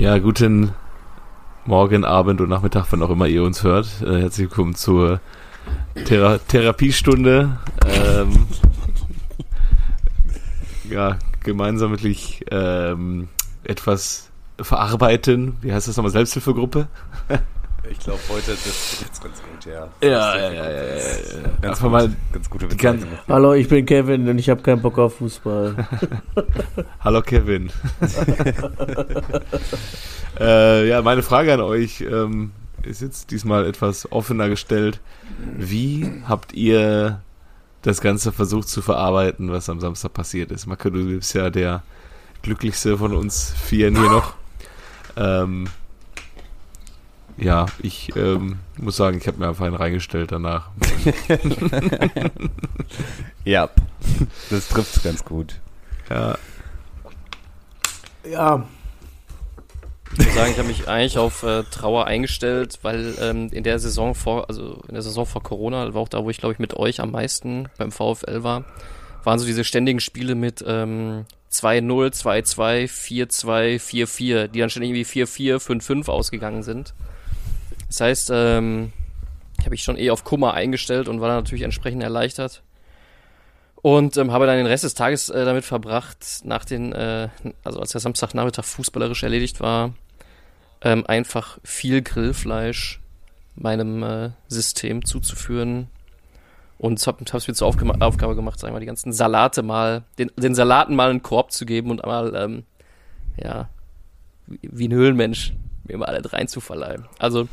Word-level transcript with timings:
Ja, 0.00 0.16
guten 0.16 0.72
Morgen, 1.66 2.06
Abend 2.06 2.40
und 2.40 2.48
Nachmittag, 2.48 2.86
wann 2.88 3.02
auch 3.02 3.10
immer 3.10 3.26
ihr 3.26 3.42
uns 3.42 3.64
hört. 3.64 4.00
Äh, 4.00 4.22
herzlich 4.22 4.48
willkommen 4.48 4.74
zur 4.74 5.20
Thera 6.06 6.38
Therapiestunde. 6.38 7.58
Ähm, 7.86 8.46
ja, 10.88 11.18
gemeinschaftlich 11.44 12.46
ähm, 12.50 13.28
etwas 13.62 14.30
verarbeiten. 14.58 15.58
Wie 15.60 15.70
heißt 15.70 15.86
das 15.86 15.98
nochmal? 15.98 16.12
Selbsthilfegruppe? 16.12 16.88
Ich 17.88 17.98
glaube, 17.98 18.20
heute 18.28 18.50
das 18.50 19.00
jetzt 19.00 19.22
ganz 19.22 19.40
gut, 19.40 19.64
ja. 19.64 19.88
Ja, 20.02 20.36
ja, 20.36 20.52
ja, 20.52 20.70
ja, 20.70 20.70
ja. 20.70 21.04
Ganz, 21.60 21.62
Einfach 21.62 21.82
gut, 21.82 21.92
mal 21.92 22.16
ganz 22.32 22.50
gute 22.50 22.66
Bezeichnung. 22.66 23.08
Hallo, 23.26 23.54
ich 23.54 23.68
bin 23.68 23.86
Kevin 23.86 24.28
und 24.28 24.38
ich 24.38 24.50
habe 24.50 24.62
keinen 24.62 24.82
Bock 24.82 24.98
auf 24.98 25.16
Fußball. 25.16 25.88
Hallo 27.00 27.22
Kevin. 27.22 27.70
äh, 30.40 30.88
ja, 30.88 31.02
meine 31.02 31.22
Frage 31.22 31.54
an 31.54 31.60
euch 31.60 32.02
ähm, 32.02 32.52
ist 32.82 33.00
jetzt 33.00 33.30
diesmal 33.30 33.66
etwas 33.66 34.10
offener 34.12 34.48
gestellt. 34.48 35.00
Wie 35.56 36.10
habt 36.28 36.52
ihr 36.52 37.22
das 37.82 38.02
Ganze 38.02 38.32
versucht 38.32 38.68
zu 38.68 38.82
verarbeiten, 38.82 39.50
was 39.50 39.70
am 39.70 39.80
Samstag 39.80 40.12
passiert 40.12 40.52
ist? 40.52 40.66
Marco, 40.66 40.90
du 40.90 41.16
bist 41.16 41.34
ja 41.34 41.48
der 41.48 41.82
glücklichste 42.42 42.98
von 42.98 43.14
uns 43.14 43.52
Vieren 43.52 43.96
hier 43.96 44.10
noch. 44.10 44.34
Ähm, 45.16 45.66
ja, 47.40 47.66
ich 47.82 48.14
ähm, 48.16 48.58
muss 48.76 48.96
sagen, 48.96 49.18
ich 49.18 49.26
habe 49.26 49.38
mir 49.38 49.48
einfach 49.48 49.66
einen 49.66 49.76
reingestellt 49.76 50.32
danach. 50.32 50.70
Ja, 53.44 53.70
das 54.50 54.68
trifft's 54.68 55.02
ganz 55.02 55.24
gut. 55.24 55.60
Ja, 56.10 56.36
Ja, 58.28 58.66
Ich 60.12 60.18
muss 60.18 60.34
sagen, 60.34 60.50
ich 60.52 60.58
habe 60.58 60.68
mich 60.68 60.88
eigentlich 60.88 61.18
auf 61.18 61.42
äh, 61.42 61.62
Trauer 61.64 62.06
eingestellt, 62.06 62.80
weil 62.82 63.14
ähm, 63.20 63.48
in 63.52 63.64
der 63.64 63.78
Saison 63.78 64.14
vor, 64.14 64.48
also 64.48 64.82
in 64.88 64.94
der 64.94 65.02
Saison 65.02 65.24
vor 65.24 65.42
Corona, 65.42 65.94
war 65.94 66.02
auch 66.02 66.08
da, 66.08 66.22
wo 66.22 66.30
ich 66.30 66.38
glaube 66.38 66.52
ich 66.52 66.58
mit 66.58 66.74
euch 66.74 67.00
am 67.00 67.12
meisten 67.12 67.68
beim 67.78 67.92
VfL 67.92 68.42
war, 68.42 68.64
waren 69.24 69.38
so 69.38 69.46
diese 69.46 69.64
ständigen 69.64 70.00
Spiele 70.00 70.34
mit 70.34 70.62
ähm, 70.66 71.24
2-0, 71.52 72.12
2-2, 72.22 72.88
4-2, 72.88 73.80
4-4, 73.80 74.48
die 74.48 74.58
dann 74.58 74.70
ständig 74.70 74.90
irgendwie 74.90 75.24
4-4, 75.24 75.56
5-5 75.56 76.08
ausgegangen 76.10 76.62
sind. 76.62 76.94
Das 77.90 78.00
heißt, 78.00 78.30
ähm, 78.32 78.92
ich 79.58 79.64
habe 79.64 79.70
mich 79.70 79.82
schon 79.82 79.98
eh 79.98 80.10
auf 80.10 80.22
Kummer 80.22 80.54
eingestellt 80.54 81.08
und 81.08 81.20
war 81.20 81.26
dann 81.26 81.38
natürlich 81.38 81.64
entsprechend 81.64 82.04
erleichtert. 82.04 82.62
Und 83.82 84.16
ähm, 84.16 84.30
habe 84.30 84.46
dann 84.46 84.58
den 84.58 84.66
Rest 84.66 84.84
des 84.84 84.94
Tages 84.94 85.28
äh, 85.28 85.44
damit 85.44 85.64
verbracht, 85.64 86.24
nach 86.44 86.64
den, 86.64 86.92
äh, 86.92 87.28
also 87.64 87.80
als 87.80 87.90
der 87.90 88.00
Samstagnachmittag 88.00 88.64
fußballerisch 88.64 89.24
erledigt 89.24 89.60
war, 89.60 89.94
ähm, 90.82 91.04
einfach 91.06 91.58
viel 91.64 92.00
Grillfleisch 92.00 93.00
meinem 93.56 94.04
äh, 94.04 94.30
System 94.46 95.04
zuzuführen. 95.04 95.88
Und 96.78 97.04
habe 97.04 97.24
es 97.24 97.48
mir 97.48 97.54
zur 97.54 97.66
Aufgema 97.66 97.96
Aufgabe 97.98 98.36
gemacht, 98.36 98.60
sagen 98.60 98.70
wir 98.70 98.76
mal, 98.76 98.80
die 98.80 98.86
ganzen 98.86 99.12
Salate 99.12 99.62
mal, 99.62 100.04
den, 100.18 100.30
den 100.36 100.54
Salaten 100.54 100.94
mal 100.94 101.10
einen 101.10 101.22
Korb 101.22 101.50
zu 101.50 101.66
geben 101.66 101.90
und 101.90 102.04
einmal, 102.04 102.34
ähm, 102.36 102.64
ja, 103.36 103.68
wie, 104.46 104.60
wie 104.62 104.88
ein 104.88 104.94
Höhlenmensch, 104.94 105.54
mir 105.90 105.98
mal 105.98 106.06
alle 106.06 106.32
reinzuverleihen. 106.32 107.06
Also, 107.18 107.48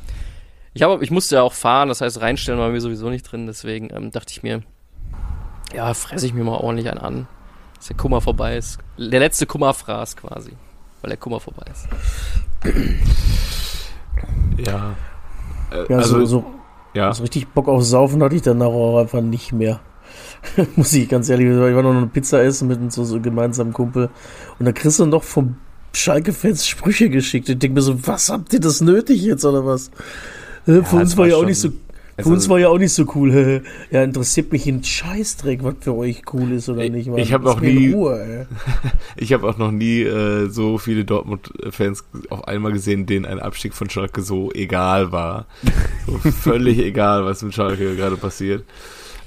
ich, 0.74 0.84
hab, 0.84 1.02
ich 1.02 1.12
musste 1.12 1.36
ja 1.36 1.42
auch 1.42 1.54
fahren, 1.54 1.90
das 1.90 2.02
heißt, 2.02 2.22
reinstellen 2.22 2.60
war 2.60 2.70
mir 2.70 2.82
sowieso 2.82 3.10
nicht 3.10 3.24
drin, 3.24 3.48
deswegen 3.48 3.90
ähm, 3.94 4.12
dachte 4.12 4.32
ich 4.32 4.44
mir, 4.44 4.62
ja, 5.74 5.94
fresse 5.94 6.26
ich 6.26 6.34
mir 6.34 6.44
mal 6.44 6.58
ordentlich 6.58 6.90
einen 6.90 7.00
an, 7.00 7.28
dass 7.76 7.88
der 7.88 7.98
Kummer 7.98 8.22
vorbei 8.22 8.58
ist. 8.58 8.78
Der 8.98 9.20
letzte 9.20 9.46
Kummerfraß 9.46 10.16
quasi, 10.18 10.52
weil 11.02 11.10
der 11.10 11.18
Kummer 11.18 11.40
vorbei 11.40 11.66
ist. 11.72 11.88
ja. 14.58 14.96
Äh, 15.72 15.86
ja 15.90 15.98
also, 15.98 16.20
so, 16.20 16.26
so, 16.26 16.46
ja. 16.94 17.14
so 17.14 17.24
richtig 17.24 17.48
Bock 17.50 17.68
auf 17.68 17.84
Saufen 17.84 18.24
hatte 18.24 18.36
ich 18.36 18.42
danach 18.42 18.68
auch 18.68 19.00
einfach 19.00 19.22
nicht 19.22 19.52
mehr. 19.52 19.80
Muss 20.76 20.94
ich 20.94 21.10
ganz 21.10 21.30
ehrlich 21.30 21.54
sagen. 21.54 21.70
Ich 21.70 21.76
war 21.76 21.84
noch 21.84 21.95
eine 21.95 22.08
Pizza 22.08 22.44
essen 22.44 22.67
mit 22.67 22.92
so, 22.92 23.04
so 23.04 23.20
gemeinsamen 23.20 23.73
Kumpel. 23.73 24.10
Und 24.60 24.66
da 24.66 24.72
kriegst 24.72 25.00
du 25.00 25.06
noch 25.06 25.23
vom 25.23 25.58
Schalke-Fans 25.98 26.68
Sprüche 26.68 27.10
geschickt. 27.10 27.50
Ich 27.50 27.58
denke 27.60 27.76
mir 27.76 27.82
so, 27.82 28.06
was 28.08 28.30
habt 28.30 28.54
ihr 28.54 28.60
das 28.60 28.82
nötig 28.82 29.22
jetzt 29.22 29.44
oder 29.46 29.66
was? 29.66 29.88
Äh, 30.68 30.82
für 30.84 30.96
Ja, 30.96 31.02
uns 31.02 31.18
war 31.18 31.24
war 31.24 31.28
ja 31.28 31.36
auch 31.38 31.46
nicht 31.46 31.60
so. 31.60 31.70
Für 31.70 31.76
Also- 32.24 32.32
uns 32.32 32.50
war 32.50 32.58
ja 32.60 32.70
auch 32.70 32.80
nicht 32.80 32.94
so 32.94 33.06
cool. 33.14 33.62
ja, 33.92 34.04
interessiert 34.04 34.52
mich 34.52 34.66
ein 34.66 34.84
Scheißdreck, 34.84 35.64
was 35.64 35.76
für 35.82 35.94
euch 35.96 36.24
cool 36.34 36.52
ist 36.52 36.68
oder 36.68 36.84
Ich- 36.84 36.92
nicht. 36.92 37.08
ich 37.16 37.32
hab 37.34 37.44
Lass 37.44 37.56
noch 37.56 37.62
mich 37.62 37.70
in 37.76 37.80
nie- 37.80 37.94
Ruhe. 37.94 38.48
Ich 39.18 39.34
habe 39.34 39.48
auch 39.48 39.58
noch 39.60 39.72
nie 39.72 40.02
äh, 40.02 40.50
so 40.50 40.78
viele 40.80 41.06
Dortmund-Fans 41.06 42.06
auf 42.30 42.48
einmal 42.48 42.72
gesehen, 42.72 43.06
denen 43.06 43.26
ein 43.26 43.40
Abstieg 43.40 43.74
von 43.76 43.90
Schalke 43.90 44.22
so 44.24 44.52
egal 44.54 45.12
war. 45.12 45.46
So 46.08 46.18
völlig 46.32 46.80
egal, 46.84 47.24
was 47.26 47.44
mit 47.44 47.54
Schalke 47.54 47.96
gerade 47.96 48.18
passiert. 48.18 48.64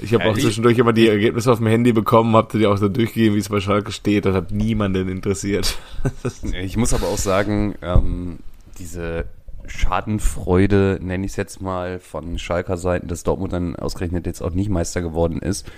Ich 0.02 0.14
habe 0.14 0.24
auch 0.24 0.36
zwischendurch 0.36 0.78
immer 0.78 0.92
die 0.92 1.08
Ergebnisse 1.08 1.52
auf 1.52 1.58
dem 1.58 1.66
Handy 1.66 1.92
bekommen, 1.92 2.34
habt 2.36 2.54
ihr 2.54 2.60
die 2.60 2.66
auch 2.66 2.76
so 2.76 2.88
durchgegeben, 2.88 3.34
wie 3.34 3.40
es 3.40 3.48
bei 3.48 3.60
Schalke 3.60 3.92
steht. 3.92 4.24
Das 4.24 4.34
hat 4.34 4.50
niemanden 4.50 5.08
interessiert. 5.08 5.78
Ich 6.62 6.76
muss 6.76 6.94
aber 6.94 7.08
auch 7.08 7.18
sagen, 7.18 7.74
ähm, 7.82 8.38
diese 8.78 9.26
Schadenfreude, 9.66 10.98
nenne 11.02 11.26
ich 11.26 11.32
es 11.32 11.36
jetzt 11.36 11.60
mal, 11.60 11.98
von 12.00 12.38
Schalker 12.38 12.76
Seiten, 12.76 13.08
dass 13.08 13.22
Dortmund 13.22 13.52
dann 13.52 13.76
ausgerechnet 13.76 14.26
jetzt 14.26 14.40
auch 14.42 14.52
nicht 14.52 14.70
Meister 14.70 15.02
geworden 15.02 15.40
ist, 15.40 15.70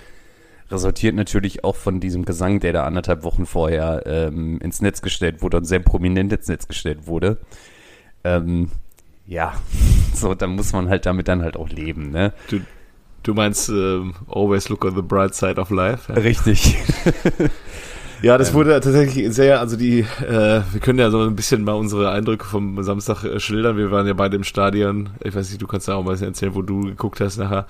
resultiert 0.71 1.15
natürlich 1.15 1.63
auch 1.63 1.75
von 1.75 1.99
diesem 1.99 2.25
Gesang, 2.25 2.59
der 2.59 2.73
da 2.73 2.85
anderthalb 2.85 3.23
Wochen 3.23 3.45
vorher 3.45 4.03
ähm, 4.05 4.59
ins 4.59 4.81
Netz 4.81 5.01
gestellt 5.01 5.41
wurde 5.41 5.57
und 5.57 5.65
sehr 5.65 5.79
prominent 5.79 6.31
ins 6.33 6.47
Netz 6.47 6.67
gestellt 6.67 7.05
wurde. 7.07 7.37
Ähm, 8.23 8.71
ja, 9.27 9.53
so, 10.13 10.33
dann 10.33 10.51
muss 10.51 10.73
man 10.73 10.89
halt 10.89 11.05
damit 11.05 11.27
dann 11.27 11.41
halt 11.41 11.57
auch 11.57 11.69
leben, 11.69 12.09
ne? 12.09 12.33
Du, 12.49 12.61
du 13.23 13.33
meinst 13.33 13.69
ähm, 13.69 14.13
always 14.27 14.69
look 14.69 14.85
on 14.85 14.95
the 14.95 15.01
bright 15.01 15.33
side 15.33 15.59
of 15.59 15.69
life? 15.69 16.11
Ja, 16.11 16.19
Richtig. 16.19 16.77
ja 18.21 18.37
das 18.37 18.53
wurde 18.53 18.71
tatsächlich 18.79 19.33
sehr, 19.33 19.59
also 19.59 19.75
die, 19.77 19.99
äh, 19.99 20.61
wir 20.71 20.79
können 20.81 20.99
ja 20.99 21.09
so 21.09 21.21
ein 21.21 21.35
bisschen 21.35 21.63
mal 21.63 21.73
unsere 21.73 22.11
Eindrücke 22.11 22.45
vom 22.45 22.81
Samstag 22.83 23.23
äh, 23.23 23.39
schildern. 23.39 23.77
Wir 23.77 23.91
waren 23.91 24.05
ja 24.05 24.13
beide 24.13 24.35
im 24.35 24.43
Stadion. 24.43 25.09
Ich 25.23 25.33
weiß 25.35 25.49
nicht, 25.49 25.61
du 25.61 25.67
kannst 25.67 25.87
ja 25.87 25.95
auch 25.95 26.03
mal 26.03 26.21
erzählen, 26.21 26.53
wo 26.53 26.61
du 26.61 26.81
geguckt 26.81 27.21
hast 27.21 27.37
nachher. 27.37 27.65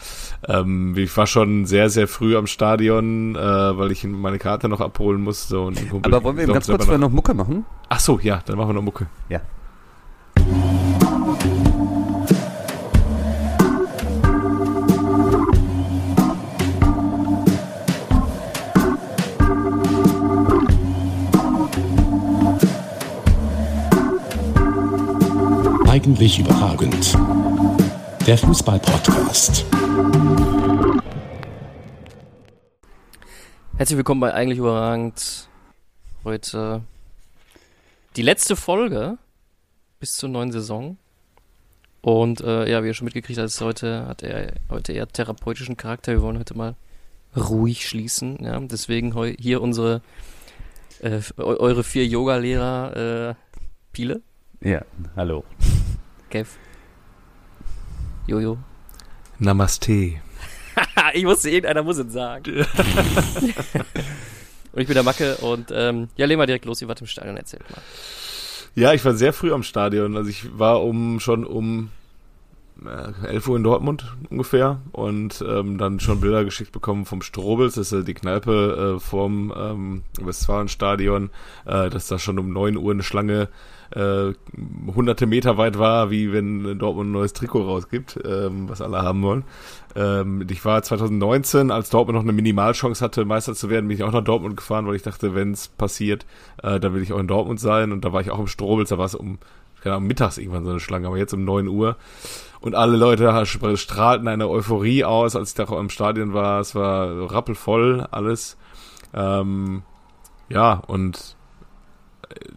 Ähm, 0.47 0.95
ich 0.97 1.15
war 1.15 1.27
schon 1.27 1.65
sehr, 1.65 1.89
sehr 1.89 2.07
früh 2.07 2.35
am 2.35 2.47
Stadion, 2.47 3.35
äh, 3.35 3.39
weil 3.39 3.91
ich 3.91 4.03
meine 4.03 4.39
Karte 4.39 4.67
noch 4.69 4.81
abholen 4.81 5.21
musste. 5.21 5.59
Und 5.59 5.89
Kumpel 5.89 6.13
Aber 6.13 6.23
wollen 6.23 6.37
wir 6.37 6.47
ganz 6.47 6.67
kurz 6.67 6.85
vorher 6.85 6.99
noch 6.99 7.11
Mucke 7.11 7.33
machen? 7.33 7.65
Ach 7.89 7.99
so, 7.99 8.19
ja, 8.21 8.41
dann 8.45 8.57
machen 8.57 8.69
wir 8.69 8.73
noch 8.73 8.81
Mucke. 8.81 9.07
Ja. 9.29 9.41
Eigentlich 26.03 26.37
überragend. 26.39 27.17
Der 28.27 28.37
Fußball-Podcast. 28.37 29.65
Herzlich 33.77 33.95
willkommen 33.97 34.19
bei 34.19 34.33
Eigentlich 34.33 34.59
Überragend. 34.59 35.47
Heute 36.25 36.81
die 38.17 38.21
letzte 38.21 38.57
Folge 38.57 39.17
bis 40.01 40.17
zur 40.17 40.27
neuen 40.27 40.51
Saison. 40.51 40.97
Und 42.01 42.41
äh, 42.41 42.69
ja, 42.69 42.83
wie 42.83 42.87
ihr 42.87 42.93
schon 42.93 43.05
mitgekriegt 43.05 43.39
habt, 43.39 43.61
heute, 43.61 44.05
hat 44.05 44.23
er 44.23 44.55
heute 44.69 44.91
eher 44.91 45.07
therapeutischen 45.07 45.77
Charakter. 45.77 46.11
Wir 46.11 46.21
wollen 46.21 46.37
heute 46.37 46.57
mal 46.57 46.75
ruhig 47.37 47.87
schließen. 47.87 48.39
Ja? 48.43 48.59
Deswegen 48.59 49.15
heu, 49.15 49.33
hier 49.39 49.61
unsere 49.61 50.01
äh, 50.99 51.21
eu- 51.37 51.57
eure 51.61 51.85
vier 51.85 52.05
Yoga-Lehrer 52.05 53.29
äh, 53.29 53.35
Pile, 53.93 54.21
Ja, 54.61 54.81
hallo. 55.15 55.45
Kev, 56.33 56.49
Jojo. 58.25 58.57
Namaste. 59.37 59.91
ich 61.13 61.25
wusste, 61.25 61.51
irgendeiner 61.51 61.83
muss 61.83 61.99
es 61.99 62.11
sagen. 62.11 62.55
und 64.71 64.81
ich 64.81 64.87
bin 64.87 64.95
der 64.95 65.03
Macke 65.03 65.35
und 65.37 65.71
ähm, 65.71 66.07
ja, 66.15 66.25
legen 66.25 66.41
wir 66.41 66.47
direkt 66.47 66.65
los, 66.65 66.81
ihr 66.81 66.87
wart 66.87 67.01
im 67.01 67.05
Stadion, 67.05 67.37
erzählt 67.37 67.69
mal. 67.69 67.83
Ja, 68.73 68.93
ich 68.93 69.05
war 69.05 69.13
sehr 69.13 69.31
früh 69.31 69.53
am 69.53 69.61
Stadion. 69.61 70.17
Also 70.17 70.31
ich 70.31 70.57
war 70.57 70.81
um 70.81 71.19
schon 71.19 71.45
um 71.45 71.91
11 72.87 73.47
Uhr 73.47 73.57
in 73.57 73.63
Dortmund 73.63 74.15
ungefähr 74.29 74.81
und 74.91 75.43
ähm, 75.47 75.77
dann 75.77 75.99
schon 75.99 76.21
Bilder 76.21 76.43
geschickt 76.45 76.71
bekommen 76.71 77.05
vom 77.05 77.21
Strobels, 77.21 77.75
das 77.75 77.87
ist 77.87 77.99
ja 77.99 78.01
die 78.01 78.13
Kneipe 78.13 78.95
äh, 78.95 78.99
vorm 78.99 79.53
ähm, 79.55 80.03
Westfalenstadion, 80.21 81.29
äh, 81.65 81.89
dass 81.89 82.07
da 82.07 82.19
schon 82.19 82.39
um 82.39 82.51
9 82.51 82.77
Uhr 82.77 82.91
eine 82.91 83.03
Schlange 83.03 83.49
äh, 83.95 84.33
hunderte 84.95 85.25
Meter 85.27 85.57
weit 85.57 85.77
war, 85.77 86.09
wie 86.09 86.33
wenn 86.33 86.79
Dortmund 86.79 87.09
ein 87.09 87.13
neues 87.13 87.33
Trikot 87.33 87.63
rausgibt, 87.63 88.19
ähm, 88.25 88.67
was 88.67 88.81
alle 88.81 89.01
haben 89.01 89.21
wollen. 89.21 89.43
Ähm, 89.95 90.45
ich 90.49 90.65
war 90.65 90.81
2019, 90.81 91.69
als 91.69 91.89
Dortmund 91.89 92.15
noch 92.15 92.23
eine 92.23 92.33
Minimalchance 92.33 93.03
hatte, 93.03 93.25
Meister 93.25 93.53
zu 93.53 93.69
werden, 93.69 93.87
bin 93.87 93.97
ich 93.97 94.03
auch 94.03 94.11
nach 94.11 94.23
Dortmund 94.23 94.57
gefahren, 94.57 94.87
weil 94.87 94.95
ich 94.95 95.03
dachte, 95.03 95.35
wenn 95.35 95.51
es 95.51 95.67
passiert, 95.67 96.25
äh, 96.63 96.79
dann 96.79 96.93
will 96.93 97.03
ich 97.03 97.13
auch 97.13 97.19
in 97.19 97.27
Dortmund 97.27 97.59
sein. 97.59 97.91
Und 97.91 98.03
da 98.03 98.13
war 98.13 98.21
ich 98.21 98.31
auch 98.31 98.39
im 98.39 98.47
Strobels, 98.47 98.89
da 98.89 98.97
war 98.97 99.05
es 99.05 99.15
um 99.15 99.37
genau, 99.83 99.99
mittags 99.99 100.37
irgendwann 100.37 100.63
so 100.63 100.71
eine 100.71 100.79
Schlange, 100.79 101.07
aber 101.07 101.17
jetzt 101.17 101.33
um 101.33 101.43
9 101.43 101.67
Uhr. 101.67 101.97
Und 102.61 102.75
alle 102.75 102.95
Leute 102.95 103.45
strahlten 103.45 104.27
eine 104.27 104.47
Euphorie 104.47 105.03
aus, 105.03 105.35
als 105.35 105.49
ich 105.49 105.55
da 105.55 105.63
im 105.77 105.89
Stadion 105.89 106.33
war. 106.33 106.61
Es 106.61 106.75
war 106.75 107.29
rappelvoll 107.31 108.07
alles. 108.09 108.57
Ähm, 109.13 109.83
ja, 110.49 110.81
und 110.87 111.35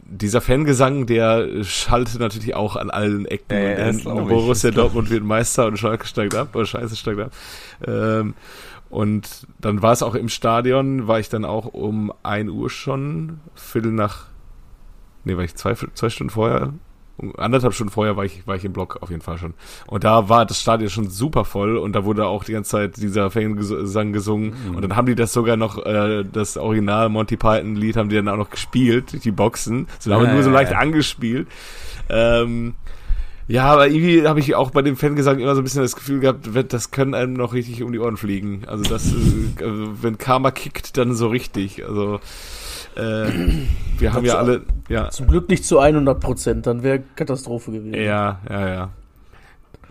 dieser 0.04 0.40
Fangesang, 0.40 1.06
der 1.06 1.64
schaltet 1.64 2.20
natürlich 2.20 2.54
auch 2.54 2.76
an 2.76 2.90
allen 2.90 3.26
Ecken 3.26 3.56
ja, 3.56 3.70
und 3.70 3.76
Enden. 3.76 4.28
Borussia 4.28 4.70
Dortmund 4.70 5.10
wird 5.10 5.24
Meister 5.24 5.66
und 5.66 5.76
Schalke 5.76 6.06
steigt 6.06 6.34
ab, 6.34 6.54
oder 6.54 6.66
Scheiße 6.66 6.96
steigt 6.96 7.20
ab. 7.20 7.32
Ähm, 7.86 8.34
und 8.88 9.46
dann 9.60 9.82
war 9.82 9.92
es 9.92 10.02
auch 10.02 10.14
im 10.14 10.28
Stadion, 10.28 11.08
war 11.08 11.18
ich 11.18 11.28
dann 11.28 11.44
auch 11.44 11.66
um 11.66 12.12
1 12.22 12.50
Uhr 12.50 12.70
schon, 12.70 13.40
Viertel 13.54 13.92
nach, 13.92 14.26
nee, 15.24 15.36
war 15.36 15.44
ich 15.44 15.56
zwei, 15.56 15.74
zwei 15.74 16.08
Stunden 16.08 16.30
vorher, 16.30 16.72
um 17.18 17.34
anderthalb 17.36 17.72
Stunden 17.74 17.92
vorher 17.92 18.16
war 18.16 18.24
ich, 18.24 18.46
war 18.46 18.56
ich 18.56 18.64
im 18.64 18.72
Block 18.72 18.98
auf 19.00 19.10
jeden 19.10 19.22
Fall 19.22 19.38
schon. 19.38 19.54
Und 19.86 20.04
da 20.04 20.28
war 20.28 20.44
das 20.44 20.60
Stadion 20.60 20.90
schon 20.90 21.08
super 21.08 21.44
voll 21.44 21.76
und 21.76 21.92
da 21.94 22.04
wurde 22.04 22.26
auch 22.26 22.44
die 22.44 22.52
ganze 22.52 22.72
Zeit 22.72 22.96
dieser 22.96 23.30
Fangesang 23.30 24.12
gesungen. 24.12 24.54
Und 24.74 24.82
dann 24.82 24.96
haben 24.96 25.06
die 25.06 25.14
das 25.14 25.32
sogar 25.32 25.56
noch, 25.56 25.84
äh, 25.84 26.24
das 26.30 26.56
Original 26.56 27.08
Monty 27.08 27.36
Python 27.36 27.76
Lied 27.76 27.96
haben 27.96 28.08
die 28.08 28.16
dann 28.16 28.28
auch 28.28 28.36
noch 28.36 28.50
gespielt, 28.50 29.24
die 29.24 29.30
Boxen. 29.30 29.86
So 29.98 30.12
haben 30.12 30.24
Ja, 30.24 30.32
nur 30.32 30.42
so 30.42 30.50
leicht 30.50 30.72
ja. 30.72 30.78
angespielt. 30.78 31.48
Ähm, 32.08 32.74
ja, 33.48 33.64
aber 33.72 33.88
irgendwie 33.88 34.26
habe 34.26 34.40
ich 34.40 34.54
auch 34.56 34.70
bei 34.70 34.82
dem 34.82 34.96
Fangesang 34.96 35.38
immer 35.38 35.54
so 35.54 35.60
ein 35.60 35.64
bisschen 35.64 35.82
das 35.82 35.94
Gefühl 35.94 36.18
gehabt, 36.20 36.48
das 36.68 36.90
können 36.90 37.14
einem 37.14 37.32
noch 37.32 37.52
richtig 37.52 37.82
um 37.82 37.92
die 37.92 37.98
Ohren 38.00 38.16
fliegen. 38.16 38.62
Also 38.66 38.82
das, 38.84 39.12
äh, 39.12 39.64
also 39.64 40.02
wenn 40.02 40.18
Karma 40.18 40.50
kickt, 40.50 40.96
dann 40.96 41.14
so 41.14 41.28
richtig. 41.28 41.86
Also 41.86 42.20
äh, 42.96 43.32
wir 43.98 44.12
haben 44.12 44.24
ja 44.24 44.38
alle, 44.38 44.62
ja, 44.88 45.10
Zum 45.10 45.28
Glück 45.28 45.48
nicht 45.48 45.64
zu 45.64 45.78
100 45.78 46.20
Prozent, 46.20 46.66
dann 46.66 46.82
wäre 46.82 47.02
Katastrophe 47.14 47.72
gewesen. 47.72 47.94
ja, 47.94 48.40
ja, 48.48 48.68
ja. 48.68 48.90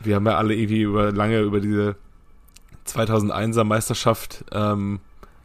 Wir 0.03 0.15
haben 0.15 0.25
ja 0.27 0.37
alle 0.37 0.53
irgendwie 0.53 0.81
über 0.81 1.11
lange 1.11 1.39
über 1.39 1.59
diese 1.59 1.95
2001er 2.87 3.63
Meisterschaft 3.63 4.45
ähm, 4.51 4.99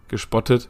gespottet, 0.09 0.69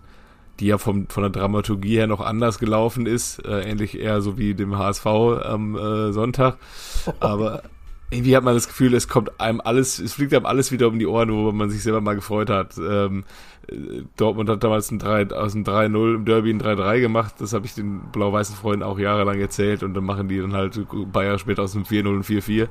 die 0.60 0.66
ja 0.66 0.78
vom, 0.78 1.08
von 1.08 1.24
der 1.24 1.30
Dramaturgie 1.30 1.96
her 1.96 2.06
noch 2.06 2.20
anders 2.20 2.58
gelaufen 2.58 3.06
ist, 3.06 3.44
äh, 3.44 3.68
ähnlich 3.68 3.98
eher 3.98 4.20
so 4.20 4.38
wie 4.38 4.54
dem 4.54 4.78
HSV 4.78 5.06
am 5.06 5.76
äh, 5.76 6.12
Sonntag. 6.12 6.58
Aber 7.20 7.62
irgendwie 8.10 8.36
hat 8.36 8.42
man 8.42 8.54
das 8.54 8.66
Gefühl, 8.66 8.92
es 8.94 9.06
kommt 9.06 9.40
einem 9.40 9.60
alles, 9.60 10.00
es 10.00 10.14
fliegt 10.14 10.34
einem 10.34 10.46
alles 10.46 10.72
wieder 10.72 10.88
um 10.88 10.98
die 10.98 11.06
Ohren, 11.06 11.32
wo 11.32 11.52
man 11.52 11.70
sich 11.70 11.82
selber 11.82 12.00
mal 12.00 12.16
gefreut 12.16 12.50
hat. 12.50 12.76
Ähm, 12.76 13.24
äh, 13.68 14.02
Dortmund 14.16 14.48
hat 14.48 14.64
damals 14.64 14.90
ein 14.90 14.98
3, 14.98 15.30
aus 15.30 15.52
dem 15.52 15.64
3-0 15.64 16.16
im 16.16 16.24
Derby 16.24 16.50
ein 16.50 16.60
3-3 16.60 17.00
gemacht. 17.00 17.34
Das 17.38 17.52
habe 17.52 17.66
ich 17.66 17.74
den 17.74 18.00
blau-weißen 18.10 18.56
Freunden 18.56 18.82
auch 18.82 18.98
jahrelang 18.98 19.38
erzählt 19.38 19.84
und 19.84 19.94
dann 19.94 20.04
machen 20.04 20.26
die 20.26 20.40
dann 20.40 20.54
halt 20.54 20.76
ein 20.76 21.12
paar 21.12 21.24
Jahre 21.24 21.38
später 21.38 21.62
aus 21.62 21.72
dem 21.72 21.84
4-0 21.84 22.08
ein 22.08 22.24
4-4. 22.24 22.68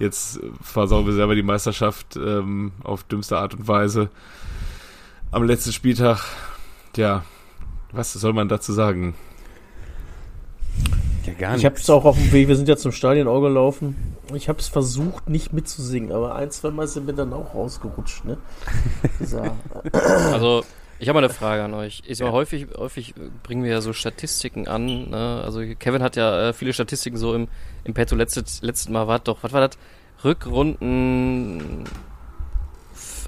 Jetzt 0.00 0.40
versauen 0.60 1.06
wir 1.06 1.12
selber 1.12 1.36
die 1.36 1.44
Meisterschaft 1.44 2.16
ähm, 2.16 2.72
auf 2.82 3.04
dümmste 3.04 3.38
Art 3.38 3.54
und 3.54 3.68
Weise. 3.68 4.10
Am 5.30 5.44
letzten 5.44 5.72
Spieltag, 5.72 6.24
ja, 6.96 7.24
was 7.92 8.12
soll 8.12 8.32
man 8.32 8.48
dazu 8.48 8.72
sagen? 8.72 9.14
Ja, 11.24 11.32
gar 11.34 11.56
Ich 11.56 11.64
habe 11.64 11.76
es 11.76 11.88
auch 11.90 12.04
auf 12.04 12.16
dem 12.16 12.32
Weg, 12.32 12.48
wir 12.48 12.56
sind 12.56 12.68
ja 12.68 12.76
zum 12.76 12.92
Stadion 12.92 13.28
auch 13.28 13.40
gelaufen. 13.40 14.16
Ich 14.34 14.48
habe 14.48 14.58
es 14.58 14.68
versucht, 14.68 15.28
nicht 15.28 15.52
mitzusingen, 15.52 16.12
aber 16.12 16.34
ein, 16.34 16.50
zwei 16.50 16.70
Mal 16.70 16.88
sind 16.88 17.06
mir 17.06 17.12
dann 17.12 17.32
auch 17.32 17.54
rausgerutscht. 17.54 18.24
Ne? 18.24 18.38
Also, 20.32 20.64
ich 20.98 21.08
habe 21.08 21.20
mal 21.20 21.24
eine 21.24 21.34
Frage 21.34 21.64
an 21.64 21.74
euch. 21.74 22.02
Ich 22.06 22.18
sag 22.18 22.26
mal, 22.26 22.32
häufig, 22.32 22.68
häufig 22.76 23.14
bringen 23.42 23.64
wir 23.64 23.72
ja 23.72 23.80
so 23.80 23.92
Statistiken 23.92 24.68
an. 24.68 25.10
Ne? 25.10 25.42
Also 25.44 25.60
Kevin 25.78 26.00
hat 26.00 26.14
ja 26.14 26.50
äh, 26.50 26.52
viele 26.52 26.72
Statistiken 26.72 27.16
so 27.16 27.34
im, 27.34 27.48
im 27.82 27.92
Petto. 27.92 28.14
Letztes, 28.14 28.62
letztes 28.62 28.88
Mal 28.88 29.08
war 29.08 29.18
doch, 29.18 29.38
was 29.42 29.52
war 29.52 29.66
das? 29.66 29.76
Rückrunden 30.24 31.84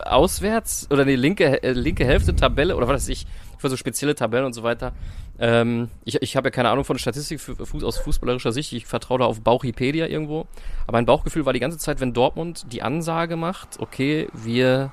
auswärts 0.04 0.86
oder 0.90 1.04
die 1.04 1.16
linke 1.16 1.62
äh, 1.62 1.72
linke 1.72 2.04
Hälfte 2.04 2.36
Tabelle 2.36 2.76
oder 2.76 2.86
was 2.86 3.02
weiß 3.02 3.08
ich 3.08 3.26
für 3.58 3.70
so 3.70 3.76
spezielle 3.76 4.14
Tabellen 4.14 4.44
und 4.44 4.52
so 4.52 4.62
weiter. 4.62 4.92
Ähm, 5.38 5.88
ich 6.04 6.22
ich 6.22 6.36
habe 6.36 6.48
ja 6.48 6.50
keine 6.50 6.70
Ahnung 6.70 6.84
von 6.84 6.98
Statistik 6.98 7.40
aus 7.82 7.98
fußballerischer 7.98 8.52
Sicht. 8.52 8.72
Ich 8.72 8.86
vertraue 8.86 9.18
da 9.18 9.24
auf 9.24 9.40
Bauchipedia 9.40 10.06
irgendwo. 10.06 10.46
Aber 10.86 10.98
mein 10.98 11.06
Bauchgefühl 11.06 11.44
war 11.44 11.52
die 11.52 11.60
ganze 11.60 11.78
Zeit, 11.78 12.00
wenn 12.00 12.12
Dortmund 12.12 12.66
die 12.72 12.82
Ansage 12.82 13.36
macht, 13.36 13.80
okay, 13.80 14.28
wir 14.32 14.92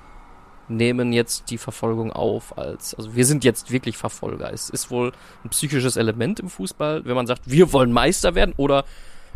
nehmen 0.68 1.14
jetzt 1.14 1.50
die 1.52 1.58
Verfolgung 1.58 2.12
auf 2.12 2.58
als, 2.58 2.96
also 2.96 3.16
wir 3.16 3.26
sind 3.26 3.44
jetzt 3.44 3.72
wirklich 3.72 3.98
Verfolger. 3.98 4.52
Es 4.52 4.70
ist 4.70 4.90
wohl 4.90 5.12
ein 5.44 5.50
psychisches 5.50 5.98
Element 5.98 6.40
im 6.40 6.50
Fußball, 6.50 7.06
wenn 7.06 7.16
man 7.16 7.28
sagt, 7.28 7.44
wir 7.46 7.74
wollen 7.74 7.92
Meister 7.92 8.36
werden 8.36 8.54
oder 8.58 8.86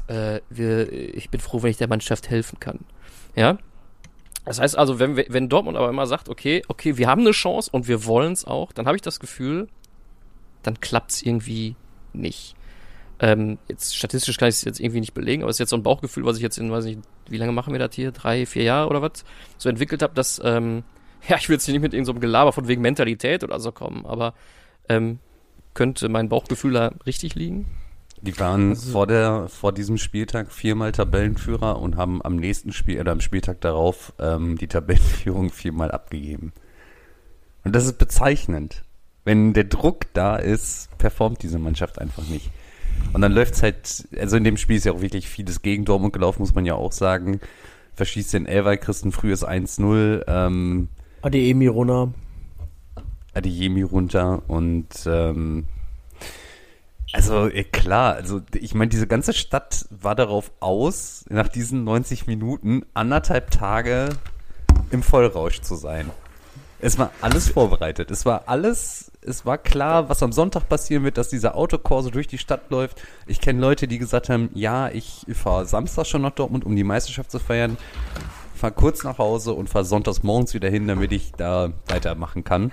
äh, 0.07 0.39
wir, 0.49 0.91
ich 0.91 1.29
bin 1.29 1.41
froh, 1.41 1.61
wenn 1.61 1.71
ich 1.71 1.77
der 1.77 1.89
Mannschaft 1.89 2.29
helfen 2.29 2.59
kann. 2.59 2.79
Ja. 3.35 3.57
Das 4.45 4.59
heißt 4.59 4.77
also, 4.77 4.99
wenn, 4.99 5.17
wenn 5.17 5.49
Dortmund 5.49 5.75
aber 5.75 5.89
immer 5.89 6.05
sagt, 6.05 6.29
okay, 6.29 6.61
okay, 6.67 6.97
wir 6.97 7.07
haben 7.07 7.21
eine 7.21 7.31
Chance 7.31 7.69
und 7.71 7.87
wir 7.87 8.05
wollen 8.05 8.33
es 8.33 8.45
auch, 8.45 8.71
dann 8.71 8.85
habe 8.85 8.95
ich 8.95 9.01
das 9.01 9.19
Gefühl, 9.19 9.67
dann 10.65 10.79
klappt 10.79 11.11
es 11.11 11.21
irgendwie 11.21 11.75
nicht. 12.13 12.55
Ähm, 13.19 13.57
jetzt 13.69 13.95
statistisch 13.95 14.37
kann 14.37 14.49
ich 14.49 14.55
es 14.55 14.63
jetzt 14.63 14.79
irgendwie 14.79 14.99
nicht 14.99 15.13
belegen, 15.13 15.43
aber 15.43 15.49
es 15.49 15.55
ist 15.55 15.59
jetzt 15.59 15.69
so 15.69 15.77
ein 15.77 15.83
Bauchgefühl, 15.83 16.25
was 16.25 16.37
ich 16.37 16.43
jetzt 16.43 16.57
in, 16.57 16.71
weiß 16.71 16.85
nicht, 16.85 16.99
wie 17.29 17.37
lange 17.37 17.53
machen 17.53 17.73
wir 17.73 17.79
das 17.79 17.95
hier? 17.95 18.11
Drei, 18.11 18.45
vier 18.45 18.63
Jahre 18.63 18.89
oder 18.89 19.01
was? 19.01 19.23
So 19.57 19.69
entwickelt 19.69 20.01
habe, 20.03 20.13
dass, 20.13 20.41
ähm, 20.43 20.83
ja, 21.27 21.37
ich 21.37 21.47
will 21.47 21.55
jetzt 21.55 21.65
hier 21.65 21.73
nicht 21.73 21.81
mit 21.81 21.93
irgendeinem 21.93 22.05
so 22.05 22.11
einem 22.13 22.21
Gelaber 22.21 22.51
von 22.51 22.67
wegen 22.67 22.81
Mentalität 22.81 23.43
oder 23.43 23.59
so 23.59 23.71
kommen, 23.71 24.05
aber 24.05 24.33
ähm, 24.89 25.19
könnte 25.73 26.09
mein 26.09 26.29
Bauchgefühl 26.29 26.73
da 26.73 26.91
richtig 27.05 27.35
liegen? 27.35 27.67
Die 28.21 28.39
waren 28.39 28.75
vor 28.75 29.07
der 29.07 29.49
vor 29.49 29.71
diesem 29.71 29.97
Spieltag 29.97 30.51
viermal 30.51 30.91
Tabellenführer 30.91 31.79
und 31.79 31.95
haben 31.95 32.23
am 32.23 32.37
nächsten 32.37 32.71
Spiel 32.71 32.99
oder 32.99 33.11
am 33.11 33.19
Spieltag 33.19 33.61
darauf 33.61 34.13
ähm, 34.19 34.57
die 34.57 34.67
Tabellenführung 34.67 35.51
viermal 35.51 35.91
abgegeben. 35.91 36.53
Und 37.63 37.75
das 37.75 37.85
ist 37.85 37.97
bezeichnend. 37.97 38.84
Wenn 39.25 39.53
der 39.53 39.65
Druck 39.65 40.13
da 40.13 40.37
ist, 40.37 40.95
performt 40.97 41.43
diese 41.43 41.59
Mannschaft 41.59 41.99
einfach 41.99 42.23
nicht. 42.27 42.51
Und 43.11 43.21
dann 43.21 43.33
läuft's 43.33 43.61
halt, 43.61 44.07
also 44.17 44.37
in 44.37 44.43
dem 44.43 44.55
Spiel 44.55 44.77
ist 44.77 44.85
ja 44.85 44.93
auch 44.93 45.01
wirklich 45.01 45.27
vieles 45.27 45.61
gegen 45.61 45.83
Dortmund 45.83 46.13
gelaufen, 46.13 46.41
muss 46.41 46.55
man 46.55 46.65
ja 46.65 46.75
auch 46.75 46.91
sagen. 46.91 47.41
Verschießt 47.95 48.33
den 48.33 48.45
Elfer, 48.45 48.77
kriegst 48.77 49.03
ein 49.03 49.11
frühes 49.11 49.45
1-0, 49.45 50.23
ähm, 50.27 50.89
Adeyemi 51.21 51.67
Rona. 51.67 52.13
Adeyemi 53.33 53.81
runter 53.81 54.43
und 54.47 54.87
ähm, 55.07 55.65
also 57.15 57.49
eh, 57.49 57.63
klar, 57.63 58.13
also 58.13 58.41
ich 58.53 58.75
meine, 58.75 58.89
diese 58.89 59.07
ganze 59.07 59.33
Stadt 59.33 59.87
war 59.89 60.15
darauf 60.15 60.51
aus, 60.59 61.25
nach 61.29 61.47
diesen 61.47 61.83
90 61.83 62.27
Minuten 62.27 62.85
anderthalb 62.93 63.51
Tage 63.51 64.09
im 64.91 65.01
Vollrausch 65.01 65.61
zu 65.61 65.75
sein. 65.75 66.09
Es 66.79 66.99
war 66.99 67.11
alles 67.21 67.49
vorbereitet. 67.49 68.11
Es 68.11 68.25
war 68.25 68.43
alles, 68.47 69.11
es 69.27 69.45
war 69.45 69.57
klar, 69.57 70.09
was 70.09 70.23
am 70.23 70.31
Sonntag 70.31 70.69
passieren 70.69 71.03
wird, 71.03 71.17
dass 71.17 71.29
dieser 71.29 71.55
Autokorso 71.55 72.09
durch 72.09 72.27
die 72.27 72.37
Stadt 72.37 72.69
läuft. 72.69 73.01
Ich 73.27 73.41
kenne 73.41 73.59
Leute, 73.59 73.87
die 73.87 73.97
gesagt 73.97 74.29
haben, 74.29 74.49
ja, 74.53 74.89
ich 74.89 75.25
fahre 75.33 75.65
Samstag 75.65 76.05
schon 76.05 76.21
nach 76.21 76.31
Dortmund, 76.31 76.65
um 76.65 76.75
die 76.75 76.83
Meisterschaft 76.83 77.31
zu 77.31 77.39
feiern, 77.39 77.77
fahre 78.55 78.73
kurz 78.73 79.03
nach 79.03 79.17
Hause 79.17 79.53
und 79.53 79.69
fahre 79.69 79.85
sonntags 79.85 80.23
morgens 80.23 80.53
wieder 80.53 80.69
hin, 80.69 80.87
damit 80.87 81.11
ich 81.11 81.31
da 81.33 81.71
weitermachen 81.87 82.43
kann. 82.43 82.71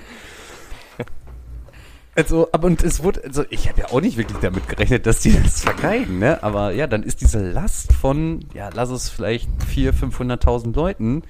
Also, 2.14 2.50
aber 2.52 2.66
und 2.66 2.82
es 2.82 3.02
wurde, 3.02 3.24
also 3.24 3.42
ich 3.48 3.70
habe 3.70 3.80
ja 3.80 3.86
auch 3.88 4.02
nicht 4.02 4.18
wirklich 4.18 4.36
damit 4.40 4.68
gerechnet, 4.68 5.06
dass 5.06 5.20
die 5.20 5.32
das 5.32 5.62
vergeigen, 5.62 6.18
ne? 6.18 6.42
Aber 6.42 6.72
ja, 6.72 6.86
dann 6.86 7.02
ist 7.02 7.22
diese 7.22 7.40
Last 7.40 7.94
von, 7.94 8.44
ja, 8.52 8.68
lass 8.74 8.90
es 8.90 9.08
vielleicht 9.08 9.48
400.000, 9.74 10.12
500.000 10.12 10.76
Leuten 10.76 11.22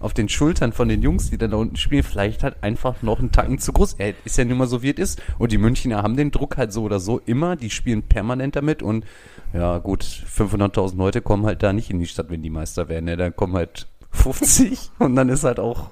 auf 0.00 0.12
den 0.14 0.28
Schultern 0.28 0.72
von 0.72 0.88
den 0.88 1.02
Jungs, 1.02 1.30
die 1.30 1.38
dann 1.38 1.50
da 1.52 1.56
unten 1.56 1.76
spielen, 1.76 2.02
vielleicht 2.02 2.42
halt 2.42 2.62
einfach 2.62 3.02
noch 3.02 3.18
einen 3.18 3.32
Tacken 3.32 3.58
zu 3.58 3.72
groß. 3.72 3.94
Er 3.98 4.14
ist 4.24 4.36
ja 4.38 4.44
nun 4.44 4.58
mal 4.58 4.66
so, 4.66 4.82
wie 4.82 4.90
es 4.90 4.98
ist. 4.98 5.22
Und 5.38 5.52
die 5.52 5.58
Münchner 5.58 6.02
haben 6.02 6.16
den 6.16 6.30
Druck 6.30 6.56
halt 6.56 6.72
so 6.72 6.82
oder 6.82 7.00
so 7.00 7.20
immer. 7.26 7.56
Die 7.56 7.70
spielen 7.70 8.02
permanent 8.02 8.56
damit. 8.56 8.82
Und 8.82 9.04
ja, 9.52 9.78
gut, 9.78 10.04
500.000 10.04 10.96
Leute 10.96 11.22
kommen 11.22 11.46
halt 11.46 11.62
da 11.62 11.72
nicht 11.72 11.90
in 11.90 11.98
die 11.98 12.06
Stadt, 12.06 12.30
wenn 12.30 12.42
die 12.42 12.50
Meister 12.50 12.88
werden. 12.88 13.06
Ne? 13.06 13.16
Dann 13.16 13.34
kommen 13.34 13.54
halt 13.54 13.86
50 14.10 14.90
und 14.98 15.16
dann 15.16 15.28
ist 15.28 15.44
halt 15.44 15.60
auch, 15.60 15.90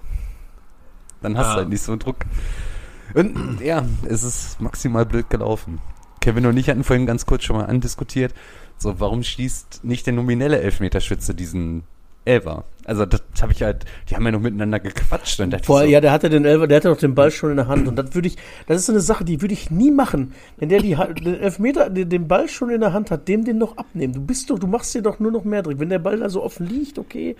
dann 1.22 1.36
hast 1.38 1.46
du 1.46 1.50
Ja. 1.52 1.56
halt 1.58 1.68
nicht 1.70 1.82
so 1.82 1.92
einen 1.92 1.98
Druck. 2.00 2.16
Und 3.14 3.60
ja, 3.60 3.84
es 4.08 4.22
ist 4.24 4.60
maximal 4.60 5.06
blöd 5.06 5.30
gelaufen. 5.30 5.78
Kevin 6.20 6.46
und 6.46 6.56
ich 6.56 6.68
hatten 6.70 6.84
vorhin 6.84 7.06
ganz 7.06 7.26
kurz 7.26 7.44
schon 7.44 7.56
mal 7.56 7.66
andiskutiert, 7.66 8.32
so 8.78 8.98
warum 8.98 9.22
schließt 9.22 9.84
nicht 9.84 10.06
der 10.06 10.14
nominelle 10.14 10.58
Elfmeterschütze 10.60 11.34
diesen 11.34 11.84
Elfer? 12.24 12.64
Also 12.86 13.06
das 13.06 13.22
habe 13.40 13.52
ich 13.52 13.62
halt, 13.62 13.84
die 14.08 14.14
haben 14.14 14.24
ja 14.26 14.32
noch 14.32 14.40
miteinander 14.40 14.78
gequatscht 14.78 15.40
und 15.40 15.64
Vor, 15.64 15.80
so, 15.80 15.84
ja, 15.86 16.00
der 16.00 16.12
hatte 16.12 16.28
den 16.28 16.44
Elfer, 16.44 16.66
der 16.66 16.76
hatte 16.76 16.88
doch 16.88 16.98
den 16.98 17.14
Ball 17.14 17.30
schon 17.30 17.50
in 17.50 17.56
der 17.56 17.66
Hand 17.66 17.88
und 17.88 17.96
das 17.96 18.14
würde 18.14 18.28
ich, 18.28 18.36
das 18.66 18.78
ist 18.78 18.86
so 18.86 18.92
eine 18.92 19.00
Sache, 19.00 19.24
die 19.24 19.40
würde 19.40 19.54
ich 19.54 19.70
nie 19.70 19.90
machen. 19.90 20.34
Wenn 20.58 20.68
der 20.68 20.80
die, 20.80 20.94
den 21.24 21.40
Elfmeter, 21.40 21.88
den, 21.88 22.08
den 22.08 22.28
Ball 22.28 22.48
schon 22.48 22.70
in 22.70 22.80
der 22.80 22.92
Hand 22.92 23.10
hat, 23.10 23.26
dem 23.28 23.44
den 23.44 23.58
noch 23.58 23.78
abnehmen. 23.78 24.12
Du 24.12 24.20
bist 24.20 24.50
doch, 24.50 24.58
du 24.58 24.66
machst 24.66 24.94
dir 24.94 25.02
doch 25.02 25.18
nur 25.18 25.32
noch 25.32 25.44
mehr 25.44 25.62
Dreck. 25.62 25.78
Wenn 25.78 25.88
der 25.88 25.98
Ball 25.98 26.18
da 26.18 26.28
so 26.28 26.42
offen 26.42 26.66
liegt, 26.66 26.98
okay, 26.98 27.36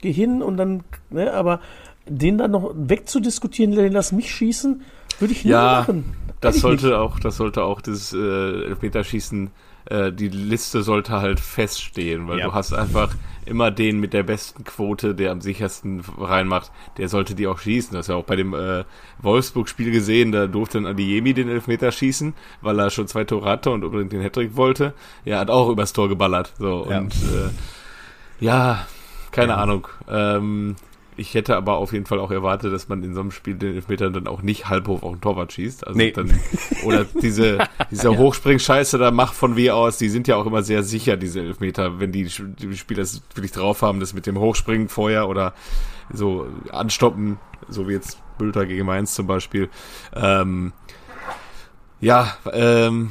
geh 0.00 0.12
hin 0.12 0.42
und 0.42 0.56
dann, 0.56 0.82
ne, 1.10 1.32
aber 1.32 1.60
den 2.08 2.38
dann 2.38 2.50
noch 2.50 2.72
wegzudiskutieren, 2.74 3.72
den 3.72 3.92
lass 3.92 4.12
mich 4.12 4.30
schießen, 4.34 4.82
würde 5.20 5.32
ich 5.32 5.44
nie 5.44 5.50
Ja, 5.50 5.80
machen. 5.80 6.16
Das 6.40 6.54
Kann 6.54 6.56
ich 6.56 6.62
sollte 6.62 6.98
auch, 6.98 7.20
das 7.20 7.36
sollte 7.36 7.62
auch 7.64 7.80
das 7.80 8.12
äh, 8.12 8.64
Elfmeterschießen 8.64 9.50
äh, 9.90 10.12
die 10.12 10.28
Liste 10.28 10.82
sollte 10.82 11.20
halt 11.20 11.40
feststehen, 11.40 12.28
weil 12.28 12.38
Ja. 12.38 12.46
du 12.46 12.52
hast 12.54 12.72
einfach 12.72 13.14
immer 13.46 13.70
den 13.70 13.98
mit 13.98 14.12
der 14.12 14.22
besten 14.24 14.62
Quote, 14.64 15.14
der 15.14 15.32
am 15.32 15.40
sichersten 15.40 16.02
reinmacht, 16.18 16.70
der 16.98 17.08
sollte 17.08 17.34
die 17.34 17.46
auch 17.46 17.58
schießen. 17.58 17.94
Das 17.94 18.04
ist 18.06 18.10
ja 18.10 18.16
auch 18.16 18.24
bei 18.24 18.36
dem 18.36 18.52
äh, 18.52 18.84
Wolfsburg-Spiel 19.22 19.90
gesehen, 19.90 20.32
da 20.32 20.46
durfte 20.46 20.78
dann 20.78 20.86
Adiemi 20.86 21.32
den 21.32 21.48
Elfmeter 21.48 21.90
schießen, 21.90 22.34
weil 22.60 22.78
er 22.78 22.90
schon 22.90 23.08
zwei 23.08 23.24
Tore 23.24 23.48
hatte 23.48 23.70
und 23.70 23.84
unbedingt 23.84 24.12
den 24.12 24.20
Hattrick 24.22 24.54
wollte. 24.56 24.92
Er 25.24 25.38
hat 25.38 25.48
auch 25.50 25.70
übers 25.70 25.94
Tor 25.94 26.08
geballert. 26.10 26.52
So 26.58 26.86
Ja. 26.90 26.98
und 26.98 27.14
äh, 27.14 28.44
ja, 28.44 28.86
keine 29.30 29.56
Ahnung. 29.56 29.88
Ähm, 30.08 30.76
ich 31.18 31.34
hätte 31.34 31.56
aber 31.56 31.76
auf 31.76 31.92
jeden 31.92 32.06
Fall 32.06 32.20
auch 32.20 32.30
erwartet, 32.30 32.72
dass 32.72 32.88
man 32.88 33.02
in 33.02 33.12
so 33.12 33.20
einem 33.20 33.30
Spiel 33.32 33.54
den 33.56 33.74
Elfmeter 33.74 34.08
dann 34.10 34.26
auch 34.26 34.40
nicht 34.40 34.68
halb 34.68 34.86
hoch 34.86 35.02
auf 35.02 35.12
den 35.12 35.20
Torwart 35.20 35.52
schießt. 35.52 35.86
Also 35.86 35.98
Nee. 35.98 36.12
dann, 36.12 36.38
oder 36.84 37.04
diese, 37.04 37.58
diese 37.90 38.16
Hochspringscheiße 38.16 38.98
da 38.98 39.10
macht 39.10 39.34
von 39.34 39.56
W 39.56 39.70
aus, 39.70 39.98
die 39.98 40.08
sind 40.08 40.28
ja 40.28 40.36
auch 40.36 40.46
immer 40.46 40.62
sehr 40.62 40.82
sicher, 40.82 41.16
diese 41.16 41.40
Elfmeter, 41.40 42.00
wenn 42.00 42.12
die, 42.12 42.24
die 42.24 42.76
Spieler 42.76 43.02
es 43.02 43.22
wirklich 43.34 43.52
drauf 43.52 43.82
haben, 43.82 44.00
das 44.00 44.14
mit 44.14 44.26
dem 44.26 44.38
Hochspringen 44.38 44.88
vorher 44.88 45.28
oder 45.28 45.54
so 46.12 46.46
anstoppen, 46.70 47.38
so 47.68 47.88
wie 47.88 47.92
jetzt 47.92 48.18
Bülter 48.38 48.64
gegen 48.66 48.86
Mainz 48.86 49.14
zum 49.14 49.26
Beispiel. 49.26 49.68
Ähm, 50.14 50.72
ja, 52.00 52.36
ähm, 52.52 53.10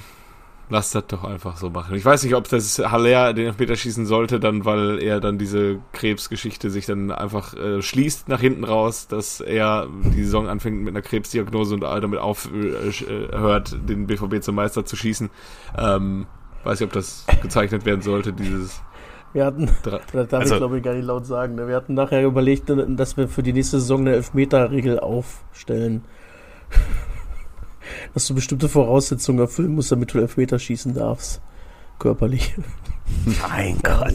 Lass 0.69 0.91
das 0.91 1.07
doch 1.07 1.23
einfach 1.23 1.55
so 1.55 1.69
machen. 1.69 1.95
Ich 1.95 2.03
weiß 2.03 2.23
nicht, 2.23 2.35
ob 2.35 2.49
das 2.49 2.77
Haller 2.79 3.33
den 3.33 3.45
Elfmeter 3.47 3.77
schießen 3.77 4.05
sollte, 4.05 4.37
dann, 4.39 4.65
weil 4.65 5.01
er 5.01 5.21
dann 5.21 5.37
diese 5.37 5.79
Krebsgeschichte 5.93 6.69
sich 6.69 6.85
dann 6.85 7.09
einfach 7.09 7.53
äh, 7.53 7.81
schließt 7.81 8.27
nach 8.27 8.41
hinten 8.41 8.65
raus, 8.65 9.07
dass 9.07 9.39
er 9.39 9.87
die 10.13 10.23
Saison 10.25 10.49
anfängt 10.49 10.79
mit 10.83 10.89
einer 10.93 11.01
Krebsdiagnose 11.01 11.75
und 11.75 11.81
damit 11.81 12.19
aufhört, 12.19 13.77
den 13.87 14.07
BVB 14.07 14.41
zum 14.41 14.55
Meister 14.55 14.83
zu 14.85 14.97
schießen. 14.97 15.29
Ähm, 15.77 16.25
weiß 16.65 16.81
nicht, 16.81 16.87
ob 16.87 16.93
das 16.93 17.25
gezeichnet 17.41 17.85
werden 17.85 18.01
sollte, 18.01 18.33
dieses 18.33 18.81
Wir 19.31 19.45
hatten, 19.45 19.69
das 19.83 20.01
darf 20.27 20.33
Also- 20.41 20.55
ich 20.55 20.59
glaube 20.59 20.77
ich 20.79 20.83
gar 20.83 20.95
nicht 20.95 21.05
laut 21.05 21.25
sagen, 21.25 21.55
ne? 21.55 21.69
wir 21.69 21.75
hatten 21.77 21.93
nachher 21.93 22.25
überlegt, 22.25 22.69
dass 22.69 23.15
wir 23.15 23.29
für 23.29 23.41
die 23.43 23.53
nächste 23.53 23.79
Saison 23.79 24.01
eine 24.01 24.15
Elfmeter-Regel 24.15 24.99
aufstellen. 24.99 26.03
Dass 28.13 28.27
du 28.27 28.35
bestimmte 28.35 28.69
Voraussetzungen 28.69 29.39
erfüllen 29.39 29.75
musst, 29.75 29.91
damit 29.91 30.13
du 30.13 30.19
Elfmeter 30.19 30.59
schießen 30.59 30.93
darfst. 30.93 31.41
Körperlich. 31.99 32.55
Mein 33.49 33.79
Gott. 33.81 34.13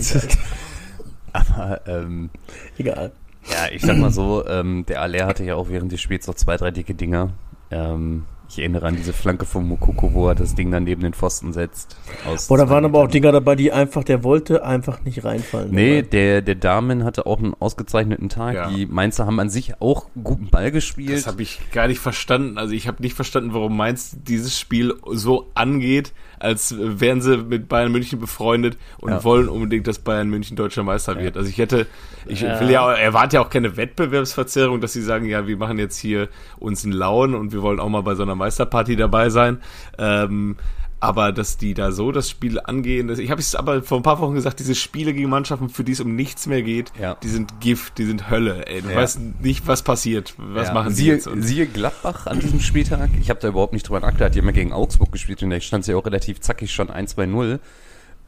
Aber, 1.33 1.81
ähm, 1.87 2.31
Egal. 2.79 3.13
ja, 3.51 3.73
ich 3.73 3.83
sag 3.83 3.97
mal 3.97 4.13
so, 4.13 4.47
ähm, 4.47 4.85
der 4.87 5.01
Aller 5.01 5.27
hatte 5.27 5.45
ja 5.45 5.55
auch 5.55 5.69
während 5.69 5.91
des 5.91 6.01
Spiels 6.01 6.27
noch 6.27 6.35
zwei, 6.35 6.57
drei 6.57 6.71
dicke 6.71 6.95
Dinger. 6.95 7.33
Ähm, 7.71 8.25
ich 8.53 8.59
erinnere 8.59 8.87
an 8.87 8.97
diese 8.97 9.15
Flanke 9.15 9.47
von 9.47 9.67
Mukoko, 9.67 10.13
wo 10.13 10.29
er 10.29 10.35
das 10.35 10.55
Ding 10.55 10.71
dann 10.71 10.85
neben 10.85 11.01
den 11.01 11.15
Pfosten 11.15 11.55
setzt. 11.55 11.97
Aus 12.27 12.49
Boah, 12.49 12.59
da 12.59 12.69
waren 12.69 12.85
aber 12.85 13.01
auch. 13.01 13.09
Dinger 13.09 13.33
dabei, 13.33 13.57
die 13.57 13.73
einfach, 13.73 14.05
der 14.05 14.25
wollte 14.25 14.63
einfach 14.63 15.03
nicht 15.05 15.25
reinfallen. 15.25 15.71
Nee, 15.71 16.03
der, 16.03 16.43
der 16.43 16.55
Damen 16.55 17.03
hatte 17.05 17.27
auch 17.27 17.39
einen 17.39 17.55
ausgezeichneten 17.55 18.29
Tag. 18.29 18.55
Ja. 18.55 18.71
Die 18.71 18.85
Mainzer 18.85 19.25
haben 19.25 19.41
an 19.41 19.49
sich 19.49 19.81
auch 19.81 20.09
guten 20.23 20.51
Ball 20.51 20.71
gespielt. 20.71 21.17
Das 21.17 21.27
habe 21.27 21.41
ich 21.41 21.61
gar 21.73 21.89
nicht 21.89 22.01
verstanden. 22.01 22.59
Also 22.59 22.75
ich 22.75 22.89
habe 22.89 23.03
nicht 23.03 23.15
verstanden, 23.15 23.55
warum 23.55 23.75
Mainz 23.75 24.17
dieses 24.23 24.59
Spiel 24.59 24.95
so 25.11 25.51
angeht, 25.55 26.13
als 26.43 26.75
wären 26.79 27.21
sie 27.23 27.37
mit 27.39 27.69
Bayern 27.69 27.93
München 27.93 28.19
befreundet 28.19 28.77
und 28.99 29.11
Ja. 29.13 29.25
wollen 29.25 29.49
unbedingt, 29.49 29.87
dass 29.87 30.01
Bayern 30.01 30.29
München 30.29 30.57
deutscher 30.57 30.83
Meister 30.83 31.19
wird. 31.19 31.37
Also 31.37 31.49
ich 31.49 31.59
hätte, 31.59 31.87
ich 32.27 32.41
Ja. 32.43 32.59
will 32.61 32.71
ja, 32.71 32.93
erwarte 32.93 33.37
ja 33.37 33.43
auch 33.43 33.51
keine 33.51 33.77
Wettbewerbsverzerrung, 33.77 34.81
dass 34.81 34.93
sie 34.93 35.03
sagen, 35.03 35.25
ja, 35.27 35.47
wir 35.47 35.57
machen 35.57 35.79
jetzt 35.79 35.99
hier 35.99 36.29
uns 36.59 36.85
einen 36.85 36.93
Lauen 36.93 37.35
und 37.35 37.53
wir 37.53 37.63
wollen 37.63 37.81
auch 37.81 37.89
mal 37.89 38.03
bei 38.03 38.15
so 38.15 38.23
einer 38.25 38.35
Meisterparty 38.35 38.97
dabei 38.97 39.31
sein. 39.31 39.59
Ähm, 39.99 40.57
aber 41.03 41.33
dass 41.33 41.57
die 41.57 41.75
da 41.75 41.91
so 41.91 42.13
das 42.13 42.31
Spiel 42.31 42.61
angehen, 42.61 43.09
ich 43.19 43.31
habe 43.33 43.41
es 43.41 43.57
aber 43.57 43.83
vor 43.83 43.99
ein 43.99 44.05
paar 44.05 44.21
Wochen 44.21 44.35
gesagt, 44.35 44.61
diese 44.61 44.77
Spiele 44.77 45.13
gegen 45.13 45.29
Mannschaften, 45.29 45.69
für 45.69 45.83
die 45.83 45.93
es 45.93 46.01
um 46.01 46.15
nichts 46.15 46.47
mehr 46.47 46.63
geht, 46.63 46.93
Ja. 47.01 47.17
die 47.23 47.29
sind 47.29 47.61
Gift, 47.61 47.99
die 47.99 48.05
sind 48.05 48.31
Hölle. 48.31 48.67
Ey. 48.69 48.83
Du 48.83 48.89
Ja. 48.91 48.97
weißt 48.97 49.19
nicht, 49.41 49.67
was 49.67 49.83
passiert. 49.83 50.35
Was 50.39 50.69
Ja, 50.69 50.75
machen 50.75 50.95
sie 50.95 51.07
jetzt? 51.09 51.27
Und 51.27 51.43
siehe 51.43 51.67
Gladbach 51.67 52.27
an 52.29 52.39
diesem 52.39 52.61
Spieltag. 52.61 53.11
Ich 53.21 53.31
habe 53.31 53.41
da 53.41 53.49
überhaupt 53.49 53.73
nicht 53.73 53.89
drüber 53.89 53.99
nachgedacht. 53.99 54.35
Die 54.35 54.39
haben 54.39 54.47
ja 54.47 54.53
gegen 54.53 54.73
Augsburg 54.73 55.11
gespielt 55.11 55.43
und 55.43 55.51
da 55.51 55.61
stand 55.61 55.83
es 55.83 55.89
ja 55.89 55.97
auch 55.97 56.07
relativ 56.07 56.41
zackig 56.41 56.73
schon 56.73 56.89
1-2-0. 56.89 57.59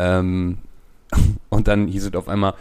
Ähm, 0.00 0.58
und 1.48 1.68
dann 1.68 1.86
hieß 1.86 2.06
es 2.06 2.14
auf 2.14 2.28
einmal, 2.28 2.54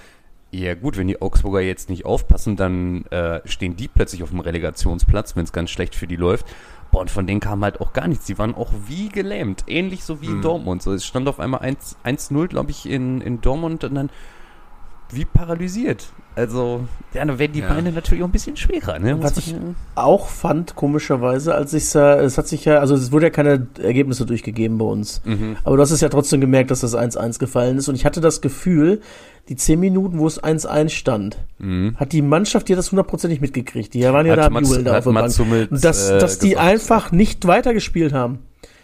ja 0.51 0.75
gut, 0.75 0.95
wenn 0.95 1.07
die 1.07 1.19
Augsburger 1.19 1.61
jetzt 1.61 1.89
nicht 1.89 2.05
aufpassen, 2.05 2.55
dann 2.55 3.05
äh, 3.07 3.41
stehen 3.45 3.75
die 3.75 3.87
plötzlich 3.87 4.21
auf 4.21 4.29
dem 4.29 4.41
Relegationsplatz, 4.41 5.35
wenn 5.35 5.45
es 5.45 5.51
ganz 5.51 5.71
schlecht 5.71 5.95
für 5.95 6.05
die 6.05 6.17
läuft. 6.17 6.45
Boah, 6.93 7.01
und 7.01 7.09
von 7.09 7.25
denen 7.25 7.39
kam 7.39 7.63
halt 7.63 7.81
auch 7.81 7.91
gar 7.91 8.07
nichts. 8.07 8.27
Die 8.27 8.37
waren 8.37 8.53
auch 8.53 8.69
wie 8.87 9.09
gelähmt. 9.09 9.63
Ähnlich 9.65 10.03
so 10.03 10.21
wie 10.21 10.27
in 10.27 10.43
Dortmund. 10.43 10.83
So, 10.83 10.93
es 10.93 11.03
stand 11.03 11.27
auf 11.27 11.39
einmal 11.39 11.61
1 11.61 11.97
1-0, 12.03 12.47
glaube 12.47 12.69
ich, 12.69 12.87
in, 12.87 13.19
in 13.19 13.41
Dortmund 13.41 13.83
und 13.83 13.95
dann 13.95 14.11
wie 15.11 15.25
paralysiert. 15.25 16.07
Also, 16.35 16.87
ja, 17.13 17.23
dann 17.23 17.37
werden 17.37 17.53
die 17.53 17.59
Ja. 17.59 17.67
Beine 17.67 17.91
natürlich 17.91 18.23
auch 18.23 18.27
ein 18.27 18.31
bisschen 18.31 18.57
schwerer, 18.57 18.97
ne? 18.97 19.21
Was 19.21 19.37
ich 19.37 19.55
auch 19.93 20.29
fand, 20.29 20.75
komischerweise, 20.75 21.53
als 21.53 21.73
ich 21.73 21.83
es 21.93 22.37
hat 22.37 22.47
sich 22.47 22.65
ja, 22.65 22.79
also 22.79 22.95
es 22.95 23.11
wurde 23.11 23.27
ja 23.27 23.29
keine 23.29 23.67
Ergebnisse 23.81 24.25
durchgegeben 24.25 24.79
bei 24.79 24.85
uns. 24.85 25.21
Mhm. 25.25 25.57
Aber 25.63 25.75
du 25.75 25.81
hast 25.83 25.91
es 25.91 26.01
ja 26.01 26.09
trotzdem 26.09 26.41
gemerkt, 26.41 26.71
dass 26.71 26.79
das 26.79 26.95
1-1 26.95 27.37
gefallen 27.37 27.77
ist. 27.77 27.87
Und 27.87 27.95
ich 27.95 28.05
hatte 28.05 28.19
das 28.19 28.41
Gefühl, 28.41 29.01
die 29.49 29.55
10 29.55 29.79
Minuten, 29.79 30.17
wo 30.17 30.25
es 30.25 30.41
1-1 30.43 30.89
stand, 30.89 31.37
hat 31.97 32.11
die 32.13 32.21
Mannschaft 32.23 32.69
ja 32.69 32.75
das 32.75 32.91
hundertprozentig 32.91 33.39
mitgekriegt. 33.39 33.93
Die 33.93 34.01
waren 34.03 34.25
ja 34.25 34.33
Hat 34.33 34.39
da 34.39 34.45
am 34.47 34.63
Jubeln 34.63 34.85
da 34.85 34.97
auf 34.97 35.03
der 35.03 35.11
Bank. 35.11 35.39
Und 35.39 35.83
dass, 35.83 36.09
äh, 36.09 36.17
dass 36.17 36.39
die 36.39 36.49
gesagt, 36.51 36.67
einfach 36.67 37.11
nicht 37.11 37.45
weitergespielt 37.45 38.11
haben. 38.13 38.39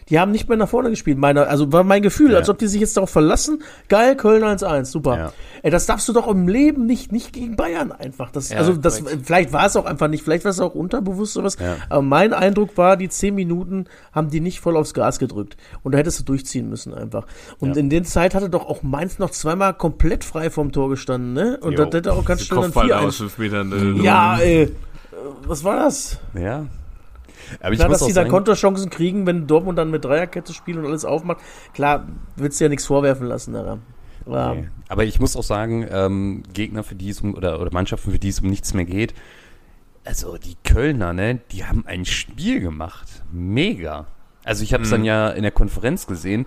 Die 0.10 0.20
haben 0.20 0.32
nicht 0.32 0.48
mehr 0.50 0.58
nach 0.58 0.68
vorne 0.70 0.90
gespielt. 0.90 1.18
Meine, 1.18 1.48
also 1.48 1.72
war 1.72 1.84
mein 1.84 2.02
Gefühl, 2.02 2.32
Ja. 2.32 2.38
als 2.40 2.50
ob 2.50 2.58
die 2.58 2.68
sich 2.68 2.82
jetzt 2.82 2.98
darauf 2.98 3.10
verlassen. 3.12 3.62
Geil, 3.90 4.16
Köln 4.16 4.44
1-1, 4.44 4.86
super. 4.92 5.18
Ja. 5.18 5.34
Ey, 5.62 5.70
das 5.72 5.86
darfst 5.86 6.08
du 6.10 6.14
doch 6.14 6.28
im 6.28 6.48
Leben 6.48 6.86
nicht, 6.88 7.12
nicht 7.12 7.32
gegen 7.34 7.56
Bayern 7.56 7.92
einfach. 7.92 8.32
Das, 8.32 8.50
Ja, 8.50 8.58
also 8.58 8.74
das, 8.74 9.04
korrekt. 9.04 9.22
vielleicht 9.26 9.54
war 9.54 9.66
es 9.68 9.76
auch 9.76 9.86
einfach 9.86 10.08
nicht, 10.08 10.24
vielleicht 10.24 10.46
war 10.46 10.52
es 10.52 10.60
auch 10.60 10.74
unterbewusst 10.74 11.34
sowas. 11.34 11.58
Ja. 11.60 11.76
Aber 11.90 12.02
mein 12.02 12.34
Eindruck 12.34 12.76
war, 12.78 12.98
die 12.98 13.10
10 13.10 13.36
Minuten 13.36 13.86
haben 14.12 14.30
die 14.30 14.40
nicht 14.40 14.60
voll 14.62 14.78
aufs 14.78 14.94
Gas 14.94 15.20
gedrückt. 15.20 15.58
Und 15.84 15.92
da 15.92 16.00
hättest 16.00 16.20
du 16.20 16.24
durchziehen 16.24 16.70
müssen 16.70 16.94
einfach. 16.94 17.28
Und 17.60 17.76
Ja. 17.76 17.80
in 17.82 17.90
der 17.90 18.04
Zeit 18.04 18.34
hatte 18.34 18.50
doch 18.50 18.68
auch 18.68 18.82
Mainz 18.82 19.20
noch 19.20 19.30
zweimal 19.30 19.74
komplett 19.76 20.24
frei 20.24 20.50
vom 20.50 20.72
Tor 20.72 20.90
gestanden, 20.90 21.34
ne? 21.34 21.60
Und 21.62 21.74
Jo, 21.78 21.86
das 21.86 21.94
hätte 21.94 22.14
auch 22.14 22.26
ganz 22.26 22.42
schnell 22.44 22.56
dann 22.62 22.72
Kopfball 22.72 22.86
4 22.86 23.00
aus 23.02 23.18
fünf 23.18 23.38
Metern. 23.38 23.98
Äh, 24.00 24.04
Ja, 24.04 24.38
ey. 24.40 24.64
äh, 24.64 24.72
Was 25.46 25.64
war 25.64 25.76
das? 25.76 26.18
Ja. 26.34 26.66
Aber 27.60 27.72
ich 27.72 27.80
Klar, 27.80 27.90
muss 27.90 28.00
dass 28.00 28.08
die 28.08 28.14
dann 28.14 28.28
Konterchancen 28.28 28.90
kriegen, 28.90 29.26
wenn 29.26 29.48
Dortmund 29.48 29.78
dann 29.78 29.92
mit 29.92 30.06
Dreierkette 30.06 30.54
spielt 30.54 30.78
und 30.78 30.86
alles 30.86 31.06
aufmacht. 31.06 31.40
Klar, 31.74 32.08
willst 32.36 32.60
du 32.60 32.66
ja 32.66 32.70
nichts 32.70 32.86
vorwerfen 32.86 33.28
lassen 33.28 33.54
daran. 33.54 33.82
Aber, 34.26 34.56
nee. 34.56 34.70
aber 34.88 35.06
ich 35.06 35.20
muss 35.20 35.36
auch 35.36 35.44
sagen, 35.44 35.88
ähm, 35.90 36.44
Gegner, 36.54 36.84
für 36.84 36.96
die 36.96 37.10
es 37.10 37.22
um, 37.22 37.36
oder, 37.36 37.60
oder 37.60 37.72
Mannschaften, 37.72 38.12
für 38.12 38.20
die 38.20 38.30
es 38.30 38.42
um 38.42 38.50
nichts 38.50 38.74
mehr 38.74 38.86
geht, 38.86 39.14
also 40.06 40.38
die 40.38 40.56
Kölner, 40.64 41.14
ne, 41.14 41.40
die 41.52 41.66
haben 41.66 41.86
ein 41.86 42.06
Spiel 42.06 42.62
gemacht. 42.62 43.24
Mega. 43.32 44.08
Also 44.44 44.64
ich 44.64 44.74
habe 44.74 44.84
es 44.84 44.90
dann 44.90 45.06
ja 45.06 45.30
in 45.30 45.44
der 45.44 45.52
Konferenz 45.52 46.08
gesehen. 46.08 46.46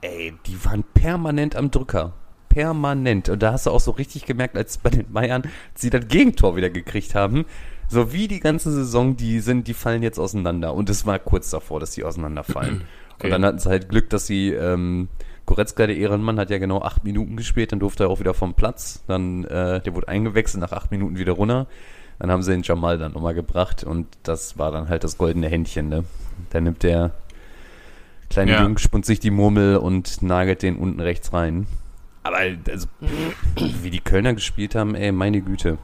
Ey, 0.00 0.34
die 0.46 0.64
waren 0.64 0.84
permanent 0.94 1.56
am 1.56 1.70
Drücker. 1.70 2.14
Permanent. 2.48 3.28
Und 3.28 3.42
da 3.42 3.52
hast 3.52 3.66
du 3.66 3.70
auch 3.70 3.80
so 3.80 3.92
richtig 3.92 4.24
gemerkt, 4.24 4.56
als 4.56 4.78
bei 4.78 4.90
den 4.90 5.12
Bayern 5.12 5.42
sie 5.74 5.90
das 5.90 6.08
Gegentor 6.08 6.56
wieder 6.56 6.70
gekriegt 6.70 7.14
haben. 7.14 7.44
So 7.88 8.12
wie 8.12 8.28
die 8.28 8.40
ganze 8.40 8.72
Saison, 8.72 9.16
die 9.16 9.40
sind, 9.40 9.68
die 9.68 9.74
fallen 9.74 10.02
jetzt 10.02 10.18
auseinander. 10.18 10.74
Und 10.74 10.90
es 10.90 11.06
war 11.06 11.18
kurz 11.18 11.50
davor, 11.50 11.80
dass 11.80 11.92
die 11.92 12.04
auseinanderfallen. 12.04 12.82
Okay. 13.18 13.28
Und 13.28 13.30
dann 13.30 13.46
hatten 13.46 13.58
sie 13.58 13.70
halt 13.70 13.88
Glück, 13.88 14.10
dass 14.10 14.26
sie, 14.26 14.50
ähm, 14.50 15.08
Goretzka, 15.46 15.86
der 15.86 15.96
Ehrenmann, 15.96 16.38
hat 16.38 16.50
ja 16.50 16.58
genau 16.58 16.82
acht 16.82 17.02
Minuten 17.02 17.38
gespielt, 17.38 17.72
dann 17.72 17.78
durfte 17.78 18.04
er 18.04 18.10
auch 18.10 18.20
wieder 18.20 18.34
vom 18.34 18.52
Platz. 18.52 19.02
Dann, 19.06 19.44
äh, 19.44 19.80
der 19.80 19.94
wurde 19.94 20.08
eingewechselt, 20.08 20.60
nach 20.60 20.72
acht 20.72 20.90
Minuten 20.90 21.16
wieder 21.16 21.32
runter. 21.32 21.66
Dann 22.18 22.30
haben 22.30 22.42
sie 22.42 22.50
den 22.50 22.62
Jamal 22.62 22.98
dann 22.98 23.12
nochmal 23.12 23.32
gebracht 23.32 23.84
und 23.84 24.06
das 24.22 24.58
war 24.58 24.70
dann 24.70 24.90
halt 24.90 25.02
das 25.02 25.16
goldene 25.16 25.48
Händchen, 25.48 25.88
ne? 25.88 26.04
Da 26.50 26.60
nimmt 26.60 26.82
der 26.82 27.12
kleine 28.28 28.52
Ja. 28.52 28.62
Junge, 28.62 28.78
spunt 28.78 29.06
sich 29.06 29.18
die 29.18 29.30
Murmel 29.30 29.78
und 29.78 30.20
nagelt 30.20 30.62
den 30.62 30.76
unten 30.76 31.00
rechts 31.00 31.32
rein. 31.32 31.66
Aber 32.22 32.36
also, 32.36 32.86
wie 33.82 33.90
die 33.90 34.00
Kölner 34.00 34.34
gespielt 34.34 34.74
haben, 34.74 34.94
ey, 34.94 35.10
meine 35.10 35.40
Güte. 35.40 35.78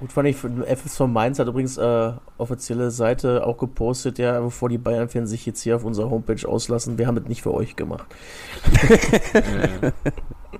Gut 0.00 0.10
fand 0.12 0.28
ich, 0.28 0.36
FSV 0.36 1.06
Mainz 1.06 1.38
hat 1.38 1.46
übrigens 1.46 1.78
äh, 1.78 2.12
offizielle 2.36 2.90
Seite 2.90 3.46
auch 3.46 3.56
gepostet, 3.58 4.18
ja, 4.18 4.40
bevor 4.40 4.68
die 4.68 4.76
Bayern-Fans 4.78 5.30
sich 5.30 5.46
jetzt 5.46 5.62
hier 5.62 5.76
auf 5.76 5.84
unserer 5.84 6.10
Homepage 6.10 6.46
auslassen, 6.48 6.98
wir 6.98 7.06
haben 7.06 7.16
es 7.16 7.28
nicht 7.28 7.42
für 7.42 7.54
euch 7.54 7.76
gemacht. 7.76 8.06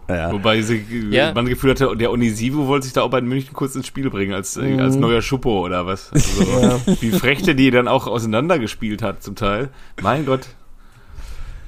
Ja. 0.09 0.33
Wobei 0.33 0.61
sie, 0.61 0.85
Ja. 1.11 1.33
man 1.33 1.47
Gefühl 1.47 1.71
hatte, 1.71 1.97
der 1.97 2.11
Onisivo 2.11 2.67
wollte 2.67 2.85
sich 2.85 2.93
da 2.93 3.03
auch 3.03 3.11
bei 3.11 3.23
München 3.23 3.55
kurz 3.55 3.75
ins 3.75 3.87
Spiel 3.87 4.11
bringen, 4.11 4.35
als, 4.35 4.57
äh, 4.57 4.63
Mhm. 4.63 4.81
als 4.81 4.97
neuer 4.97 5.23
Schuppo 5.23 5.65
oder 5.65 5.87
was. 5.87 6.13
Also, 6.13 6.81
Wie 7.01 7.11
frech 7.11 7.43
der 7.43 7.55
die 7.55 7.71
dann 7.71 7.89
auch 7.89 8.07
auseinandergespielt 8.07 9.03
hat 9.03 9.23
zum 9.23 9.35
Teil. 9.35 9.71
Mein 10.03 10.27
Gott. 10.27 10.49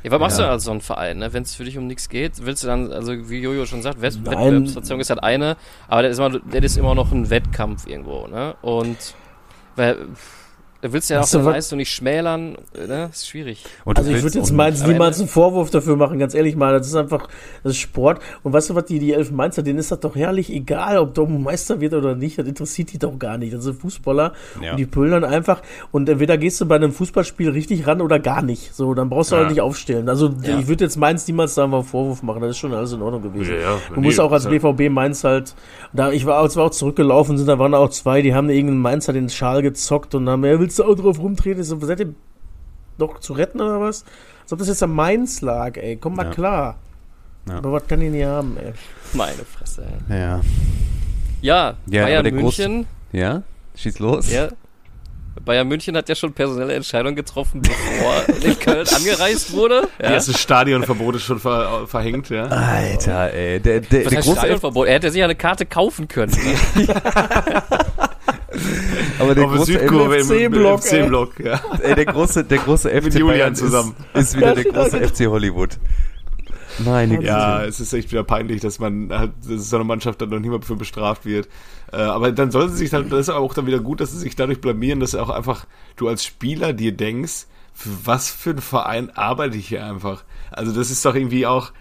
Ja, 0.06 0.12
was 0.12 0.20
machst 0.20 0.38
Ja. 0.38 0.46
du 0.46 0.50
als 0.52 0.62
so 0.64 0.70
ein 0.70 0.80
Verein, 0.80 1.18
ne? 1.18 1.32
Wenn 1.32 1.42
es 1.42 1.56
für 1.56 1.64
dich 1.64 1.76
um 1.76 1.88
nichts 1.88 2.08
geht, 2.08 2.34
willst 2.46 2.62
du 2.62 2.68
dann, 2.68 2.92
also 2.92 3.12
wie 3.28 3.40
Jojo 3.40 3.66
schon 3.66 3.82
sagt, 3.82 4.00
Wett 4.00 4.14
Nein. 4.22 4.36
Wettbewerbsverzerrung 4.38 5.00
ist 5.00 5.10
halt 5.10 5.22
eine, 5.24 5.56
aber 5.88 6.02
das 6.02 6.12
ist, 6.12 6.18
immer, 6.18 6.30
das 6.38 6.64
ist 6.64 6.76
immer 6.76 6.94
noch 6.94 7.10
ein 7.10 7.28
Wettkampf 7.28 7.88
irgendwo, 7.88 8.28
ne? 8.28 8.54
Und 8.62 8.96
weil, 9.74 9.96
Da 10.82 10.92
willst 10.92 11.08
du 11.08 11.14
ja 11.14 11.20
auch 11.20 11.22
Weißt 11.24 11.34
du, 11.34 11.38
deine 11.38 11.50
Leistung 11.52 11.78
nicht 11.78 11.90
schmälern, 11.90 12.50
ne? 12.74 13.08
Das 13.08 13.16
ist 13.22 13.28
schwierig. 13.28 13.64
Und 13.84 13.98
Also 13.98 14.10
ich 14.10 14.22
würde 14.22 14.38
jetzt 14.38 14.52
Mainz 14.52 14.82
am 14.82 14.90
niemals 14.92 15.18
einen 15.18 15.28
Vorwurf 15.28 15.70
dafür 15.70 15.96
machen, 15.96 16.18
ganz 16.18 16.34
ehrlich 16.34 16.54
mal. 16.54 16.72
Das 16.72 16.86
ist 16.86 16.94
einfach, 16.94 17.28
das 17.62 17.72
ist 17.72 17.78
Sport. 17.78 18.20
Und 18.42 18.52
weißt 18.52 18.70
du 18.70 18.74
was, 18.74 18.84
die, 18.84 18.98
die 18.98 19.12
elf 19.14 19.30
Mainzer, 19.30 19.62
denen 19.62 19.78
ist 19.78 19.90
das 19.90 20.00
doch 20.00 20.14
herrlich 20.14 20.50
egal, 20.52 20.98
ob 20.98 21.14
Dortmund 21.14 21.42
Meister 21.44 21.80
wird 21.80 21.94
oder 21.94 22.14
nicht. 22.14 22.38
Das 22.38 22.46
interessiert 22.46 22.92
die 22.92 22.98
doch 22.98 23.18
gar 23.18 23.38
nicht. 23.38 23.54
Das 23.54 23.64
sind 23.64 23.80
Fußballer 23.80 24.32
Ja. 24.62 24.72
und 24.72 24.76
die 24.76 24.86
pölen 24.86 25.24
einfach. 25.24 25.62
Und 25.92 26.08
entweder 26.08 26.36
gehst 26.36 26.60
du 26.60 26.66
bei 26.66 26.76
einem 26.76 26.92
Fußballspiel 26.92 27.50
richtig 27.50 27.86
ran 27.86 28.00
oder 28.02 28.18
gar 28.18 28.42
nicht. 28.42 28.74
So, 28.74 28.92
dann 28.94 29.08
brauchst 29.08 29.30
du 29.32 29.36
Ja. 29.36 29.40
halt 29.42 29.50
nicht 29.50 29.62
aufstellen. 29.62 30.08
Also 30.10 30.34
Ja. 30.42 30.58
ich 30.58 30.68
würde 30.68 30.84
jetzt 30.84 30.96
Mainz 30.96 31.26
niemals 31.26 31.54
da 31.54 31.66
mal 31.66 31.78
einen 31.78 31.86
Vorwurf 31.86 32.22
machen. 32.22 32.42
Das 32.42 32.50
ist 32.50 32.58
schon 32.58 32.74
alles 32.74 32.92
in 32.92 33.00
Ordnung 33.00 33.22
gewesen. 33.22 33.54
Ja, 33.54 33.60
ja, 33.60 33.78
Du 33.94 34.00
nee, 34.00 34.06
musst 34.08 34.20
auch 34.20 34.30
als 34.32 34.46
BVB 34.46 34.90
Mainz 34.90 35.24
halt, 35.24 35.54
da 35.94 36.10
ich 36.12 36.26
war, 36.26 36.38
als 36.38 36.54
wir 36.56 36.62
auch 36.64 36.70
zurückgelaufen 36.70 37.38
sind, 37.38 37.46
da 37.46 37.58
waren 37.58 37.72
auch 37.74 37.88
zwei, 37.88 38.20
die 38.20 38.34
haben 38.34 38.50
irgendeinen 38.50 38.80
Mainzer 38.82 39.12
den 39.14 39.30
Schal 39.30 39.62
gezockt 39.62 40.14
und 40.14 40.28
haben, 40.28 40.44
ja, 40.44 40.65
willst 40.66 40.80
du 40.80 40.84
auch 40.84 40.94
drauf 40.96 41.18
rumtreten? 41.20 41.62
Ich 41.62 41.68
so, 41.68 41.78
seid 41.80 42.00
ihr 42.00 42.12
noch 42.98 43.20
zu 43.20 43.34
retten 43.34 43.60
oder 43.60 43.80
was? 43.80 44.04
Als 44.42 44.52
ob 44.52 44.58
das 44.58 44.66
jetzt 44.68 44.82
am 44.82 44.94
Mainz 44.94 45.40
lag, 45.42 45.76
ey. 45.76 45.96
Komm 45.96 46.16
mal 46.16 46.26
Ja. 46.26 46.32
klar. 46.32 46.78
Ja. 47.48 47.58
Aber 47.58 47.70
was 47.72 47.86
kann 47.86 48.02
ich 48.02 48.10
nicht 48.10 48.24
haben, 48.24 48.56
ey? 48.56 48.72
Meine 49.12 49.44
Fresse. 49.44 49.86
ey. 50.08 50.18
Ja. 50.18 50.40
Ja, 51.40 51.74
Ja, 51.86 52.02
Bayern 52.04 52.34
München. 52.34 52.86
Ja? 53.12 53.42
Schieß 53.76 54.00
los. 54.00 54.32
Ja. 54.32 54.48
Bayern 55.44 55.68
München 55.68 55.94
hat 55.96 56.08
ja 56.08 56.14
schon 56.16 56.32
personelle 56.32 56.72
Entscheidungen 56.74 57.14
getroffen, 57.14 57.60
bevor 57.62 58.34
in 58.42 58.58
Köln 58.58 58.88
angereist 58.88 59.52
wurde. 59.52 59.86
Die 60.00 60.02
Ja. 60.04 60.10
erste 60.12 60.32
Stadionverbot 60.34 61.14
ist 61.16 61.22
schon 61.22 61.38
ver 61.38 61.86
verhängt, 61.86 62.30
ja. 62.30 62.46
Alter, 62.46 63.32
ey. 63.32 63.60
Der, 63.60 63.80
der, 63.80 64.04
Was 64.06 64.10
der 64.10 64.18
heißt 64.18 64.30
Stadionverbot? 64.32 64.88
Er 64.88 64.94
hätte 64.94 65.10
sich 65.12 65.18
ja 65.20 65.26
eine 65.26 65.36
Karte 65.36 65.66
kaufen 65.66 66.08
können. 66.08 66.32
aber 69.18 69.34
der 69.34 69.44
Auf 69.44 69.50
der 69.50 69.58
große, 69.58 69.72
Südkurve 69.72 70.16
im 70.16 70.26
FC-Block, 70.26 70.84
ey. 70.84 71.02
FC-Block, 71.02 71.40
ja. 71.40 71.60
ey, 71.82 71.94
der 71.94 72.04
große, 72.04 72.44
der 72.44 72.58
große 72.58 72.90
FC 72.90 73.14
Julian 73.14 73.26
Bayern 73.26 73.54
zusammen. 73.54 73.94
Ist, 74.14 74.20
ist 74.22 74.36
wieder 74.36 74.54
der 74.54 74.64
große 74.64 75.08
FC 75.08 75.26
Hollywood. 75.26 75.78
Meine 76.78 77.16
Güte. 77.16 77.28
Ja, 77.28 77.64
es 77.64 77.80
ist 77.80 77.92
echt 77.92 78.10
wieder 78.12 78.24
peinlich, 78.24 78.60
dass 78.60 78.78
man 78.78 79.10
halt, 79.10 79.32
dass 79.48 79.70
so 79.70 79.76
eine 79.76 79.84
Mannschaft 79.84 80.20
dann 80.20 80.28
noch 80.28 80.38
niemand 80.38 80.64
für 80.64 80.76
bestraft 80.76 81.24
wird. 81.24 81.48
Äh, 81.92 81.96
aber 81.96 82.32
dann 82.32 82.50
soll 82.50 82.68
sie 82.68 82.76
sich 82.76 82.90
dann, 82.90 83.08
das 83.08 83.20
ist 83.20 83.30
auch 83.30 83.54
dann 83.54 83.66
wieder 83.66 83.80
gut, 83.80 84.00
dass 84.00 84.12
sie 84.12 84.18
sich 84.18 84.36
dadurch 84.36 84.60
blamieren, 84.60 85.00
dass 85.00 85.14
auch 85.14 85.30
einfach 85.30 85.66
du 85.96 86.08
als 86.08 86.24
Spieler 86.24 86.72
dir 86.72 86.92
denkst, 86.92 87.46
für 87.72 87.90
was 88.04 88.30
für 88.30 88.50
ein 88.50 88.60
Verein 88.60 89.10
arbeite 89.10 89.56
ich 89.56 89.68
hier 89.68 89.84
einfach. 89.84 90.24
Also 90.50 90.72
das 90.72 90.90
ist 90.90 91.04
doch 91.04 91.14
irgendwie 91.14 91.46
auch, 91.46 91.72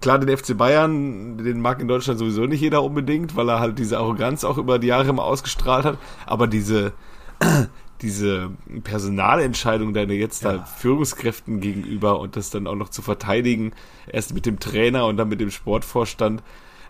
klar, 0.00 0.18
den 0.18 0.36
FC 0.36 0.56
Bayern, 0.56 1.38
den 1.38 1.60
mag 1.60 1.80
in 1.80 1.88
Deutschland 1.88 2.18
sowieso 2.18 2.46
nicht 2.46 2.60
jeder 2.60 2.82
unbedingt, 2.82 3.36
weil 3.36 3.48
er 3.48 3.60
halt 3.60 3.78
diese 3.78 3.98
Arroganz 3.98 4.44
auch 4.44 4.58
über 4.58 4.78
die 4.78 4.88
Jahre 4.88 5.08
immer 5.08 5.24
ausgestrahlt 5.24 5.84
hat. 5.84 5.98
Aber 6.26 6.46
diese, 6.46 6.92
diese 8.02 8.50
Personalentscheidung 8.84 9.94
deine 9.94 10.14
jetzt 10.14 10.44
da 10.44 10.64
Führungskräften 10.64 11.60
gegenüber 11.60 12.18
und 12.20 12.36
das 12.36 12.50
dann 12.50 12.66
auch 12.66 12.74
noch 12.74 12.88
zu 12.88 13.02
verteidigen, 13.02 13.72
erst 14.10 14.34
mit 14.34 14.46
dem 14.46 14.58
Trainer 14.58 15.06
und 15.06 15.16
dann 15.16 15.28
mit 15.28 15.40
dem 15.40 15.50
Sportvorstand, 15.50 16.42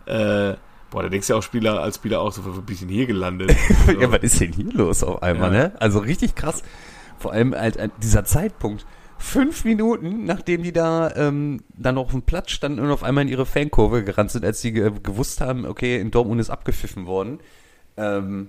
äh, 0.06 0.54
boah, 0.90 1.02
da 1.02 1.08
denkst 1.08 1.26
du 1.26 1.32
ja 1.32 1.38
auch 1.38 1.42
Spieler, 1.42 1.80
als 1.80 1.96
Spieler 1.96 2.20
auch 2.20 2.32
so, 2.32 2.44
wo 2.44 2.60
bin 2.60 2.74
ich 2.74 2.80
denn 2.80 2.88
hier 2.88 3.06
gelandet? 3.06 3.54
So. 3.86 3.92
Ja, 3.92 4.12
was 4.12 4.20
ist 4.22 4.40
denn 4.40 4.52
hier 4.52 4.72
los 4.72 5.02
auf 5.02 5.22
einmal, 5.22 5.52
Ja. 5.52 5.58
ne? 5.68 5.72
Also 5.80 5.98
richtig 6.00 6.34
krass. 6.34 6.62
Vor 7.18 7.32
allem 7.32 7.54
halt 7.54 7.76
äh, 7.76 7.88
dieser 8.02 8.24
Zeitpunkt. 8.24 8.84
Fünf 9.22 9.64
Minuten, 9.64 10.24
nachdem 10.24 10.64
die 10.64 10.72
da 10.72 11.14
ähm, 11.14 11.60
dann 11.76 11.96
auf 11.96 12.10
dem 12.10 12.22
Platz 12.22 12.50
standen 12.50 12.80
und 12.80 12.90
auf 12.90 13.04
einmal 13.04 13.22
in 13.22 13.28
ihre 13.28 13.46
Fankurve 13.46 14.02
gerannt 14.02 14.32
sind, 14.32 14.44
als 14.44 14.60
sie 14.60 14.72
ge 14.72 14.90
gewusst 15.00 15.40
haben, 15.40 15.64
okay, 15.64 16.00
in 16.00 16.10
Dortmund 16.10 16.40
ist 16.40 16.50
abgepfiffen 16.50 17.06
worden, 17.06 17.38
ähm, 17.96 18.48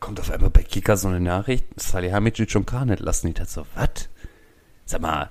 kommt 0.00 0.18
auf 0.18 0.32
einmal 0.32 0.50
bei 0.50 0.64
Kika 0.64 0.96
so 0.96 1.08
eine 1.08 1.20
Nachricht, 1.20 1.64
Salihamidzic 1.76 2.56
und 2.56 2.66
Karnet 2.66 2.98
lassen 2.98 3.32
die 3.32 3.44
so, 3.46 3.64
was? 3.76 4.08
Sag 4.84 5.00
mal. 5.00 5.30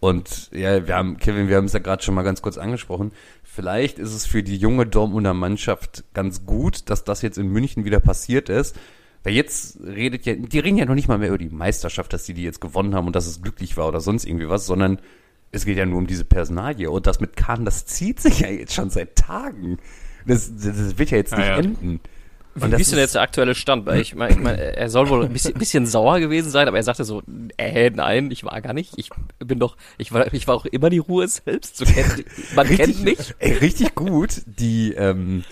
Und 0.00 0.50
ja, 0.50 0.86
wir 0.88 0.96
haben, 0.96 1.18
Kevin, 1.18 1.48
wir 1.48 1.58
haben 1.58 1.66
es 1.66 1.74
ja 1.74 1.78
gerade 1.78 2.02
schon 2.02 2.14
mal 2.14 2.22
ganz 2.22 2.40
kurz 2.40 2.56
angesprochen. 2.56 3.12
Vielleicht 3.44 3.98
ist 3.98 4.14
es 4.14 4.24
für 4.26 4.42
die 4.42 4.56
junge 4.56 4.86
Dortmunder 4.86 5.34
Mannschaft 5.34 6.04
ganz 6.14 6.46
gut, 6.46 6.88
dass 6.88 7.04
das 7.04 7.20
jetzt 7.20 7.36
in 7.36 7.48
München 7.48 7.84
wieder 7.84 8.00
passiert 8.00 8.48
ist. 8.48 8.76
Weil 9.22 9.34
jetzt 9.34 9.78
redet 9.84 10.24
ja, 10.24 10.34
die 10.34 10.58
reden 10.58 10.78
ja 10.78 10.86
noch 10.86 10.94
nicht 10.94 11.08
mal 11.08 11.18
mehr 11.18 11.28
über 11.28 11.38
die 11.38 11.50
Meisterschaft, 11.50 12.12
dass 12.12 12.24
die 12.24 12.34
die 12.34 12.42
jetzt 12.42 12.60
gewonnen 12.60 12.94
haben 12.94 13.06
und 13.06 13.14
dass 13.16 13.26
es 13.26 13.42
glücklich 13.42 13.76
war 13.76 13.88
oder 13.88 14.00
sonst 14.00 14.24
irgendwie 14.24 14.48
was, 14.48 14.66
sondern 14.66 14.98
es 15.52 15.64
geht 15.64 15.76
ja 15.76 15.84
nur 15.84 15.98
um 15.98 16.06
diese 16.06 16.24
Personalie. 16.24 16.90
Und 16.90 17.06
das 17.06 17.20
mit 17.20 17.36
Kahn, 17.36 17.64
das 17.64 17.84
zieht 17.84 18.20
sich 18.20 18.40
ja 18.40 18.48
jetzt 18.48 18.74
schon 18.74 18.88
seit 18.90 19.16
Tagen. 19.16 19.78
Das, 20.26 20.54
das, 20.54 20.76
das 20.76 20.98
wird 20.98 21.10
ja 21.10 21.18
jetzt 21.18 21.32
Ja, 21.32 21.38
nicht 21.38 21.48
ja. 21.48 21.56
enden. 21.58 22.00
Wie 22.54 22.64
Und 22.64 22.72
das 22.72 22.80
ist 22.80 22.92
denn 22.92 22.98
jetzt 22.98 23.14
der 23.14 23.22
aktuelle 23.22 23.54
Stand? 23.54 23.86
Weil 23.86 24.00
ich 24.00 24.14
meine, 24.14 24.32
ich 24.32 24.40
mein, 24.40 24.58
er 24.58 24.90
soll 24.90 25.08
wohl 25.08 25.24
ein 25.24 25.32
bisschen, 25.32 25.54
bisschen 25.54 25.86
sauer 25.86 26.18
gewesen 26.18 26.50
sein, 26.50 26.66
aber 26.66 26.78
er 26.78 26.82
sagte 26.82 27.04
so, 27.04 27.22
äh, 27.58 27.90
nein, 27.90 28.30
ich 28.30 28.42
war 28.44 28.60
gar 28.60 28.72
nicht. 28.72 28.94
Ich 28.96 29.10
bin 29.38 29.60
doch, 29.60 29.76
ich 29.98 30.12
war, 30.12 30.32
ich 30.34 30.48
war 30.48 30.56
auch 30.56 30.66
immer 30.66 30.90
die 30.90 30.98
Ruhe 30.98 31.28
selbst. 31.28 31.76
So 31.76 31.84
kennt, 31.84 32.24
man 32.56 32.66
kennt 32.66 33.04
mich. 33.04 33.34
Ey, 33.38 33.52
richtig 33.52 33.94
gut. 33.94 34.42
Die, 34.46 34.92
ähm, 34.94 35.44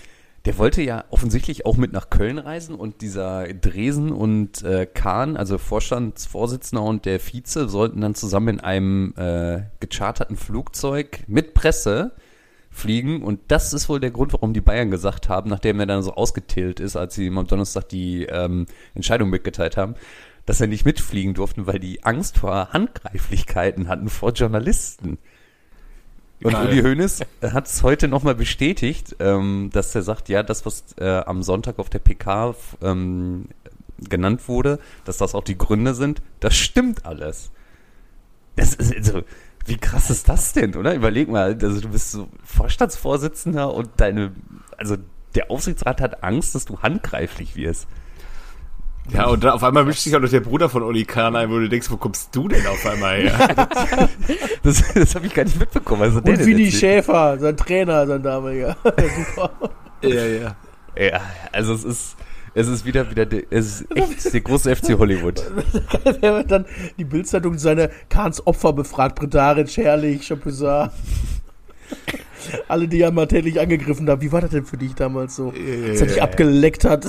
der 0.49 0.57
wollte 0.57 0.81
ja 0.81 1.05
offensichtlich 1.11 1.67
auch 1.67 1.77
mit 1.77 1.93
nach 1.93 2.09
Köln 2.09 2.39
reisen 2.39 2.73
und 2.73 3.01
dieser 3.01 3.53
Dresen 3.53 4.11
und 4.11 4.63
äh, 4.63 4.87
Kahn, 4.87 5.37
also 5.37 5.59
Vorstandsvorsitzender 5.59 6.83
und 6.83 7.05
der 7.05 7.19
Vize, 7.19 7.69
sollten 7.69 8.01
dann 8.01 8.15
zusammen 8.15 8.55
in 8.55 8.59
einem 8.59 9.13
äh, 9.15 9.61
gecharterten 9.79 10.37
Flugzeug 10.37 11.23
mit 11.27 11.53
Presse 11.53 12.13
fliegen 12.71 13.21
und 13.21 13.41
das 13.49 13.73
ist 13.73 13.89
wohl 13.89 13.99
der 13.99 14.09
Grund, 14.09 14.33
warum 14.33 14.53
die 14.53 14.59
Bayern 14.59 14.89
gesagt 14.89 15.29
haben, 15.29 15.51
nachdem 15.51 15.79
er 15.81 15.85
dann 15.85 16.01
so 16.01 16.15
ausgetillt 16.15 16.79
ist, 16.79 16.95
als 16.95 17.13
sie 17.13 17.27
ihm 17.27 17.37
am 17.37 17.45
Donnerstag 17.45 17.87
die 17.89 18.23
ähm, 18.23 18.65
Entscheidung 18.95 19.29
mitgeteilt 19.29 19.77
haben, 19.77 19.93
dass 20.47 20.59
er 20.59 20.65
nicht 20.65 20.83
mitfliegen 20.83 21.35
durften, 21.35 21.67
weil 21.67 21.77
die 21.77 22.03
Angst 22.03 22.39
vor 22.39 22.73
Handgreiflichkeiten 22.73 23.87
hatten 23.87 24.09
vor 24.09 24.31
Journalisten. 24.31 25.19
Und 26.41 26.53
Geil. 26.53 26.67
Uli 26.67 26.81
Hoeneß 26.81 27.19
hat 27.41 27.67
es 27.67 27.83
heute 27.83 28.07
nochmal 28.07 28.35
bestätigt, 28.35 29.15
ähm, 29.19 29.69
dass 29.73 29.93
er 29.93 30.03
sagt, 30.03 30.29
ja, 30.29 30.41
das, 30.41 30.65
was 30.65 30.85
äh, 30.97 31.21
am 31.25 31.43
Sonntag 31.43 31.79
auf 31.79 31.89
der 31.89 31.99
PK 31.99 32.55
ähm, 32.81 33.49
genannt 33.97 34.47
wurde, 34.47 34.79
dass 35.03 35.17
das 35.17 35.35
auch 35.35 35.43
die 35.43 35.57
Gründe 35.57 35.93
sind, 35.93 36.21
das 36.39 36.55
stimmt 36.55 37.05
alles. 37.05 37.51
Das 38.55 38.73
ist, 38.73 38.95
also, 38.95 39.23
wie 39.65 39.77
krass 39.77 40.09
ist 40.09 40.29
das 40.29 40.53
denn, 40.53 40.75
oder? 40.75 40.93
Überleg 40.93 41.27
mal, 41.27 41.57
also 41.61 41.81
du 41.81 41.89
bist 41.89 42.11
so 42.11 42.29
Vorstandsvorsitzender 42.43 43.73
und 43.73 43.89
deine, 43.97 44.31
also 44.77 44.95
der 45.35 45.51
Aufsichtsrat 45.51 46.01
hat 46.01 46.23
Angst, 46.23 46.55
dass 46.55 46.65
du 46.65 46.79
handgreiflich 46.79 47.55
wirst. 47.55 47.87
Ja, 49.11 49.27
und 49.27 49.43
dann 49.43 49.51
auf 49.51 49.63
einmal 49.63 49.85
mischt 49.85 50.01
sich 50.01 50.15
auch 50.15 50.19
noch 50.19 50.29
der 50.29 50.39
Bruder 50.39 50.69
von 50.69 50.83
Oli 50.83 51.05
Kahn 51.05 51.35
ein, 51.35 51.49
wo 51.49 51.59
du 51.59 51.69
denkst, 51.69 51.89
wo 51.89 51.97
kommst 51.97 52.35
du 52.35 52.47
denn 52.47 52.65
auf 52.67 52.85
einmal 52.85 53.21
her? 53.21 53.67
Das, 54.61 54.83
das 54.93 55.15
habe 55.15 55.25
ich 55.25 55.33
gar 55.33 55.45
nicht 55.45 55.57
mitbekommen. 55.57 56.01
Also 56.01 56.17
Und 56.19 56.27
erzählt? 56.27 56.73
Schäfer, 56.73 57.39
sein 57.39 57.55
Trainer, 57.55 58.05
sein 58.05 58.21
damaliger. 58.21 58.75
Super. 58.83 59.51
ja, 60.01 60.25
ja. 60.25 60.55
Ja, 60.97 61.21
also 61.53 61.73
es 61.73 61.85
ist, 61.85 62.15
es 62.53 62.67
ist 62.67 62.85
wieder, 62.85 63.09
wieder, 63.09 63.25
der, 63.25 63.43
es 63.51 63.81
ist 63.81 63.95
echt 63.95 64.33
der 64.33 64.41
große 64.41 64.75
FC 64.75 64.97
Hollywood. 64.97 65.41
Wer 66.19 66.35
wird 66.35 66.51
dann 66.51 66.65
die 66.97 67.05
Bildzeitung 67.05 67.57
seine 67.57 67.89
Kahns 68.09 68.45
Opfer 68.45 68.73
befragt? 68.73 69.15
Bredaric, 69.15 69.77
Herrlich, 69.77 70.27
Chapuisat. 70.27 70.91
Alle, 72.67 72.87
die 72.87 73.01
er 73.01 73.11
mal 73.11 73.27
täglich 73.27 73.59
angegriffen 73.59 74.09
haben. 74.09 74.21
Wie 74.21 74.31
war 74.31 74.41
das 74.41 74.51
denn 74.51 74.65
für 74.65 74.77
dich 74.77 74.93
damals 74.93 75.35
so? 75.35 75.53
Als 75.87 76.01
er 76.01 76.07
dich 76.07 76.21
abgeleckt 76.21 76.83
hat. 76.85 77.05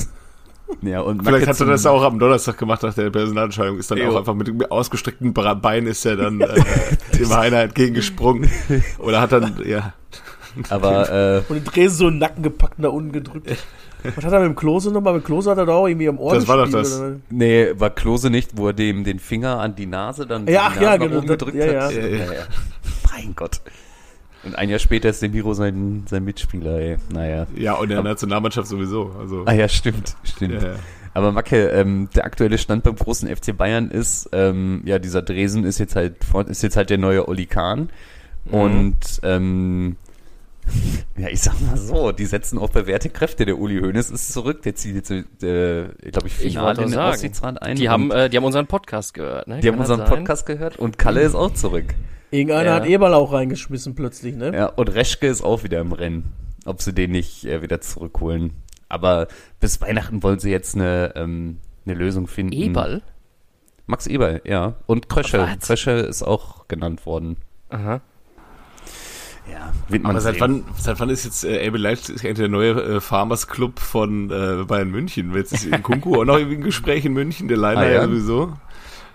Ja, 0.83 1.01
und 1.01 1.23
Vielleicht 1.25 1.47
hat 1.47 1.61
er 1.61 1.67
das 1.67 1.85
auch 1.87 2.03
am 2.03 2.19
Donnerstag 2.19 2.57
gemacht 2.59 2.83
nach 2.83 2.95
der 2.95 3.11
Personalentscheidung. 3.11 3.79
Ist 3.79 3.91
dann 3.91 3.99
Jo. 3.99 4.11
auch 4.11 4.17
einfach 4.17 4.35
mit 4.35 4.47
dem 4.49 4.63
ausgestreckten 4.63 5.33
Bra- 5.35 5.55
Bein 5.55 5.87
ist 5.87 6.05
er 6.07 6.17
dann 6.17 6.41
äh, 6.41 6.49
dem 7.19 7.29
Heiner 7.37 7.61
entgegengesprungen. 7.63 8.51
Oder 8.99 9.21
hat 9.21 9.33
dann, 9.33 9.61
ja. 9.67 9.93
Aber 10.69 11.11
äh, 11.39 11.43
Und 11.49 11.57
den 11.57 11.65
Dresen 11.65 11.97
so 11.97 12.07
in 12.09 12.15
den 12.15 12.19
Nacken 12.21 12.43
gepackt 12.43 12.79
und 12.79 12.85
da 12.85 12.89
unten 12.91 13.13
gedrückt. 13.13 13.51
Was 14.17 14.25
hat 14.25 14.33
er 14.33 14.41
mit 14.41 14.49
dem 14.49 14.57
Klose 14.57 14.91
nochmal? 14.91 15.13
Mit 15.15 15.25
Klose 15.27 15.51
hat 15.51 15.59
er 15.59 15.67
da 15.67 15.75
auch 15.75 15.87
irgendwie 15.87 16.09
am 16.09 16.19
Ohr 16.19 16.35
Das 16.35 16.49
war 16.49 16.57
doch 16.57 16.71
das. 16.71 16.99
oder? 17.01 17.17
nee, 17.29 17.69
war 17.77 17.91
Klose 17.91 18.31
nicht, 18.31 18.53
wo 18.57 18.69
er 18.69 18.73
dem 18.73 19.05
den 19.05 19.19
Finger 19.19 19.61
an 19.61 19.77
die 19.77 19.85
Nase 19.87 20.27
dann 20.27 20.47
Ja, 20.47 20.71
die 20.71 20.77
ach 20.79 20.81
ja, 20.81 20.97
Nase 20.97 20.99
nach 21.01 21.21
genau, 21.21 21.21
gedrückt 21.33 21.57
ja, 21.57 21.65
hat. 21.85 21.93
ja. 21.95 22.01
Ja, 22.01 22.17
ja. 22.33 22.41
Mein 23.13 23.35
Gott. 23.37 23.61
Und 24.45 24.57
ein 24.57 24.69
Jahr 24.71 24.79
später 24.79 25.09
ist 25.11 25.21
der 25.21 25.29
Miro 25.29 25.53
sein, 25.55 26.05
sein 26.09 26.25
Mitspieler, 26.25 26.79
ey. 26.79 26.97
Naja. 27.13 27.47
Ja, 27.55 27.75
und 27.75 27.85
in 27.91 27.97
der 27.97 28.03
Nationalmannschaft 28.03 28.69
sowieso. 28.69 29.15
Also, 29.19 29.45
Ah 29.47 29.53
ja, 29.53 29.69
stimmt, 29.69 30.17
stimmt. 30.25 30.63
ja, 30.63 30.69
ja. 30.73 30.75
Aber 31.13 31.33
Macke, 31.33 31.69
ähm, 31.71 32.09
der 32.15 32.25
aktuelle 32.25 32.57
Stand 32.57 32.85
beim 32.85 32.95
großen 32.95 33.29
FC 33.35 33.57
Bayern 33.57 33.91
ist, 33.91 34.31
ähm, 34.33 34.83
ja, 34.85 34.99
dieser 34.99 35.23
Dresen 35.23 35.65
ist 35.65 35.79
jetzt 35.79 35.97
halt 35.97 36.17
ist 36.49 36.63
jetzt 36.63 36.77
halt 36.77 36.89
der 36.89 36.99
neue 36.99 37.29
Oli 37.29 37.47
Kahn. 37.47 37.91
Mhm. 38.45 38.55
Und 38.55 39.21
ähm, 39.25 39.97
ja, 41.17 41.29
ich 41.29 41.41
sag 41.43 41.61
mal 41.61 41.77
so, 41.77 42.13
die 42.13 42.27
setzen 42.27 42.59
auf 42.59 42.71
bewährte 42.71 43.11
Kräfte. 43.11 43.45
Der 43.45 43.59
Uli 43.59 43.81
Hoeneß 43.81 44.11
ist 44.11 44.33
zurück, 44.33 44.63
der 44.63 44.75
zieht 44.75 44.95
jetzt, 44.95 45.11
äh, 45.11 45.25
glaube 46.11 46.29
ich, 46.29 46.35
Ich 46.35 46.53
Finale 46.53 46.67
wollte 46.67 46.83
in 46.83 46.89
den 46.89 46.95
sagen, 46.95 47.11
Aufsichtsrat 47.11 47.63
ein. 47.63 47.77
Die 47.77 47.89
haben, 47.89 48.11
äh, 48.11 48.31
die 48.31 48.37
haben 48.37 48.45
unseren 48.45 48.67
Podcast 48.67 49.15
gehört, 49.15 49.49
ne? 49.49 49.61
die 49.61 49.69
haben 49.69 49.75
Kann 49.75 49.81
das 49.81 49.91
unseren 49.91 50.07
sein? 50.09 50.19
Podcast 50.19 50.47
gehört 50.47 50.79
und 50.79 50.99
Kalle 50.99 51.23
ist 51.23 51.35
auch 51.35 51.53
zurück. 51.53 51.87
Irgendeiner 52.31 52.65
Ja. 52.71 52.75
hat 52.77 52.87
Eberl 52.87 53.15
auch 53.15 53.33
reingeschmissen 53.33 53.95
plötzlich, 53.95 54.37
ne? 54.37 54.53
Ja, 54.55 54.67
und 54.67 54.89
Reschke 54.95 55.27
ist 55.27 55.43
auch 55.43 55.65
wieder 55.65 55.81
im 55.81 55.93
Rennen. 55.93 56.33
Ob 56.65 56.83
sie 56.83 56.93
den 56.93 57.11
nicht 57.13 57.45
äh, 57.45 57.63
wieder 57.63 57.81
zurückholen. 57.81 58.53
Aber 58.89 59.29
bis 59.61 59.81
Weihnachten 59.81 60.23
wollen 60.23 60.39
sie 60.39 60.51
jetzt 60.51 60.75
eine, 60.75 61.13
ähm, 61.17 61.59
eine 61.87 61.95
Lösung 61.95 62.27
finden. 62.27 62.53
Eberl? 62.53 63.03
Max 63.87 64.07
Eberl, 64.07 64.41
ja. 64.45 64.75
Und 64.87 65.09
Krösche. 65.09 65.39
Was? 65.39 65.67
Krösche 65.67 65.91
ist 65.93 66.23
auch 66.23 66.69
genannt 66.69 67.07
worden. 67.07 67.37
Aha. 67.71 68.01
Ja, 69.51 69.73
wird 69.89 70.03
man 70.05 70.13
Aber 70.13 70.21
seit 70.21 70.39
wann, 70.41 70.65
seit 70.79 71.01
wann 71.01 71.11
ist 71.11 71.25
jetzt 71.25 71.43
äh, 71.45 71.67
RB 71.69 71.77
Leipzig 71.77 72.25
eigentlich 72.25 72.37
der 72.39 72.49
neue 72.49 72.71
äh, 72.83 73.01
Farmers 73.01 73.49
Club 73.49 73.81
von 73.81 74.31
äh, 74.31 74.65
Bayern 74.65 74.91
München? 74.91 75.35
Jetzt 75.35 75.53
ist 75.53 75.65
in 75.73 75.83
Kunku 75.83 76.21
auch 76.21 76.25
noch 76.25 76.37
irgendwie 76.39 76.57
ein 76.59 76.63
Gespräch 76.63 77.05
in 77.05 77.15
München, 77.15 77.49
der 77.49 77.57
Leiner 77.57 77.81
Ah, 77.81 77.87
ja? 77.87 77.93
ja 77.95 78.05
sowieso. 78.05 78.53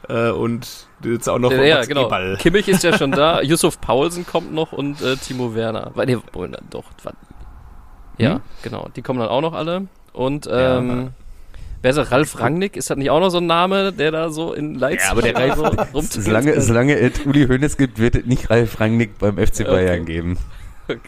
Äh, 0.09 0.31
und 0.31 0.87
jetzt 1.11 1.27
auch 1.29 1.39
noch 1.39 1.51
Ja, 1.51 1.63
ja, 1.63 1.85
genau. 1.85 2.05
Eberl. 2.07 2.37
Kimmich 2.37 2.67
ist 2.67 2.83
ja 2.83 2.97
schon 2.97 3.11
da, 3.11 3.41
Yusuf 3.43 3.79
Paulsen 3.81 4.25
kommt 4.25 4.53
noch 4.53 4.71
und 4.71 5.01
äh, 5.01 5.15
Timo 5.17 5.55
Werner. 5.55 5.91
Weil, 5.95 6.05
nee, 6.07 6.17
wohl, 6.33 6.49
dann 6.49 6.65
doch. 6.69 6.83
Ja, 8.17 8.35
Hm? 8.35 8.41
genau. 8.63 8.87
Die 8.95 9.01
kommen 9.01 9.19
dann 9.19 9.29
auch 9.29 9.41
noch 9.41 9.53
alle. 9.53 9.87
Und 10.13 10.47
ähm, 10.51 11.09
wer 11.81 11.89
ist 11.89 11.97
das? 11.97 12.11
Ralf 12.11 12.39
Rangnick? 12.39 12.77
Ist 12.77 12.89
das 12.89 12.97
nicht 12.97 13.09
auch 13.09 13.19
noch 13.19 13.29
so 13.29 13.39
ein 13.39 13.45
Name, 13.47 13.91
der 13.91 14.11
da 14.11 14.29
so 14.29 14.53
in 14.53 14.75
Leipzig 14.75 15.05
Ja, 15.05 15.11
aber 15.11 15.21
der 15.21 15.35
Ralf, 15.37 15.55
so 15.55 15.63
rumtuckelt? 15.65 16.11
solange, 16.25 16.61
solange 16.61 16.97
es 16.97 17.25
Uli 17.25 17.45
Hoeneß 17.47 17.75
gibt, 17.77 17.99
wird 17.99 18.15
es 18.15 18.25
nicht 18.25 18.49
Ralf 18.49 18.79
Rangnick 18.79 19.17
beim 19.19 19.37
FC 19.37 19.65
Bayern 19.65 20.01
Okay. 20.03 20.05
geben. 20.05 20.37
Okay. 20.87 20.99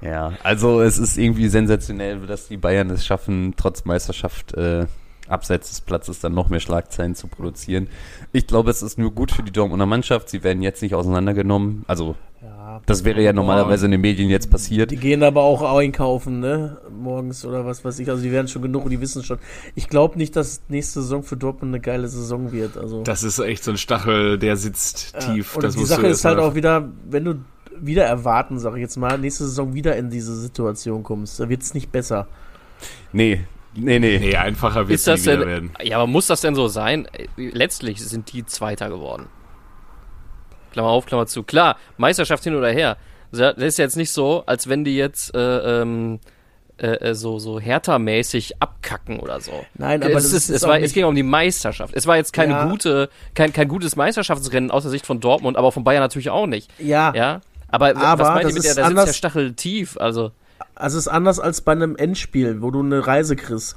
Ja, 0.00 0.32
also 0.42 0.80
es 0.80 0.98
ist 0.98 1.16
irgendwie 1.16 1.48
sensationell, 1.48 2.18
dass 2.26 2.48
die 2.48 2.56
Bayern 2.56 2.90
es 2.90 3.06
schaffen, 3.06 3.54
trotz 3.56 3.84
Meisterschaft 3.84 4.52
äh, 4.54 4.86
abseits 5.32 5.70
des 5.70 5.80
Platzes 5.80 6.20
dann 6.20 6.34
noch 6.34 6.48
mehr 6.48 6.60
Schlagzeilen 6.60 7.14
zu 7.14 7.26
produzieren. 7.26 7.88
Ich 8.32 8.46
glaube, 8.46 8.70
es 8.70 8.82
ist 8.82 8.98
nur 8.98 9.10
gut 9.12 9.32
für 9.32 9.42
die 9.42 9.52
Dortmunder 9.52 9.86
Mannschaft. 9.86 10.28
Sie 10.28 10.44
werden 10.44 10.62
jetzt 10.62 10.82
nicht 10.82 10.94
auseinandergenommen. 10.94 11.84
Also 11.88 12.14
Ja, 12.42 12.80
das 12.86 13.04
wäre 13.04 13.22
ja 13.22 13.32
normalerweise 13.32 13.86
in 13.86 13.92
den 13.92 14.00
Medien 14.00 14.28
jetzt 14.28 14.50
passiert. 14.50 14.90
Die 14.90 14.96
gehen 14.96 15.22
aber 15.22 15.42
auch 15.42 15.76
einkaufen, 15.76 16.40
ne? 16.40 16.78
Morgens 16.90 17.44
oder 17.44 17.64
was 17.64 17.84
weiß 17.84 17.98
ich. 18.00 18.10
Also 18.10 18.22
die 18.22 18.32
werden 18.32 18.48
schon 18.48 18.62
genug 18.62 18.84
und 18.84 18.90
die 18.90 19.00
wissen 19.00 19.22
schon. 19.22 19.38
Ich 19.74 19.88
glaube 19.88 20.18
nicht, 20.18 20.34
dass 20.36 20.62
nächste 20.68 21.02
Saison 21.02 21.22
für 21.22 21.36
Dortmund 21.36 21.74
eine 21.74 21.80
geile 21.80 22.08
Saison 22.08 22.52
wird. 22.52 22.76
Also 22.76 23.02
Das 23.02 23.22
ist 23.22 23.38
echt 23.38 23.64
so 23.64 23.70
ein 23.70 23.76
Stachel, 23.76 24.38
der 24.38 24.56
sitzt 24.56 25.18
tief. 25.20 25.56
Und 25.56 25.64
das 25.64 25.76
die 25.76 25.84
Sache 25.84 26.06
ist 26.08 26.24
halt 26.24 26.38
auch 26.38 26.54
wieder, 26.54 26.88
wenn 27.08 27.24
du 27.24 27.34
wieder 27.80 28.04
erwarten, 28.04 28.58
sag 28.58 28.74
ich 28.74 28.80
jetzt 28.80 28.96
mal, 28.96 29.18
nächste 29.18 29.44
Saison 29.44 29.74
wieder 29.74 29.96
in 29.96 30.10
diese 30.10 30.34
Situation 30.36 31.02
kommst, 31.02 31.40
da 31.40 31.48
wird 31.48 31.62
es 31.62 31.74
nicht 31.74 31.90
besser. 31.90 32.28
Nee, 33.12 33.44
nee, 33.74 33.98
nee. 33.98 34.18
Nee, 34.18 34.36
einfacher 34.36 34.88
wird 34.88 34.98
Ist 34.98 35.08
es 35.08 35.22
wieder 35.24 35.38
denn, 35.38 35.48
werden. 35.48 35.70
ja, 35.82 35.96
aber 35.96 36.06
muss 36.06 36.26
das 36.26 36.40
denn 36.40 36.54
so 36.54 36.68
sein? 36.68 37.08
Letztlich 37.36 38.00
sind 38.04 38.32
die 38.32 38.44
Zweiter 38.46 38.88
geworden. 38.88 39.28
Klammer 40.72 40.88
auf, 40.88 41.06
Klammer 41.06 41.26
zu. 41.26 41.42
Klar, 41.42 41.76
Meisterschaft 41.96 42.44
hin 42.44 42.54
oder 42.54 42.70
her. 42.70 42.96
Das 43.30 43.56
ist 43.56 43.78
jetzt 43.78 43.96
nicht 43.96 44.10
so, 44.10 44.42
als 44.46 44.68
wenn 44.68 44.84
die 44.84 44.96
jetzt 44.96 45.34
äh, 45.34 45.80
ähm, 45.82 46.20
äh, 46.78 46.86
äh, 47.10 47.14
so, 47.14 47.38
so 47.38 47.58
härtermäßig 47.60 48.60
abkacken 48.60 49.20
oder 49.20 49.40
so. 49.40 49.52
Nein, 49.74 50.02
aber 50.02 50.12
es, 50.14 50.24
das 50.24 50.32
ist, 50.32 50.50
ist 50.50 50.56
es, 50.56 50.62
war, 50.68 50.76
nicht- 50.76 50.86
es 50.86 50.92
ging 50.92 51.04
um 51.04 51.14
die 51.14 51.22
Meisterschaft. 51.22 51.94
Es 51.94 52.06
war 52.06 52.16
jetzt 52.16 52.32
keine 52.32 52.52
Ja. 52.52 52.64
gute, 52.66 53.08
kein, 53.34 53.52
kein 53.52 53.68
gutes 53.68 53.96
Meisterschaftsrennen 53.96 54.70
aus 54.70 54.82
der 54.82 54.90
Sicht 54.90 55.06
von 55.06 55.20
Dortmund, 55.20 55.56
aber 55.56 55.72
von 55.72 55.84
Bayern 55.84 56.02
natürlich 56.02 56.30
auch 56.30 56.46
nicht. 56.46 56.70
Ja, 56.78 57.12
Ja, 57.14 57.40
aber, 57.68 57.96
Aber 57.96 58.22
was 58.22 58.28
meint 58.28 58.40
ihr 58.40 58.44
das 58.48 58.54
mit 58.54 58.64
der, 58.64 58.70
ist 58.72 58.78
da 58.78 58.88
sitzt 58.88 59.06
der 59.06 59.12
Stachel 59.14 59.52
tief, 59.54 59.96
also. 59.98 60.32
Also 60.74 60.98
es 60.98 61.06
ist 61.06 61.12
anders 61.12 61.38
als 61.38 61.60
bei 61.60 61.72
einem 61.72 61.96
Endspiel, 61.96 62.62
wo 62.62 62.70
du 62.70 62.80
eine 62.80 63.06
Reise 63.06 63.36
kriegst. 63.36 63.76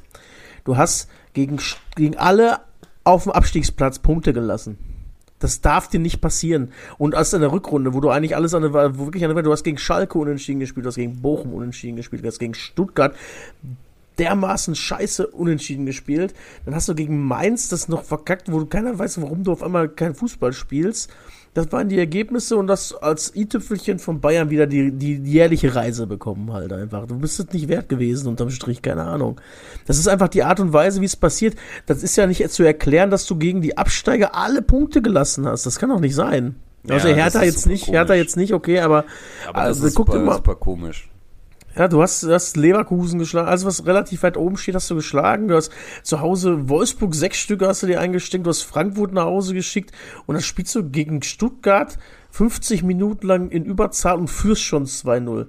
Du 0.63 0.77
hast 0.77 1.09
gegen, 1.33 1.59
gegen 1.95 2.17
alle 2.17 2.59
auf 3.03 3.23
dem 3.23 3.31
Abstiegsplatz 3.31 3.99
Punkte 3.99 4.33
gelassen. 4.33 4.77
Das 5.39 5.61
darf 5.61 5.89
dir 5.89 5.99
nicht 5.99 6.21
passieren. 6.21 6.71
Und 6.97 7.13
als 7.13 7.33
in 7.33 7.41
der 7.41 7.51
Rückrunde, 7.51 7.93
wo 7.93 7.99
du 7.99 8.09
eigentlich 8.09 8.35
alles 8.35 8.53
an 8.53 8.63
der, 8.63 8.97
wo 8.97 9.05
wirklich 9.05 9.23
an 9.25 9.33
der, 9.33 9.43
du 9.43 9.51
hast 9.51 9.63
gegen 9.63 9.77
Schalke 9.77 10.17
unentschieden 10.17 10.59
gespielt, 10.59 10.85
du 10.85 10.87
hast 10.87 10.95
gegen 10.95 11.21
Bochum 11.21 11.53
unentschieden 11.53 11.97
gespielt, 11.97 12.23
du 12.23 12.27
hast 12.27 12.39
gegen 12.39 12.53
Stuttgart 12.53 13.15
dermaßen 14.17 14.75
scheiße 14.75 15.27
unentschieden 15.27 15.85
gespielt. 15.85 16.33
Dann 16.63 16.73
hast 16.73 16.87
du 16.87 16.95
gegen 16.95 17.25
Mainz 17.25 17.69
das 17.69 17.89
noch 17.89 18.03
verkackt, 18.03 18.51
wo 18.51 18.59
du 18.59 18.65
keiner 18.65 18.97
weiß, 18.97 19.21
warum 19.21 19.43
du 19.43 19.51
auf 19.51 19.61
einmal 19.61 19.89
kein 19.89 20.15
Fußball 20.15 20.53
spielst. 20.53 21.11
Das 21.55 21.71
waren 21.71 21.87
die 21.87 21.97
Ergebnisse 21.97 22.57
und 22.57 22.67
das 22.67 22.93
als 22.93 23.33
i-Tüpfelchen 23.33 23.97
von 23.97 24.19
Bayern 24.19 24.49
wieder 24.49 24.67
die, 24.67 24.91
die 24.91 25.15
jährliche 25.15 25.73
Reise 25.73 26.05
bekommen 26.05 26.51
halt 26.51 26.73
einfach. 26.73 27.07
Du 27.07 27.17
bist 27.17 27.39
es 27.39 27.53
nicht 27.53 27.69
wert 27.69 27.87
gewesen 27.87 28.27
unterm 28.27 28.49
Strich, 28.49 28.81
keine 28.81 29.03
Ahnung. 29.03 29.39
Das 29.87 29.97
ist 29.97 30.09
einfach 30.09 30.27
die 30.27 30.43
Art 30.43 30.59
und 30.59 30.73
Weise, 30.73 30.99
wie 30.99 31.05
es 31.05 31.15
passiert. 31.15 31.55
Das 31.85 32.03
ist 32.03 32.17
ja 32.17 32.27
nicht 32.27 32.47
zu 32.51 32.63
erklären, 32.63 33.09
dass 33.09 33.25
du 33.25 33.37
gegen 33.37 33.61
die 33.61 33.77
Absteiger 33.77 34.35
alle 34.35 34.61
Punkte 34.61 35.01
gelassen 35.01 35.47
hast. 35.47 35.65
Das 35.65 35.79
kann 35.79 35.89
doch 35.89 36.01
nicht 36.01 36.13
sein. 36.13 36.55
Also 36.89 37.07
Ja, 37.07 37.13
das 37.15 37.23
Hertha 37.23 37.43
jetzt 37.45 37.67
nicht, 37.67 37.87
Hertha 37.87 38.13
komisch. 38.13 38.19
jetzt 38.19 38.35
nicht, 38.35 38.53
okay, 38.53 38.81
aber, 38.81 39.05
Aber 39.47 39.59
das 39.59 39.77
also, 39.77 39.87
ist 39.87 39.95
guck 39.95 40.07
super, 40.07 40.19
mal, 40.19 40.35
super 40.35 40.55
komisch. 40.55 41.09
Ja, 41.77 41.87
du 41.87 42.01
hast, 42.01 42.23
du 42.23 42.33
hast 42.33 42.55
Leverkusen 42.55 43.19
geschlagen, 43.19 43.47
also 43.47 43.67
was 43.67 43.85
relativ 43.85 44.23
weit 44.23 44.37
oben 44.37 44.57
steht, 44.57 44.75
hast 44.75 44.89
du 44.89 44.95
geschlagen. 44.95 45.47
Du 45.47 45.55
hast 45.55 45.71
zu 46.03 46.21
Hause 46.21 46.69
Wolfsburg 46.69 47.13
sechs 47.13 47.37
Stücke 47.37 47.67
hast 47.67 47.83
du 47.83 47.87
dir 47.87 47.99
eingesteckt, 47.99 48.45
du 48.45 48.49
hast 48.49 48.63
Frankfurt 48.63 49.13
nach 49.13 49.25
Hause 49.25 49.53
geschickt 49.53 49.91
und 50.25 50.35
dann 50.35 50.43
spielst 50.43 50.73
du 50.75 50.89
gegen 50.89 51.21
Stuttgart 51.21 51.97
50 52.31 52.83
Minuten 52.83 53.27
lang 53.27 53.49
in 53.49 53.65
Überzahl 53.65 54.17
und 54.17 54.29
führst 54.29 54.63
schon 54.63 54.85
2-0. 54.85 55.47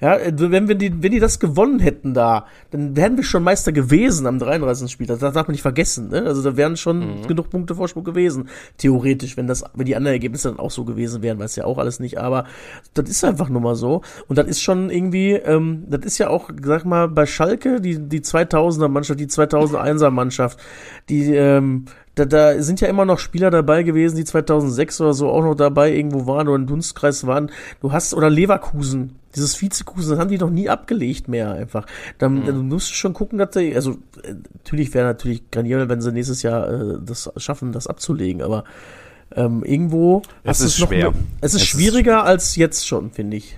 Ja, 0.00 0.16
wenn 0.32 0.68
wir 0.68 0.76
die, 0.76 1.02
wenn 1.02 1.10
die 1.10 1.18
das 1.18 1.40
gewonnen 1.40 1.80
hätten 1.80 2.14
da, 2.14 2.46
dann 2.70 2.94
wären 2.94 3.16
wir 3.16 3.24
schon 3.24 3.42
Meister 3.42 3.72
gewesen 3.72 4.28
am 4.28 4.38
33. 4.38 4.90
Spiel. 4.90 5.08
Das 5.08 5.18
darf 5.18 5.34
man 5.34 5.50
nicht 5.50 5.62
vergessen. 5.62 6.08
Ne? 6.10 6.22
Also 6.22 6.42
da 6.42 6.56
wären 6.56 6.76
schon 6.76 7.26
genug 7.26 7.50
Punkte 7.50 7.74
Vorsprung 7.74 8.04
gewesen. 8.04 8.48
Theoretisch, 8.76 9.36
wenn 9.36 9.48
das, 9.48 9.64
wenn 9.74 9.86
die 9.86 9.96
anderen 9.96 10.14
Ergebnisse 10.14 10.50
dann 10.50 10.60
auch 10.60 10.70
so 10.70 10.84
gewesen 10.84 11.22
wären, 11.22 11.40
weiß 11.40 11.56
ja 11.56 11.64
auch 11.64 11.78
alles 11.78 11.98
nicht. 11.98 12.18
Aber 12.18 12.44
das 12.94 13.10
ist 13.10 13.24
einfach 13.24 13.48
nur 13.48 13.60
mal 13.60 13.74
so. 13.74 14.02
Und 14.28 14.38
das 14.38 14.46
ist 14.46 14.62
schon 14.62 14.88
irgendwie, 14.90 15.32
ähm, 15.32 15.84
das 15.88 16.04
ist 16.04 16.18
ja 16.18 16.28
auch, 16.28 16.48
sag 16.62 16.84
mal, 16.84 17.08
bei 17.08 17.26
Schalke 17.26 17.80
die 17.80 17.98
die 17.98 18.20
2000er 18.20 18.88
Mannschaft, 18.88 19.18
die 19.18 19.26
2001er 19.26 20.10
Mannschaft, 20.10 20.60
die 21.08 21.34
ähm, 21.34 21.86
da, 22.14 22.24
da 22.24 22.62
sind 22.62 22.80
ja 22.80 22.88
immer 22.88 23.04
noch 23.04 23.18
Spieler 23.18 23.50
dabei 23.50 23.82
gewesen, 23.82 24.16
die 24.16 24.24
2006 24.24 25.00
oder 25.00 25.14
so 25.14 25.28
auch 25.28 25.42
noch 25.42 25.54
dabei 25.54 25.92
irgendwo 25.92 26.26
waren 26.26 26.48
oder 26.48 26.56
im 26.56 26.66
Dunstkreis 26.66 27.26
waren. 27.26 27.50
Du 27.80 27.92
hast, 27.92 28.14
oder 28.14 28.28
Leverkusen, 28.28 29.17
dieses 29.36 29.60
Vizekusen, 29.60 30.10
das 30.10 30.18
haben 30.18 30.30
die 30.30 30.38
noch 30.38 30.50
nie 30.50 30.68
abgelegt 30.68 31.28
mehr 31.28 31.52
einfach. 31.52 31.86
Dann, 32.18 32.44
dann 32.46 32.68
musst 32.68 32.90
du 32.90 32.94
schon 32.94 33.12
gucken, 33.12 33.38
dass 33.38 33.50
die, 33.50 33.74
also 33.74 33.98
äh, 34.22 34.34
natürlich 34.54 34.92
wäre 34.94 35.06
natürlich 35.06 35.50
grandiell, 35.50 35.88
wenn 35.88 36.00
sie 36.00 36.12
nächstes 36.12 36.42
Jahr 36.42 36.68
äh, 36.68 36.98
das 37.04 37.30
schaffen, 37.36 37.72
das 37.72 37.86
abzulegen, 37.86 38.42
aber 38.42 38.64
ähm, 39.36 39.62
irgendwo 39.64 40.22
Es 40.44 40.60
ist 40.60 40.78
noch 40.80 40.88
schwer. 40.88 41.10
mehr- 41.10 41.20
Es 41.42 41.52
ist 41.52 41.56
Es 41.56 41.62
ist 41.62 41.68
schwieriger 41.68 42.24
als 42.24 42.56
jetzt 42.56 42.86
schon, 42.88 43.10
finde 43.10 43.36
ich. 43.36 43.56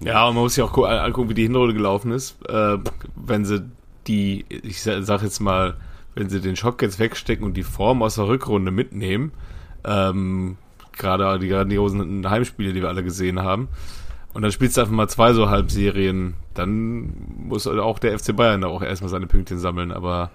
Ja, 0.00 0.26
und 0.28 0.34
man 0.34 0.44
muss 0.44 0.56
ja 0.56 0.64
auch 0.64 0.72
gu- 0.72 0.84
angucken, 0.84 1.28
wie 1.28 1.34
die 1.34 1.42
Hinrunde 1.42 1.74
gelaufen 1.74 2.12
ist. 2.12 2.36
Äh, 2.48 2.78
wenn 3.16 3.44
sie 3.44 3.62
die, 4.06 4.44
ich 4.48 4.82
sa- 4.82 5.02
sag 5.02 5.22
jetzt 5.22 5.40
mal, 5.40 5.76
wenn 6.14 6.28
sie 6.30 6.40
den 6.40 6.56
Schock 6.56 6.80
jetzt 6.82 6.98
wegstecken 6.98 7.44
und 7.44 7.54
die 7.56 7.62
Form 7.62 8.02
aus 8.02 8.14
der 8.16 8.26
Rückrunde 8.26 8.70
mitnehmen, 8.70 9.32
ähm, 9.84 10.56
gerade 10.92 11.38
die 11.38 11.48
grandiosen 11.48 12.28
Heimspiele, 12.28 12.72
die 12.72 12.80
wir 12.82 12.88
alle 12.88 13.04
gesehen 13.04 13.40
haben, 13.40 13.68
und 14.34 14.42
dann 14.42 14.52
spielst 14.52 14.76
du 14.76 14.82
einfach 14.82 14.94
mal 14.94 15.08
zwei 15.08 15.32
so 15.32 15.50
Halbserien, 15.50 16.34
dann 16.54 17.12
muss 17.48 17.66
auch 17.66 17.98
der 17.98 18.18
FC 18.18 18.34
Bayern 18.34 18.60
da 18.60 18.68
auch 18.68 18.82
erstmal 18.82 19.10
seine 19.10 19.26
Pünktchen 19.26 19.58
sammeln, 19.58 19.92
aber 19.92 20.30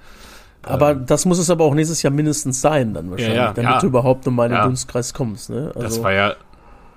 Aber 0.63 0.95
das 0.95 1.25
muss 1.25 1.39
es 1.39 1.49
aber 1.49 1.63
auch 1.63 1.75
nächstes 1.75 2.01
Jahr 2.01 2.11
mindestens 2.11 2.61
sein, 2.61 2.93
dann 2.93 3.11
wahrscheinlich, 3.11 3.37
ja, 3.37 3.53
damit 3.53 3.71
ja. 3.71 3.79
du 3.79 3.87
überhaupt 3.87 4.25
nochmal 4.25 4.47
in 4.47 4.53
den 4.53 4.57
Ja. 4.57 4.65
Dunstkreis 4.65 5.13
kommst. 5.13 5.49
Ne? 5.49 5.71
Also, 5.75 5.81
das 5.81 6.03
war 6.03 6.11
ja, 6.11 6.35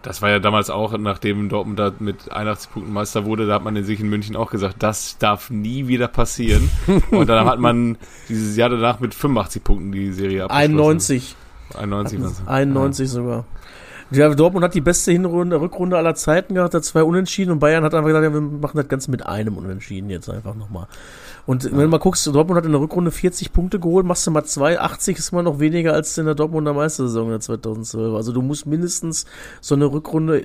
das 0.02 0.22
war 0.22 0.30
ja 0.30 0.38
damals 0.38 0.70
auch, 0.70 0.96
nachdem 0.96 1.48
Dortmund 1.48 1.78
da 1.78 1.92
mit 1.98 2.30
81 2.30 2.70
Punkten 2.70 2.92
Meister 2.92 3.24
wurde, 3.24 3.46
da 3.46 3.54
hat 3.54 3.64
man 3.64 3.76
in 3.76 3.84
sich 3.84 4.00
in 4.00 4.08
München 4.08 4.36
auch 4.36 4.50
gesagt, 4.50 4.76
das 4.78 5.18
darf 5.18 5.50
nie 5.50 5.88
wieder 5.88 6.08
passieren. 6.08 6.70
Und 7.10 7.28
dann 7.28 7.46
hat 7.46 7.58
man 7.58 7.98
dieses 8.28 8.56
Jahr 8.56 8.70
danach 8.70 9.00
mit 9.00 9.14
85 9.14 9.64
Punkten 9.64 9.92
die 9.92 10.12
Serie 10.12 10.44
abgeschlossen. 10.44 10.78
91. 10.78 11.36
91 11.74 12.22
war's. 12.22 12.42
91 12.46 13.10
sogar. 13.10 13.44
Ja, 14.10 14.28
Dortmund 14.34 14.64
hat 14.64 14.74
die 14.74 14.80
beste 14.80 15.12
Hinrunde, 15.12 15.60
Rückrunde 15.60 15.96
aller 15.98 16.14
Zeiten 16.14 16.54
gehabt, 16.54 16.72
hat 16.74 16.84
zwei 16.84 17.02
Unentschieden 17.02 17.50
und 17.50 17.58
Bayern 17.58 17.84
hat 17.84 17.94
einfach 17.94 18.08
gesagt, 18.08 18.24
ja, 18.24 18.32
wir 18.32 18.40
machen 18.40 18.76
das 18.76 18.88
Ganze 18.88 19.10
mit 19.10 19.26
einem 19.26 19.56
Unentschieden 19.58 20.08
jetzt 20.08 20.30
einfach 20.30 20.54
nochmal. 20.54 20.86
Und 21.44 21.64
wenn 21.64 21.78
du 21.78 21.88
mal 21.88 21.98
guckst, 21.98 22.26
Dortmund 22.26 22.56
hat 22.58 22.64
in 22.66 22.72
der 22.72 22.80
Rückrunde 22.80 23.10
40 23.10 23.52
Punkte 23.52 23.78
geholt, 23.80 24.06
machst 24.06 24.26
du 24.26 24.30
mal 24.30 24.44
zwei, 24.44 24.78
80 24.80 25.18
ist 25.18 25.32
immer 25.32 25.42
noch 25.42 25.60
weniger 25.60 25.92
als 25.94 26.16
in 26.18 26.26
der 26.26 26.34
Dortmunder 26.34 26.72
Meistersaison 26.74 27.28
der 27.30 27.40
2012. 27.40 28.14
Also 28.14 28.32
du 28.32 28.42
musst 28.42 28.66
mindestens 28.66 29.26
so 29.60 29.74
eine 29.74 29.86
Rückrunde 29.86 30.44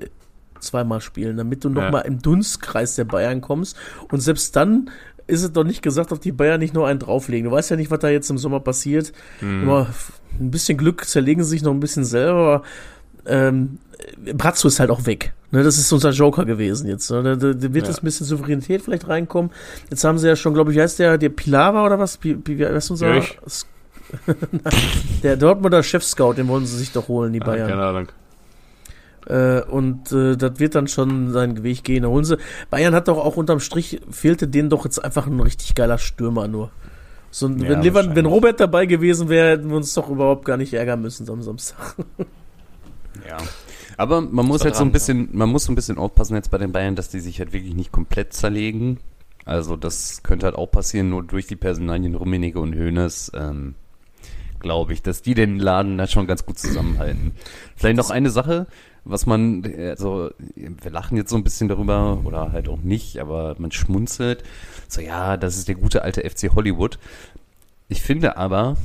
zweimal 0.60 1.02
spielen, 1.02 1.38
damit 1.38 1.63
du 1.63 1.69
Ja. 1.69 1.76
nochmal 1.86 2.04
im 2.06 2.21
Dunstkreis 2.21 2.95
der 2.95 3.06
Bayern 3.06 3.41
kommst. 3.41 3.76
Und 4.12 4.19
selbst 4.21 4.56
dann 4.56 4.89
ist 5.28 5.43
es 5.43 5.54
doch 5.54 5.63
nicht 5.63 5.82
gesagt, 5.82 6.12
ob 6.12 6.19
die 6.21 6.32
Bayern 6.34 6.60
nicht 6.60 6.73
nur 6.73 6.88
einen 6.88 6.99
drauflegen. 6.99 7.49
Du 7.49 7.56
weißt 7.56 7.69
ja 7.69 7.76
nicht, 7.78 7.91
was 7.91 7.99
da 7.99 8.10
jetzt 8.10 8.30
im 8.30 8.38
Sommer 8.38 8.60
passiert. 8.60 9.13
Immer 9.41 9.88
ein 10.39 10.52
bisschen 10.52 10.78
Glück 10.78 11.06
zerlegen 11.06 11.43
sie 11.43 11.52
sich 11.52 11.63
noch 11.63 11.71
ein 11.71 11.80
bisschen 11.80 12.04
selber, 12.06 12.39
aber 12.39 12.62
ähm, 13.25 13.77
Brazzo 14.36 14.67
ist 14.67 14.79
halt 14.79 14.89
auch 14.89 15.05
weg. 15.05 15.33
Ne, 15.51 15.63
das 15.63 15.77
ist 15.77 15.91
unser 15.93 16.09
Joker 16.09 16.45
gewesen 16.45 16.88
jetzt. 16.88 17.09
Ne? 17.12 17.21
Da, 17.23 17.36
da, 17.36 17.53
da 17.53 17.73
wird 17.73 17.86
Ja. 17.86 17.91
jetzt 17.91 18.01
ein 18.01 18.05
bisschen 18.05 18.25
Souveränität 18.25 18.81
vielleicht 18.81 19.07
reinkommen. 19.07 19.51
Jetzt 19.89 20.03
haben 20.03 20.17
sie 20.17 20.27
ja 20.27 20.36
schon, 20.36 20.53
glaube 20.53 20.71
ich, 20.71 20.77
wie 20.77 20.81
heißt 20.81 20.97
der, 20.99 21.17
der 21.17 21.29
Pilava 21.29 21.86
oder 21.86 21.99
was? 21.99 22.17
Pi, 22.17 22.36
wie 22.45 22.65
heißt 22.65 22.89
unser? 22.91 23.13
Jörg. 23.13 23.36
der 25.23 25.38
Dortmunder 25.38 25.83
Chef-Scout, 25.83 26.33
den 26.33 26.47
wollen 26.47 26.65
sie 26.65 26.77
sich 26.77 26.91
doch 26.91 27.07
holen, 27.07 27.33
die 27.33 27.41
Ah, 27.41 27.45
Bayern. 27.45 27.69
keine 27.69 27.83
Ahnung. 27.83 28.07
Äh, 29.27 29.62
und 29.63 30.12
äh, 30.12 30.36
das 30.36 30.59
wird 30.59 30.75
dann 30.75 30.88
schon 30.88 31.31
seinen 31.31 31.63
Weg 31.63 31.83
gehen. 31.83 32.03
Da 32.03 32.09
holen 32.09 32.25
sie. 32.25 32.38
Bayern 32.69 32.93
hat 32.93 33.07
doch 33.07 33.17
auch 33.17 33.38
unterm 33.38 33.59
Strich, 33.59 34.01
fehlte 34.12 34.47
denen 34.47 34.69
doch 34.69 34.83
jetzt 34.86 35.03
einfach 35.03 35.27
ein 35.27 35.39
richtig 35.39 35.75
geiler 35.75 35.97
Stürmer 35.97 36.47
nur. 36.47 36.71
So, 37.31 37.47
Ja, 37.47 37.81
wenn, 37.83 38.15
wenn. 38.15 38.25
Robert 38.25 38.59
dabei 38.59 38.86
gewesen 38.86 39.29
wäre, 39.29 39.51
hätten 39.51 39.69
wir 39.69 39.77
uns 39.77 39.93
doch 39.93 40.09
überhaupt 40.09 40.45
gar 40.45 40.57
nicht 40.57 40.73
ärgern 40.73 41.01
müssen 41.01 41.27
am 41.29 41.41
Samstag. 41.41 41.95
Ja. 43.28 43.38
Aber 43.97 44.21
man 44.21 44.45
muss 44.45 44.63
halt 44.63 44.76
so 44.76 44.84
ein 44.84 44.91
bisschen, 44.91 45.30
man 45.34 45.49
muss 45.49 45.65
so 45.65 45.71
ein 45.71 45.76
bisschen 45.76 45.97
aufpassen 45.97 46.36
jetzt 46.36 46.52
bei 46.52 46.58
den 46.58 46.71
Bayern, 46.71 46.95
dass 46.95 47.10
die 47.10 47.19
sich 47.19 47.39
halt 47.39 47.54
wirklich 47.54 47.76
nicht 47.76 47.91
komplett 47.91 48.34
zerlegen. 48.34 48.99
Also 49.45 49.76
das 49.76 50.23
könnte 50.23 50.45
halt 50.45 50.56
auch 50.56 50.71
passieren, 50.71 51.10
nur 51.10 51.23
durch 51.23 51.47
die 51.47 51.56
Personalien 51.56 52.15
Rummenigge 52.15 52.60
und 52.60 52.76
Hoeneß, 52.76 53.34
ähm, 53.36 53.76
glaube 54.60 54.93
ich, 54.93 55.02
dass 55.02 55.21
die 55.21 55.34
den 55.34 55.60
Laden 55.60 55.97
da 55.97 56.08
schon 56.08 56.28
ganz 56.28 56.45
gut 56.45 56.58
zusammenhalten. 56.58 57.34
Vielleicht 57.76 57.97
noch 57.97 58.10
eine 58.10 58.30
Sache, 58.30 58.67
was 59.04 59.26
man, 59.26 59.63
also 59.76 60.32
wir 60.56 60.91
lachen 60.91 61.17
jetzt 61.17 61.30
so 61.30 61.36
ein 61.36 61.43
bisschen 61.43 61.67
darüber 61.67 62.21
oder 62.23 62.54
halt 62.54 62.69
auch 62.69 62.82
nicht, 62.82 63.19
aber 63.19 63.56
man 63.58 63.71
schmunzelt. 63.71 64.43
So 64.88 65.02
ja, 65.02 65.36
das 65.36 65.58
ist 65.58 65.67
der 65.67 65.76
gute 65.76 66.04
alte 66.04 66.28
FC 66.28 66.56
Hollywood. 66.56 66.97
Ich 67.89 68.02
finde 68.02 68.38
aber, 68.38 68.78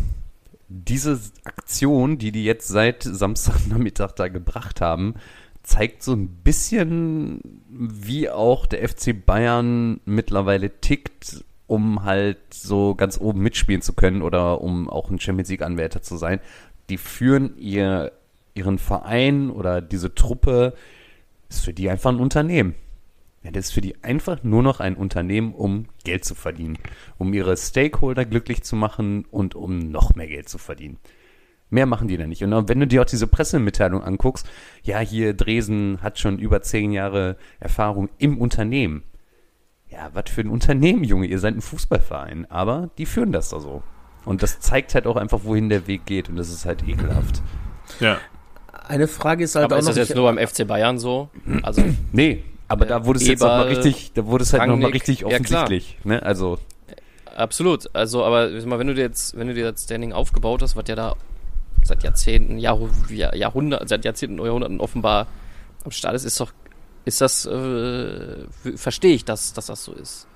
diese 0.69 1.19
Aktion, 1.45 2.19
die 2.19 2.33
die 2.33 2.45
jetzt 2.45 2.69
seit 2.69 3.03
Samstagnachmittag 3.03 4.13
da 4.13 4.29
gebracht 4.29 4.81
haben, 4.81 5.15
zeigt 5.63 6.03
so 6.03 6.13
ein 6.13 6.29
bisschen, 6.29 7.63
wie 7.69 8.31
auch 8.31 8.67
der 8.67 8.87
FC 8.89 9.15
Bayern 9.25 10.01
mittlerweile 10.05 10.81
tickt, 10.81 11.45
um 11.67 12.05
halt 12.05 12.39
so 12.53 12.95
ganz 12.95 13.21
oben 13.21 13.43
mitspielen 13.43 13.83
zu 13.83 13.93
können 13.93 14.23
oder 14.23 14.61
um 14.61 14.89
auch 14.89 15.11
ein 15.11 15.21
Champions 15.21 15.51
League 15.51 15.63
Anwärter 15.63 16.03
zu 16.03 16.17
sein. 16.17 16.41
Die 16.89 16.97
führen 16.97 17.57
ihr, 17.59 18.13
ihren 18.55 18.79
Verein 18.79 19.51
oder 19.51 19.83
diese 19.83 20.15
Truppe, 20.15 20.75
ist 21.51 21.65
für 21.65 21.75
die 21.75 21.91
einfach 21.91 22.11
ein 22.11 22.21
Unternehmen. 22.21 22.75
Ja, 23.43 23.53
das 23.53 23.67
ist 23.67 23.73
für 23.73 23.81
die 23.81 24.03
einfach 24.03 24.43
nur 24.43 24.63
noch 24.63 24.81
ein 24.81 24.97
Unternehmen, 24.97 25.55
um 25.55 25.87
Geld 26.05 26.25
zu 26.25 26.35
verdienen, 26.35 26.79
um 27.19 27.33
ihre 27.33 27.57
Stakeholder 27.57 28.25
glücklich 28.25 28.63
zu 28.63 28.75
machen 28.75 29.25
und 29.31 29.55
um 29.55 29.79
noch 29.79 30.15
mehr 30.15 30.27
Geld 30.27 30.49
zu 30.49 30.59
verdienen. 30.59 30.99
Mehr 31.71 31.87
machen 31.87 32.09
die 32.09 32.17
da 32.17 32.27
nicht. 32.27 32.43
Und 32.43 32.69
wenn 32.69 32.81
du 32.81 32.87
dir 32.87 33.03
auch 33.03 33.07
diese 33.07 33.27
Pressemitteilung 33.27 34.03
anguckst, 34.03 34.49
ja, 34.83 35.01
hier 35.01 35.35
Dresen 35.35 35.99
hat 36.03 36.19
schon 36.19 36.39
über 36.39 36.63
zehn 36.63 36.93
Jahre 36.93 37.37
Erfahrung 37.61 38.09
im 38.19 38.39
Unternehmen. 38.39 39.03
Ja, 39.89 40.11
was 40.15 40.31
für 40.31 40.41
ein 40.41 40.51
Unternehmen, 40.51 41.05
Junge, 41.05 41.27
ihr 41.27 41.39
seid 41.39 41.55
ein 41.55 41.61
Fußballverein, 41.61 42.51
aber 42.51 42.91
die 42.99 43.07
führen 43.07 43.33
das 43.33 43.51
da 43.51 43.61
so. 43.61 43.83
Und 44.25 44.43
das 44.43 44.61
zeigt 44.61 44.95
halt 44.95 45.07
auch 45.07 45.17
einfach, 45.17 45.41
wohin 45.45 45.69
der 45.69 45.87
Weg 45.87 46.05
geht 46.07 46.29
und 46.29 46.37
das 46.37 46.49
ist 46.51 46.65
halt 46.65 46.87
ekelhaft. 46.87 47.43
Ja. 48.01 48.19
Eine 48.87 49.09
Frage 49.09 49.45
ist 49.45 49.55
halt 49.55 49.67
Aber 49.67 49.77
auch 49.77 49.81
ist 49.81 49.87
noch, 49.87 49.95
das 49.95 50.09
jetzt 50.09 50.17
nur 50.17 50.33
beim 50.33 50.47
FC 50.47 50.67
Bayern 50.67 50.99
so? 50.99 51.31
Also, 51.63 51.83
Nee, 52.13 52.45
aber 52.69 52.85
da 52.85 53.05
wurde 53.07 53.19
es 53.19 53.27
jetzt 53.27 53.41
noch 53.41 53.49
mal 53.49 53.67
richtig, 53.67 54.13
da 54.13 54.27
wurde 54.27 54.45
es 54.45 54.53
halt 54.53 54.63
noch 54.63 54.77
mal 54.77 54.85
Rangnick, 54.85 54.95
richtig 54.95 55.21
ja, 55.21 55.27
offensichtlich. 55.27 55.99
ne? 56.05 56.23
Also, 56.23 56.59
absolut. 57.35 57.95
Also, 57.95 58.25
aber 58.25 58.53
wenn 58.53 58.87
du 58.87 58.95
dir 58.95 59.03
jetzt, 59.03 59.37
wenn 59.37 59.49
du 59.49 59.55
dir 59.55 59.73
das 59.73 59.85
Standing 59.85 60.13
aufgebaut 60.13 60.63
hast, 60.63 60.77
was 60.77 60.85
ja 60.87 60.95
da 60.95 61.17
seit 61.83 62.05
Jahrzehnten, 62.05 62.59
Jahr, 62.59 62.79
Jahr, 63.09 63.35
Jahrhundert, 63.35 63.89
seit 63.89 64.05
Jahrzehnten, 64.05 64.39
Jahrhunderten 64.45 64.81
offenbar 64.81 65.27
am 65.85 65.91
Start 65.91 66.15
ist, 66.15 66.25
ist 66.25 66.39
doch, 66.41 66.53
ist 67.05 67.21
das, 67.21 67.47
äh, 67.47 68.45
verstehe 68.77 69.15
ich, 69.15 69.25
dass, 69.25 69.55
dass 69.55 69.67
das 69.67 69.85
so 69.85 69.93
ist. 69.93 70.27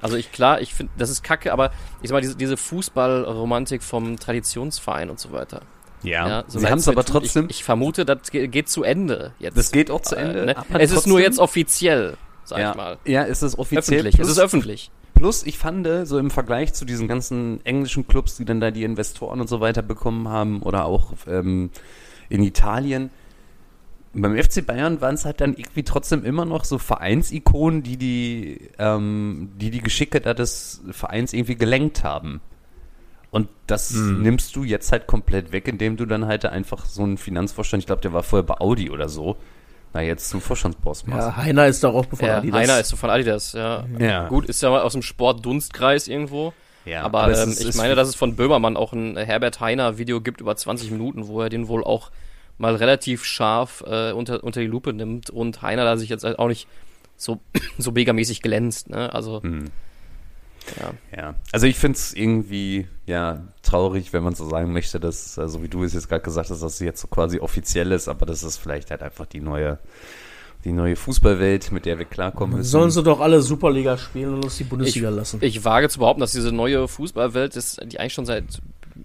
Also 0.00 0.16
ich 0.16 0.30
klar, 0.32 0.60
ich 0.60 0.74
finde, 0.74 0.92
das 0.96 1.10
ist 1.10 1.22
kacke, 1.22 1.52
aber 1.52 1.70
ich 2.02 2.08
sag 2.08 2.14
mal, 2.14 2.20
diese, 2.20 2.36
diese 2.36 2.56
Fußballromantik 2.56 3.82
vom 3.82 4.18
Traditionsverein 4.18 5.10
und 5.10 5.18
so 5.18 5.32
weiter. 5.32 5.62
Ja, 6.04 6.28
Ja, 6.28 6.44
so 6.46 6.58
sie 6.60 6.66
haben 6.68 6.78
es 6.78 6.86
aber 6.88 7.04
tut, 7.04 7.22
trotzdem, 7.22 7.46
Ich, 7.46 7.58
ich 7.58 7.64
vermute, 7.64 8.04
das 8.04 8.30
ge- 8.30 8.46
geht 8.48 8.68
zu 8.68 8.82
Ende 8.84 9.32
jetzt. 9.38 9.56
das 9.56 9.72
geht 9.72 9.90
auch 9.90 10.00
zu 10.02 10.14
Ende. 10.16 10.42
Äh, 10.42 10.46
ne? 10.46 10.56
Es 10.78 10.92
ist 10.92 11.06
nur 11.06 11.20
jetzt 11.20 11.38
offiziell, 11.38 12.16
sag 12.44 12.58
ja, 12.58 12.70
ich 12.70 12.76
mal. 12.76 12.98
Ja, 13.04 13.24
es 13.24 13.42
ist 13.42 13.58
offiziell. 13.58 14.00
Öffentlich. 14.06 14.14
Plus, 14.16 14.26
Es 14.28 14.32
ist 14.36 14.42
öffentlich. 14.42 14.90
plus, 15.14 15.42
ich 15.46 15.58
fand, 15.58 15.88
so 16.06 16.18
im 16.18 16.30
Vergleich 16.30 16.72
zu 16.74 16.84
diesen 16.84 17.08
ganzen 17.08 17.64
englischen 17.66 18.06
Clubs, 18.06 18.36
die 18.36 18.44
dann 18.44 18.60
da 18.60 18.70
die 18.70 18.84
Investoren 18.84 19.40
und 19.40 19.48
so 19.48 19.60
weiter 19.60 19.82
bekommen 19.82 20.28
haben, 20.28 20.62
oder 20.62 20.84
auch 20.84 21.12
ähm, 21.26 21.70
in 22.28 22.42
Italien, 22.42 23.10
beim 24.16 24.36
FC 24.40 24.64
Bayern 24.64 25.00
waren 25.00 25.16
es 25.16 25.24
halt 25.24 25.40
dann 25.40 25.54
irgendwie 25.54 25.82
trotzdem 25.82 26.24
immer 26.24 26.44
noch 26.44 26.64
so 26.64 26.78
Vereinsikonen, 26.78 27.82
die 27.82 27.96
die, 27.96 28.68
ähm, 28.78 29.50
die, 29.56 29.70
die 29.72 29.80
Geschicke 29.80 30.20
da 30.20 30.34
des 30.34 30.82
Vereins 30.92 31.32
irgendwie 31.32 31.56
gelenkt 31.56 32.04
haben. 32.04 32.40
Und 33.34 33.48
das 33.66 33.92
nimmst 33.92 34.54
du 34.56 34.62
jetzt 34.64 34.92
halt 34.92 35.06
komplett 35.06 35.50
weg, 35.52 35.66
indem 35.68 35.96
du 35.96 36.06
dann 36.06 36.26
halt 36.26 36.44
einfach 36.46 36.84
so 36.86 37.02
einen 37.02 37.18
Finanzvorstand, 37.18 37.82
ich 37.82 37.86
glaube, 37.86 38.00
der 38.02 38.12
war 38.12 38.22
vorher 38.22 38.44
bei 38.44 38.54
Audi 38.60 38.90
oder 38.90 39.08
so, 39.08 39.36
na 39.92 40.02
jetzt 40.02 40.28
zum 40.28 40.40
Vorstandsboss 40.40 41.06
machst. 41.06 41.28
ja, 41.28 41.36
Heiner 41.36 41.66
ist 41.66 41.82
doch 41.82 41.94
auch 41.94 42.06
bevor 42.06 42.28
Ja, 42.28 42.38
Adidas. 42.38 42.60
einer 42.60 42.80
ist 42.80 42.88
so 42.88 42.96
von 42.96 43.10
Adidas, 43.10 43.52
ja. 43.52 43.84
Ja. 43.98 44.28
Gut, 44.28 44.46
ist 44.46 44.62
ja 44.62 44.70
mal 44.70 44.82
aus 44.82 44.92
dem 44.92 45.02
Sportdunstkreis 45.02 46.08
irgendwo. 46.08 46.52
Ja, 46.84 47.02
aber 47.02 47.28
es 47.28 47.42
ähm, 47.42 47.50
ist- 47.50 47.60
ich 47.62 47.68
ist- 47.70 47.76
meine, 47.76 47.94
dass 47.94 48.08
es 48.08 48.14
von 48.14 48.36
Böhmermann 48.36 48.76
auch 48.76 48.92
ein 48.92 49.16
Herbert 49.16 49.58
Heiner 49.60 49.98
Video 49.98 50.20
gibt 50.20 50.40
über 50.40 50.54
20 50.54 50.90
Minuten, 50.90 51.26
wo 51.26 51.40
er 51.40 51.48
den 51.48 51.66
wohl 51.68 51.82
auch 51.82 52.10
mal 52.58 52.76
relativ 52.76 53.24
scharf 53.24 53.82
äh, 53.86 54.12
unter, 54.12 54.44
unter 54.44 54.60
die 54.60 54.66
Lupe 54.68 54.92
nimmt 54.92 55.30
und 55.30 55.62
Heiner 55.62 55.84
da 55.84 55.96
sich 55.96 56.08
jetzt 56.08 56.22
halt 56.24 56.38
auch 56.38 56.48
nicht 56.48 56.68
so, 57.16 57.40
so 57.78 57.90
megamäßig 57.90 58.42
glänzt, 58.42 58.90
ne? 58.90 59.12
Also, 59.12 59.42
Hm. 59.42 59.70
Ja. 60.80 60.92
Ja, 61.16 61.34
also 61.52 61.66
ich 61.66 61.76
finde 61.78 61.96
es 61.96 62.14
irgendwie 62.14 62.86
ja 63.06 63.42
traurig, 63.62 64.12
wenn 64.12 64.22
man 64.22 64.34
so 64.34 64.48
sagen 64.48 64.72
möchte, 64.72 64.98
dass, 65.00 65.38
also 65.38 65.62
wie 65.62 65.68
du 65.68 65.84
es 65.84 65.92
jetzt 65.94 66.08
gerade 66.08 66.22
gesagt 66.22 66.50
hast, 66.50 66.62
dass 66.62 66.74
es 66.74 66.80
jetzt 66.80 67.00
so 67.00 67.08
quasi 67.08 67.38
offiziell 67.40 67.92
ist, 67.92 68.08
aber 68.08 68.26
das 68.26 68.42
ist 68.42 68.56
vielleicht 68.56 68.90
halt 68.90 69.02
einfach 69.02 69.26
die 69.26 69.40
neue, 69.40 69.78
die 70.64 70.72
neue 70.72 70.96
Fußballwelt, 70.96 71.70
mit 71.72 71.84
der 71.84 71.98
wir 71.98 72.06
klarkommen 72.06 72.56
müssen. 72.58 72.70
Sollen 72.70 72.90
sie 72.90 73.02
doch 73.02 73.20
alle 73.20 73.42
Superliga 73.42 73.98
spielen 73.98 74.34
und 74.34 74.44
uns 74.44 74.56
die 74.56 74.64
Bundesliga 74.64 75.10
Ich, 75.10 75.16
lassen. 75.16 75.38
ich 75.42 75.64
wage 75.64 75.88
zu 75.88 75.98
behaupten, 75.98 76.20
dass 76.20 76.32
diese 76.32 76.52
neue 76.52 76.88
Fußballwelt, 76.88 77.56
ist, 77.56 77.80
die 77.84 78.00
eigentlich 78.00 78.14
schon 78.14 78.26
seit 78.26 78.44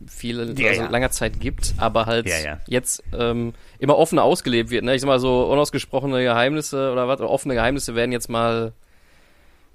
viel, 0.08 0.38
Ja, 0.58 0.70
also 0.70 0.82
ja. 0.84 0.90
langer 0.90 1.12
Zeit 1.12 1.40
gibt, 1.40 1.74
aber 1.78 2.06
halt 2.06 2.28
Ja, 2.28 2.38
ja. 2.40 2.58
jetzt 2.68 3.04
ähm, 3.12 3.54
immer 3.80 3.98
offener 3.98 4.24
ausgelebt 4.24 4.70
wird. 4.70 4.84
Ne? 4.86 4.96
Ich 4.96 5.02
sag 5.02 5.08
mal 5.08 5.20
so, 5.20 5.52
unausgesprochene 5.52 6.22
Geheimnisse 6.24 6.92
oder 6.92 7.08
was, 7.08 7.20
oder 7.20 7.30
offene 7.30 7.56
Geheimnisse 7.56 7.96
werden 7.96 8.12
jetzt 8.12 8.30
mal, 8.30 8.72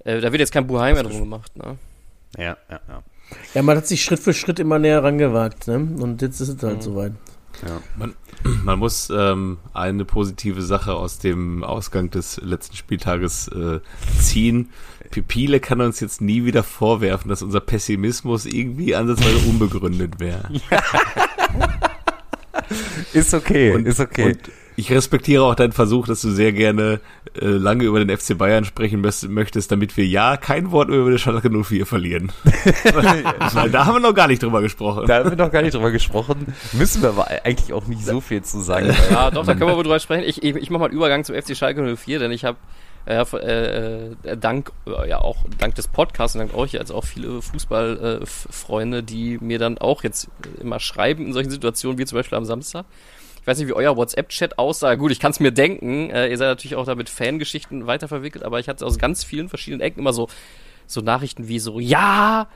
äh, 0.05 0.21
da 0.21 0.31
wird 0.31 0.39
jetzt 0.39 0.53
kein 0.53 0.65
Buhai 0.67 0.93
mehr 0.93 1.03
drum 1.03 1.19
gemacht. 1.19 1.51
Ne? 1.57 1.77
ja, 2.37 2.55
ja, 2.69 2.79
ja. 2.87 3.03
Ja, 3.55 3.63
man 3.63 3.75
hat 3.75 3.87
sich 3.87 4.03
Schritt 4.03 4.19
für 4.19 4.33
Schritt 4.35 4.59
immer 4.59 4.77
näher 4.79 5.03
rangewagt, 5.03 5.67
ne? 5.67 5.77
Und 5.99 6.21
jetzt 6.21 6.39
ist 6.41 6.49
es 6.49 6.61
Mhm. 6.61 6.67
halt 6.67 6.83
soweit. 6.83 7.13
Man 8.63 8.77
muss 8.79 9.09
ähm, 9.15 9.57
eine 9.73 10.03
positive 10.05 10.61
Sache 10.61 10.93
aus 10.93 11.17
dem 11.19 11.63
Ausgang 11.63 12.09
des 12.11 12.37
letzten 12.43 12.75
Spieltages 12.75 13.47
äh, 13.47 13.79
ziehen. 14.19 14.69
Pipile 15.09 15.59
kann 15.61 15.79
uns 15.81 15.99
jetzt 16.01 16.19
nie 16.21 16.43
wieder 16.45 16.61
vorwerfen, 16.63 17.29
dass 17.29 17.41
unser 17.41 17.61
Pessimismus 17.61 18.45
irgendwie 18.45 18.93
ansatzweise 18.93 19.37
unbegründet 19.49 20.19
wäre. 20.19 20.49
Ist 23.13 23.33
okay, 23.33 23.73
Und, 23.73 23.85
ist 23.87 23.99
okay. 23.99 24.31
Und 24.33 24.39
ich 24.75 24.91
respektiere 24.91 25.43
auch 25.43 25.55
deinen 25.55 25.71
Versuch, 25.71 26.07
dass 26.07 26.21
du 26.21 26.29
sehr 26.31 26.51
gerne 26.53 26.99
äh, 27.39 27.45
lange 27.45 27.83
über 27.85 28.03
den 28.03 28.15
FC 28.15 28.37
Bayern 28.37 28.65
sprechen 28.65 29.01
möcht- 29.05 29.27
möchtest, 29.29 29.71
damit 29.71 29.95
wir 29.97 30.05
ja 30.05 30.37
kein 30.37 30.71
Wort 30.71 30.89
mehr 30.89 30.99
über 30.99 31.09
den 31.09 31.19
Schalke 31.19 31.49
04 31.49 31.85
verlieren. 31.85 32.31
Weil 33.53 33.69
da 33.69 33.85
haben 33.85 33.95
wir 33.95 33.99
noch 34.01 34.13
gar 34.13 34.27
nicht 34.27 34.41
drüber 34.43 34.61
gesprochen. 34.61 35.05
da 35.07 35.19
haben 35.23 35.29
wir 35.29 35.37
noch 35.37 35.51
gar 35.51 35.61
nicht 35.61 35.73
drüber 35.73 35.91
gesprochen. 35.91 36.53
Müssen 36.73 37.01
wir 37.01 37.09
aber 37.09 37.27
eigentlich 37.43 37.73
auch 37.73 37.87
nicht 37.87 38.05
so 38.05 38.21
viel 38.21 38.41
zu 38.41 38.59
sagen. 38.61 38.93
Ja, 39.11 39.31
doch, 39.31 39.45
da 39.45 39.53
können 39.53 39.69
wir 39.69 39.77
wohl 39.77 39.83
drüber 39.83 39.99
sprechen. 39.99 40.23
Ich, 40.27 40.43
ich, 40.43 40.55
ich 40.55 40.69
mache 40.69 40.79
mal 40.79 40.85
einen 40.87 40.95
Übergang 40.95 41.23
zum 41.23 41.35
FC 41.35 41.55
Schalke 41.55 41.95
04, 41.95 42.19
denn 42.19 42.31
ich 42.31 42.43
habe 42.43 42.57
äh, 43.05 43.21
äh, 43.21 44.11
äh, 44.23 44.37
dank, 44.37 44.71
äh, 44.87 45.07
ja 45.09 45.19
auch 45.19 45.37
dank 45.59 45.75
des 45.75 45.87
Podcasts 45.87 46.35
und 46.35 46.39
dank 46.39 46.55
euch 46.55 46.71
jetzt 46.73 46.91
auch 46.91 47.03
viele 47.05 47.41
Fußballfreunde, 47.41 48.97
äh, 48.99 49.03
die 49.03 49.37
mir 49.39 49.59
dann 49.59 49.77
auch 49.77 50.03
jetzt 50.03 50.27
immer 50.59 50.79
schreiben 50.79 51.27
in 51.27 51.33
solchen 51.33 51.51
Situationen, 51.51 51.97
wie 51.99 52.05
zum 52.05 52.17
Beispiel 52.17 52.37
am 52.37 52.45
Samstag. 52.45 52.85
Ich 53.45 53.47
weiß 53.47 53.59
nicht, 53.59 53.67
wie 53.67 53.73
euer 53.73 53.95
WhatsApp-Chat 53.95 54.57
aussah. 54.57 54.95
Gut, 54.95 55.11
ich 55.11 55.19
kann 55.19 55.29
es 55.29 55.39
mir 55.39 55.51
denken. 55.51 56.09
Äh, 56.09 56.29
ihr 56.29 56.37
seid 56.39 56.47
natürlich 56.47 56.75
auch 56.77 56.85
da 56.87 56.95
mit 56.95 57.11
Fangeschichten 57.11 57.85
weiter 57.85 58.07
verwickelt, 58.07 58.43
aber 58.43 58.59
ich 58.59 58.67
hatte 58.67 58.83
aus 58.83 58.97
ganz 58.97 59.23
vielen 59.23 59.49
verschiedenen 59.49 59.81
Ecken 59.81 59.99
immer 59.99 60.13
so, 60.13 60.29
so 60.87 61.01
Nachrichten 61.01 61.47
wie 61.47 61.59
so, 61.59 61.79
ja, 61.79 62.47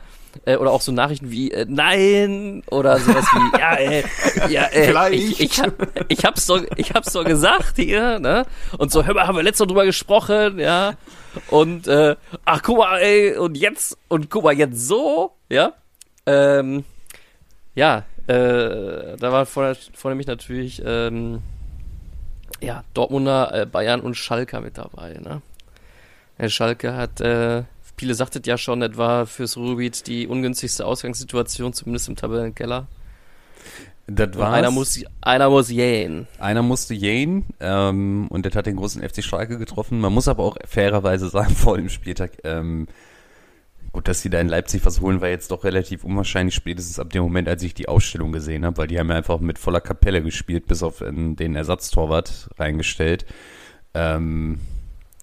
äh, 0.46 0.56
oder 0.56 0.72
auch 0.72 0.82
so 0.82 0.92
Nachrichten 0.92 1.30
wie 1.30 1.52
äh, 1.52 1.68
nein 1.70 2.64
oder 2.72 2.98
sowas 2.98 3.24
wie 3.24 3.60
ja 3.60 3.76
äh, 3.76 4.04
ja 4.52 4.64
äh, 4.64 4.88
Vielleicht. 4.88 5.14
ich 5.14 5.42
ich, 5.42 5.60
hab, 5.62 5.74
ich 6.08 6.26
hab's 6.26 6.48
doch 6.48 6.64
ich 6.76 6.92
hab's 6.92 7.14
doch 7.14 7.24
gesagt 7.24 7.76
hier 7.76 8.18
ne 8.18 8.48
und 8.80 8.92
so 8.92 9.06
hör 9.06 9.14
mal 9.14 9.28
haben 9.28 9.36
wir 9.36 9.44
letztes 9.44 9.60
Mal 9.60 9.68
drüber 9.68 9.86
gesprochen 9.86 10.58
ja 10.58 10.94
und 11.50 11.88
äh, 11.88 12.16
ach 12.46 12.64
guck 12.64 12.80
mal 12.80 12.98
ey 12.98 13.38
und 13.38 13.58
jetzt 13.58 13.96
und 14.08 14.32
guck 14.32 14.44
mal 14.44 14.54
jetzt 14.54 14.88
so 14.88 15.34
ja 15.50 15.74
ähm, 16.26 16.84
ja 17.76 18.06
äh, 18.30 19.18
da 19.18 19.32
war 19.32 19.46
vor, 19.46 19.76
vor 19.94 20.12
nämlich 20.12 20.28
natürlich 20.28 20.82
ähm, 20.86 21.42
ja 22.62 22.84
Dortmunder 22.94 23.54
äh, 23.54 23.66
Bayern 23.66 24.02
und 24.02 24.16
Schalke 24.16 24.60
mit 24.62 24.78
dabei 24.78 25.14
ne 25.14 25.42
der 26.38 26.50
Schalke 26.50 26.96
hat 26.96 27.20
äh, 27.20 27.64
Viele 28.00 28.16
sagtet 28.16 28.48
ja 28.48 28.58
schon, 28.58 28.80
das 28.80 28.96
war 28.96 29.26
fürs 29.26 29.58
Ruhrgebiet 29.58 30.08
die 30.08 30.26
ungünstigste 30.26 30.86
Ausgangssituation, 30.86 31.74
zumindest 31.74 32.08
im 32.08 32.16
Tabellenkeller. 32.16 32.88
Das 34.08 34.28
Und 34.28 34.38
war's. 34.38 34.54
einer 34.54 34.72
muss, 34.72 35.04
einer 35.20 35.50
muss 35.50 35.70
jähen. 35.70 36.26
Einer 36.38 36.62
musste 36.62 36.94
jähen 36.94 37.48
ähm, 37.60 38.28
und 38.30 38.46
der 38.46 38.54
hat 38.54 38.68
den 38.68 38.78
großen 38.78 39.02
FC 39.02 39.22
Schalke 39.22 39.58
getroffen. 39.58 40.00
Man 40.00 40.14
muss 40.14 40.30
aber 40.30 40.44
auch 40.44 40.56
fairerweise 40.66 41.28
sagen, 41.28 41.50
vor 41.56 41.76
dem 41.76 41.90
Spieltag, 41.90 42.38
ähm, 42.46 42.88
gut, 44.00 44.08
dass 44.08 44.22
sie 44.22 44.30
da 44.30 44.40
in 44.40 44.48
Leipzig 44.48 44.86
was 44.86 45.02
holen, 45.02 45.20
war 45.20 45.28
jetzt 45.28 45.52
doch 45.52 45.66
relativ 45.66 46.06
unwahrscheinlich, 46.06 46.56
spätestens 46.56 47.00
ab 47.00 47.10
dem 47.12 47.22
Moment, 47.22 47.50
als 47.50 47.64
ich 47.64 47.74
die 47.74 47.90
Ausstellung 47.90 48.32
gesehen 48.32 48.64
habe, 48.66 48.78
weil 48.78 48.88
die 48.88 48.98
haben 48.98 49.10
ja 49.10 49.18
einfach 49.18 49.42
mit 49.42 49.60
voller 49.60 49.82
Kapelle 49.82 50.24
gespielt, 50.24 50.68
bis 50.68 50.84
auf 50.84 51.02
äh, 51.02 51.12
den 51.12 51.54
Ersatztorwart 51.54 52.50
reingestellt. 52.58 53.26
Ähm, 53.94 54.60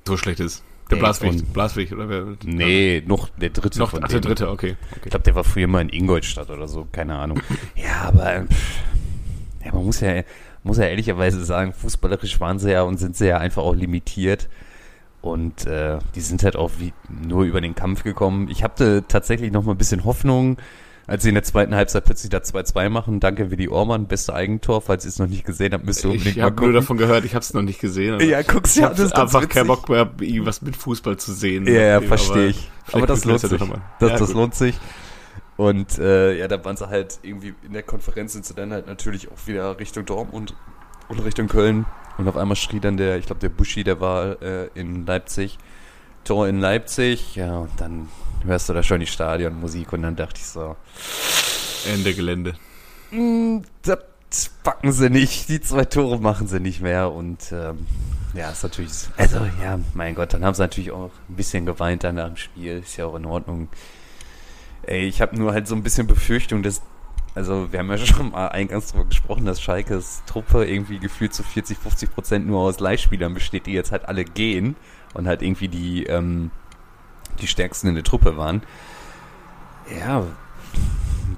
So 0.07 0.19
schlecht 0.19 0.41
ist. 0.41 0.63
Der 0.91 0.99
und- 0.99 1.53
Blaswig, 1.55 1.91
oder 1.93 2.09
wer? 2.11 2.27
nee, 2.45 3.03
noch 3.07 3.31
der 3.31 3.49
dritte 3.49 3.79
Noch, 3.79 3.91
von 3.93 4.05
ach, 4.05 4.09
der 4.09 4.21
dritte, 4.21 4.51
okay. 4.51 4.77
Ich 4.91 4.97
okay. 4.99 5.09
glaube, 5.09 5.25
der 5.25 5.35
war 5.35 5.43
früher 5.45 5.69
mal 5.69 5.81
in 5.81 5.89
Ingolstadt 5.89 6.51
oder 6.51 6.69
so, 6.69 6.87
keine 6.93 7.17
Ahnung. 7.17 7.41
Ja, 7.77 8.03
aber 8.03 8.35
äh, 8.35 8.45
pff, 8.45 8.79
ja, 9.65 9.73
man 9.73 9.87
muss 9.87 10.01
ja, 10.01 10.23
muss 10.63 10.77
ja 10.77 10.85
ehrlicherweise 10.85 11.43
sagen, 11.47 11.73
fußballerisch 11.73 12.39
waren 12.41 12.59
sie 12.59 12.73
ja 12.73 12.83
und 12.83 12.99
sind 12.99 13.17
sie 13.17 13.27
ja 13.27 13.39
einfach 13.39 13.63
auch 13.63 13.75
limitiert. 13.75 14.49
Und 15.21 15.67
äh, 15.67 15.99
die 16.15 16.21
sind 16.21 16.43
halt 16.45 16.57
auch 16.57 16.71
wie 16.79 16.93
nur 17.09 17.45
über 17.45 17.61
den 17.61 17.75
Kampf 17.75 18.05
gekommen. 18.05 18.49
Ich 18.49 18.63
hatte 18.63 19.05
tatsächlich 19.09 19.51
noch 19.51 19.65
mal 19.65 19.73
ein 19.73 19.79
bisschen 19.79 20.05
Hoffnung, 20.05 20.57
als 21.09 21.23
sie 21.23 21.31
in 21.31 21.35
der 21.35 21.43
zweiten 21.45 21.75
Halbzeit 21.75 22.05
plötzlich 22.05 22.31
da 22.31 22.39
2-2 22.39 22.89
machen. 22.91 23.21
Danke, 23.21 23.51
Willi 23.51 23.69
Ormann, 23.69 24.07
beste 24.07 24.35
Eigentor. 24.35 24.83
Falls 24.83 25.05
ihr 25.05 25.09
es 25.09 25.19
noch 25.19 25.27
nicht 25.27 25.45
gesehen 25.45 25.73
habt, 25.73 25.85
müsst 25.85 26.05
ihr 26.05 26.11
unbedingt 26.11 26.37
Ich 26.37 26.43
mal 26.43 26.47
habe 26.47 26.63
nur 26.63 26.73
davon 26.73 26.97
gehört, 26.97 27.25
ich 27.25 27.35
habe 27.35 27.43
es 27.43 27.55
noch 27.55 27.63
nicht 27.63 27.81
gesehen. 27.81 28.21
Ja, 28.21 28.43
guck's 28.43 28.77
ich 28.77 28.83
habe 28.83 28.95
ganz 28.95 29.13
einfach 29.13 29.49
keinen. 29.49 29.67
Bock 29.67 29.89
mehr, 29.89 30.11
irgendwas 30.21 30.63
mit 30.63 30.77
Fußball 30.77 31.17
zu 31.17 31.33
sehen. 31.33 31.67
Ja, 31.67 31.81
ja, 31.81 32.01
verstehe 32.01 32.49
ich. 32.49 32.71
Aber 32.93 33.07
das 33.07 33.25
lohnt 33.25 33.41
sich. 33.41 33.51
Das, 33.51 34.11
Ja, 34.11 34.17
das 34.17 34.33
lohnt 34.33 34.55
sich. 34.55 34.79
Und 35.57 35.99
äh, 35.99 36.39
ja, 36.39 36.49
da 36.49 36.63
waren 36.65 36.77
sie 36.77 36.89
halt 36.89 37.19
irgendwie 37.23 37.55
in 37.65 37.73
der 37.73 37.83
Konferenz 37.83 38.35
sind 38.35 38.45
sie 38.45 38.55
dann 38.55 38.73
halt 38.73 38.87
natürlich 38.87 39.29
auch 39.31 39.47
wieder 39.47 39.79
Richtung 39.79 40.05
Dortmund 40.05 40.55
und 41.09 41.19
Richtung 41.21 41.49
Köln. 41.49 41.87
Und 42.19 42.29
auf 42.29 42.37
einmal 42.37 42.57
schrie 42.57 42.81
dann 42.81 42.97
der, 42.97 43.19
ich 43.19 43.27
glaube 43.27 43.41
der 43.41 43.49
Buschi, 43.51 43.85
der 43.85 44.01
war 44.01 44.41
äh, 44.43 44.69
in 44.75 45.05
Leipzig, 45.07 45.59
Tor 46.25 46.49
in 46.49 46.61
Leipzig. 46.61 47.37
Ja, 47.37 47.59
und 47.59 47.71
dann 47.79 48.09
hörst 48.45 48.69
du 48.69 48.73
da 48.73 48.83
schon 48.83 49.01
die 49.01 49.07
Stadionmusik 49.07 49.93
und 49.93 50.03
dann 50.03 50.17
dachte 50.17 50.41
ich 50.41 50.47
so, 50.47 50.77
Ende 51.93 52.15
Gelände. 52.15 52.55
"Mm, 53.11 53.59
das 53.83 54.49
packen 54.63 54.93
sie 54.93 55.09
nicht, 55.11 55.49
die 55.49 55.61
zwei 55.61 55.85
Tore 55.85 56.19
machen 56.19 56.47
sie 56.49 56.61
nicht 56.61 56.81
mehr 56.81 57.13
und 57.13 57.53
ähm, 57.53 57.87
ja, 58.35 58.51
ist 58.51 58.63
natürlich, 58.63 58.93
also 59.17 59.39
ja, 59.63 59.79
mein 59.95 60.15
Gott, 60.15 60.35
dann 60.35 60.45
haben 60.45 60.55
sie 60.55 60.63
natürlich 60.63 60.91
auch 60.91 61.11
ein 61.29 61.37
bisschen 61.37 61.65
geweint 61.65 62.05
dann 62.05 62.17
nach 62.17 62.27
dem 62.27 62.37
Spiel, 62.37 62.79
ist 62.79 62.97
ja 62.97 63.07
auch 63.07 63.15
in 63.15 63.25
Ordnung. 63.25 63.69
Ey, 64.83 65.07
ich 65.07 65.21
habe 65.21 65.37
nur 65.39 65.53
halt 65.53 65.67
so 65.69 65.75
ein 65.75 65.83
bisschen 65.83 66.07
Befürchtung, 66.07 66.63
dass, 66.63 66.83
also 67.37 67.71
wir 67.71 67.79
haben 67.79 67.91
ja 67.91 67.99
schon 67.99 68.31
mal 68.31 68.49
eingangs 68.49 68.89
darüber 68.89 69.09
gesprochen, 69.11 69.45
dass 69.45 69.61
Schalkes 69.61 70.23
Truppe 70.27 70.65
irgendwie 70.65 70.99
gefühlt 70.99 71.35
zu 71.35 71.43
40, 71.43 71.77
50 71.77 72.11
Prozent 72.11 72.47
nur 72.47 72.61
aus 72.61 72.81
Leihspielern 72.81 73.35
besteht, 73.35 73.67
die 73.67 73.73
jetzt 73.73 73.93
halt 73.93 74.09
alle 74.09 74.25
gehen 74.25 74.75
und 75.13 75.29
halt 75.29 75.43
irgendwie 75.43 75.69
die, 75.69 76.05
ähm, 76.05 76.51
die 77.41 77.47
stärksten 77.47 77.89
in 77.89 77.95
der 77.95 78.05
Truppe 78.05 78.39
waren. 78.39 78.63
Ja, 80.01 80.25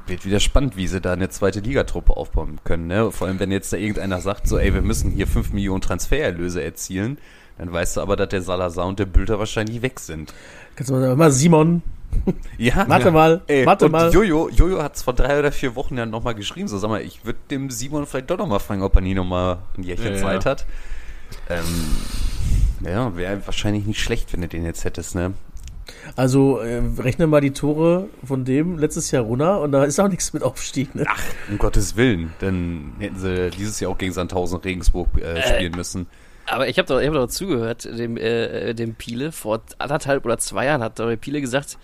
wird 0.06 0.24
wieder 0.24 0.38
spannend, 0.38 0.76
wie 0.76 0.87
sie 0.87 1.00
da 1.00 1.14
eine 1.14 1.30
zweite 1.30 1.58
Ligatruppe 1.58 2.16
aufbauen 2.16 2.61
können. 2.62 2.87
Ne? 2.87 3.11
Vor 3.11 3.26
allem, 3.26 3.40
wenn 3.40 3.50
jetzt 3.50 3.72
da 3.72 3.76
irgendeiner 3.76 4.20
sagt, 4.20 4.46
so, 4.46 4.56
ey, 4.56 4.72
wir 4.72 4.82
müssen 4.82 5.11
hier 5.11 5.26
5 5.26 5.52
Millionen 5.52 5.80
Transfererlöse 5.80 6.62
erzielen, 6.62 7.18
dann 7.58 7.72
weißt 7.72 7.96
du 7.96 8.02
aber, 8.02 8.14
dass 8.14 8.28
der 8.28 8.42
Salazar 8.42 8.87
und 8.87 9.00
der 9.00 9.06
Bülter 9.06 9.40
wahrscheinlich 9.40 9.82
weg 9.82 9.98
sind. 9.98 10.32
Kannst 10.76 10.90
du 10.90 10.94
mal 10.94 11.02
sagen, 11.02 11.30
Simon, 11.32 11.82
Ja, 12.59 12.85
warte 12.88 13.11
mal, 13.11 13.42
Ey, 13.47 13.64
warte 13.64 13.87
und 13.87 13.92
mal. 13.92 14.12
Jojo, 14.12 14.49
Jojo 14.49 14.83
hat 14.83 14.97
es 14.97 15.03
vor 15.03 15.14
drei 15.14 15.38
oder 15.38 15.53
vier 15.53 15.77
Wochen 15.77 15.97
ja 15.97 16.07
nochmal 16.07 16.35
geschrieben. 16.35 16.68
So, 16.68 16.79
sag 16.79 16.88
mal, 16.90 17.03
ich 17.03 17.25
würde 17.25 17.38
dem 17.51 17.71
Simon 17.71 18.07
vielleicht 18.07 18.31
doch 18.31 18.38
nochmal 18.38 18.61
fragen, 18.61 18.83
ob 18.83 18.94
er 18.97 19.01
nie 19.01 19.14
nochmal 19.14 19.59
ein 19.77 19.83
Jährchen 19.83 20.07
Ja, 20.07 20.12
ja. 20.12 20.18
Zeit 20.18 20.47
hat. 20.47 20.66
Ähm, 21.49 21.64
ja, 22.85 23.16
wäre 23.16 23.40
wahrscheinlich 23.47 23.87
nicht 23.87 24.01
schlecht, 24.01 24.33
wenn 24.33 24.40
du 24.40 24.49
den 24.49 24.64
jetzt 24.64 24.85
hättest, 24.85 25.14
ne? 25.14 25.35
Also 26.16 26.59
äh, 26.59 26.83
rechne 26.99 27.27
mal 27.27 27.40
die 27.40 27.53
Tore 27.53 28.09
von 28.25 28.44
dem 28.44 28.79
letztes 28.79 29.11
Jahr 29.11 29.25
runter 29.25 29.61
und 29.61 29.73
da 29.73 29.85
ist 29.85 29.99
auch 29.99 30.09
nichts 30.09 30.33
mit 30.33 30.42
Aufstieg. 30.42 30.94
Ne? 30.94 31.05
Ach, 31.07 31.23
um 31.49 31.59
Gottes 31.59 31.97
Willen. 31.97 32.35
Dann 32.40 32.92
hätten 32.99 33.18
sie 33.18 33.51
dieses 33.51 33.81
Jahr 33.81 33.90
auch 33.90 33.99
gegen 33.99 34.12
Sandhausen 34.12 34.59
Regensburg 34.61 35.09
äh, 35.18 35.42
spielen 35.42 35.73
müssen. 35.77 36.07
Aber 36.47 36.68
ich 36.68 36.79
habe 36.79 36.88
doch, 36.88 37.01
ich 37.01 37.07
hab 37.07 37.14
doch 37.14 37.27
zugehört, 37.29 37.85
dem, 37.85 38.16
äh, 38.16 38.75
dem 38.75 38.94
Piele, 38.94 39.33
vor 39.33 39.61
anderthalb 39.79 40.25
oder 40.25 40.38
zwei 40.38 40.64
Jahren 40.66 40.83
hat 40.83 40.99
der 40.99 41.16
Piele 41.16 41.40
gesagt, 41.40 41.79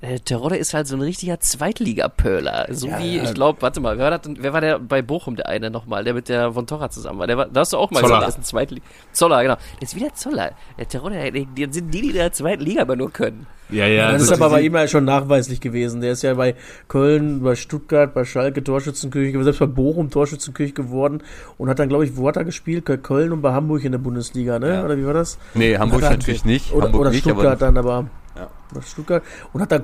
äh, 0.00 0.18
Terodde 0.20 0.56
ist 0.56 0.74
halt 0.74 0.86
so 0.86 0.94
ein 0.96 1.02
richtiger 1.02 1.40
Zweitliga-Pöler. 1.40 2.66
So 2.70 2.86
Ja, 2.88 2.98
wie, 3.00 3.16
ja. 3.16 3.24
ich 3.24 3.34
glaube, 3.34 3.60
warte 3.62 3.80
mal, 3.80 3.96
wer 3.98 4.04
war, 4.04 4.10
das, 4.12 4.20
denn- 4.22 4.38
wer 4.40 4.52
war 4.52 4.60
der 4.60 4.78
bei 4.78 5.02
Bochum, 5.02 5.36
der 5.36 5.48
eine 5.48 5.70
nochmal, 5.70 6.04
der 6.04 6.14
mit 6.14 6.28
der 6.28 6.52
von 6.52 6.66
Torra 6.66 6.88
zusammen 6.90 7.18
war? 7.18 7.26
Der 7.26 7.36
war 7.36 7.46
da 7.46 7.60
hast 7.60 7.72
du 7.72 7.76
auch 7.78 7.90
mal 7.90 8.00
Zoller. 8.00 8.16
gesagt, 8.16 8.22
der 8.22 8.28
ist 8.28 8.38
ein 8.38 8.44
Zweitliga. 8.44 8.86
Zoller, 9.12 9.42
genau. 9.42 9.56
Der 9.80 9.82
ist 9.82 9.96
wieder 9.96 10.14
Zoller. 10.14 10.52
Der 10.78 10.88
Terodde, 10.88 11.32
der 11.32 11.72
sind 11.72 11.92
die, 11.92 12.00
die 12.02 12.12
der 12.12 12.32
zweiten 12.32 12.62
Liga 12.64 12.82
aber 12.82 12.96
nur 12.96 13.10
können. 13.12 13.46
Ja, 13.70 13.86
ja. 13.86 14.12
das 14.12 14.22
ist 14.22 14.30
also 14.30 14.44
aber 14.44 14.54
bei 14.54 14.60
die- 14.60 14.66
ihm 14.68 14.74
ja 14.76 14.88
schon 14.88 15.04
nachweislich 15.04 15.60
gewesen. 15.60 16.00
Der 16.00 16.12
ist 16.12 16.22
ja 16.22 16.32
bei 16.34 16.54
Köln, 16.88 17.42
bei 17.42 17.54
Stuttgart, 17.54 18.14
bei 18.14 18.24
Schalke 18.24 18.64
Torschützenkönig, 18.64 19.32
geworden, 19.32 19.44
selbst 19.44 19.58
bei 19.58 19.66
Bochum 19.66 20.10
Torschützenkönig 20.10 20.74
geworden 20.74 21.22
und 21.58 21.68
hat 21.68 21.78
dann, 21.78 21.88
glaube 21.88 22.04
ich, 22.04 22.16
wo 22.16 22.28
hat 22.28 22.36
er 22.36 22.44
gespielt? 22.44 22.86
Bei 22.86 22.96
Köln 22.96 23.32
und 23.32 23.42
bei 23.42 23.52
Hamburg 23.52 23.84
in 23.84 23.92
der 23.92 23.98
Bundesliga, 23.98 24.58
ne? 24.58 24.74
Ja. 24.74 24.84
Oder 24.84 24.96
wie 24.96 25.04
war 25.04 25.12
das? 25.12 25.38
Nee, 25.54 25.76
Hamburg 25.76 26.00
natürlich 26.02 26.44
nicht. 26.46 26.72
Oder, 26.72 26.86
Hamburg 26.86 27.00
oder 27.02 27.10
nicht, 27.10 27.20
Stuttgart 27.22 27.46
aber 27.46 27.56
dann, 27.56 27.76
aber 27.76 28.06
Ja. 28.38 28.82
Stuttgart 28.82 29.22
und 29.52 29.60
hat 29.62 29.72
da 29.72 29.80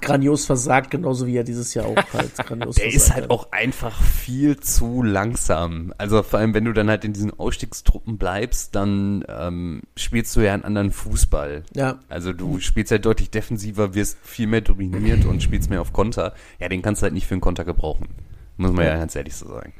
grandios 0.00 0.46
versagt, 0.46 0.90
genauso 0.90 1.26
wie 1.26 1.36
er 1.36 1.44
dieses 1.44 1.74
Jahr 1.74 1.86
auch 1.86 1.96
halt 2.12 2.34
grandios 2.46 2.76
Der 2.76 2.86
ist 2.86 2.92
versagt 3.08 3.14
halt 3.14 3.24
hat. 3.24 3.30
auch 3.30 3.52
einfach 3.52 4.00
viel 4.02 4.58
zu 4.58 5.02
langsam. 5.02 5.92
Also 5.98 6.22
vor 6.22 6.38
allem, 6.38 6.54
wenn 6.54 6.64
du 6.64 6.72
dann 6.72 6.88
halt 6.88 7.04
in 7.04 7.12
diesen 7.12 7.38
Ausstiegstruppen 7.38 8.16
bleibst, 8.16 8.74
dann 8.74 9.24
ähm, 9.28 9.82
spielst 9.96 10.34
du 10.36 10.40
ja 10.40 10.54
einen 10.54 10.64
anderen 10.64 10.90
Fußball. 10.92 11.64
Ja, 11.74 11.98
Also 12.08 12.32
du 12.32 12.58
spielst 12.60 12.90
ja 12.90 12.98
deutlich 12.98 13.30
defensiver, 13.30 13.94
wirst 13.94 14.18
viel 14.22 14.46
mehr 14.46 14.60
dominiert 14.62 15.24
und 15.26 15.42
spielst 15.42 15.68
mehr 15.68 15.80
auf 15.80 15.92
Konter. 15.92 16.32
Ja, 16.58 16.68
den 16.68 16.82
kannst 16.82 17.02
du 17.02 17.04
halt 17.04 17.14
nicht 17.14 17.26
für 17.26 17.34
einen 17.34 17.40
Konter 17.40 17.64
gebrauchen. 17.64 18.08
Muss 18.56 18.72
man 18.72 18.84
ja, 18.86 18.96
ganz 18.96 19.14
ehrlich 19.14 19.36
so 19.36 19.48
sagen. 19.48 19.72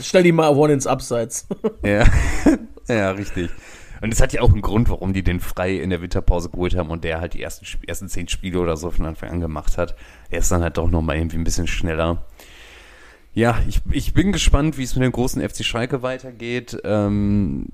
stell 0.00 0.22
die 0.22 0.32
mal 0.32 0.48
one 0.56 0.72
ins 0.72 0.86
Abseits. 0.86 1.46
Ja, 1.82 2.04
ja, 2.88 3.10
richtig. 3.10 3.50
Und 4.02 4.12
es 4.12 4.20
hat 4.20 4.32
ja 4.32 4.42
auch 4.42 4.50
einen 4.50 4.62
Grund, 4.62 4.90
warum 4.90 5.12
die 5.12 5.22
den 5.22 5.38
frei 5.38 5.76
in 5.76 5.90
der 5.90 6.02
Winterpause 6.02 6.50
geholt 6.50 6.76
haben 6.76 6.90
und 6.90 7.04
der 7.04 7.20
halt 7.20 7.34
die 7.34 7.42
ersten, 7.42 7.64
ersten 7.86 8.08
zehn 8.08 8.26
Spiele 8.26 8.58
oder 8.58 8.76
so 8.76 8.90
von 8.90 9.06
Anfang 9.06 9.30
an 9.30 9.40
gemacht 9.40 9.78
hat. 9.78 9.94
Er 10.28 10.40
ist 10.40 10.50
dann 10.50 10.60
halt 10.62 10.76
doch 10.76 10.90
nochmal 10.90 11.16
irgendwie 11.16 11.36
ein 11.36 11.44
bisschen 11.44 11.68
schneller. 11.68 12.24
Ja, 13.32 13.60
ich, 13.68 13.80
ich 13.92 14.12
bin 14.12 14.32
gespannt, 14.32 14.76
wie 14.76 14.82
es 14.82 14.96
mit 14.96 15.04
dem 15.04 15.12
großen 15.12 15.48
FC 15.48 15.64
Schalke 15.64 16.02
weitergeht. 16.02 16.76
Ähm, 16.82 17.68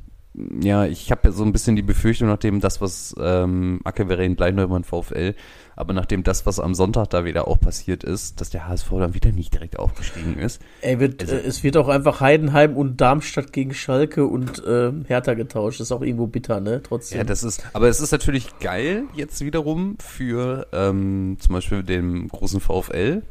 ja, 0.62 0.84
ich 0.86 1.10
habe 1.10 1.20
ja 1.24 1.32
so 1.32 1.44
ein 1.44 1.52
bisschen 1.52 1.76
die 1.76 1.82
Befürchtung, 1.82 2.28
nachdem 2.28 2.60
das, 2.60 2.80
was 2.80 3.14
ähm, 3.20 3.80
Ackevereen 3.84 4.36
Bleineumann 4.36 4.84
VfL, 4.84 5.34
aber 5.76 5.92
nachdem 5.92 6.22
das, 6.24 6.44
was 6.46 6.58
am 6.60 6.74
Sonntag 6.74 7.10
da 7.10 7.24
wieder 7.24 7.48
auch 7.48 7.58
passiert 7.60 8.04
ist, 8.04 8.40
dass 8.40 8.50
der 8.50 8.66
HSV 8.68 8.90
dann 8.98 9.14
wieder 9.14 9.32
nicht 9.32 9.54
direkt 9.54 9.78
aufgestiegen 9.78 10.38
ist. 10.38 10.60
Ey, 10.80 10.98
wird, 11.00 11.20
Also- 11.22 11.34
äh, 11.36 11.40
es 11.46 11.62
wird 11.62 11.76
auch 11.76 11.88
einfach 11.88 12.20
Heidenheim 12.20 12.76
und 12.76 13.00
Darmstadt 13.00 13.52
gegen 13.52 13.74
Schalke 13.74 14.26
und 14.26 14.62
ähm, 14.66 15.04
Hertha 15.06 15.34
getauscht. 15.34 15.80
Das 15.80 15.88
ist 15.88 15.92
auch 15.92 16.02
irgendwo 16.02 16.26
bitter, 16.26 16.60
ne? 16.60 16.82
Trotzdem. 16.82 17.18
Ja, 17.18 17.24
das 17.24 17.42
ist, 17.42 17.64
aber 17.72 17.88
es 17.88 18.00
ist 18.00 18.12
natürlich 18.12 18.58
geil 18.58 19.04
jetzt 19.14 19.44
wiederum 19.44 19.96
für 20.00 20.66
ähm, 20.72 21.36
zum 21.40 21.54
Beispiel 21.54 21.82
den 21.82 22.28
großen 22.28 22.60
VfL, 22.60 23.22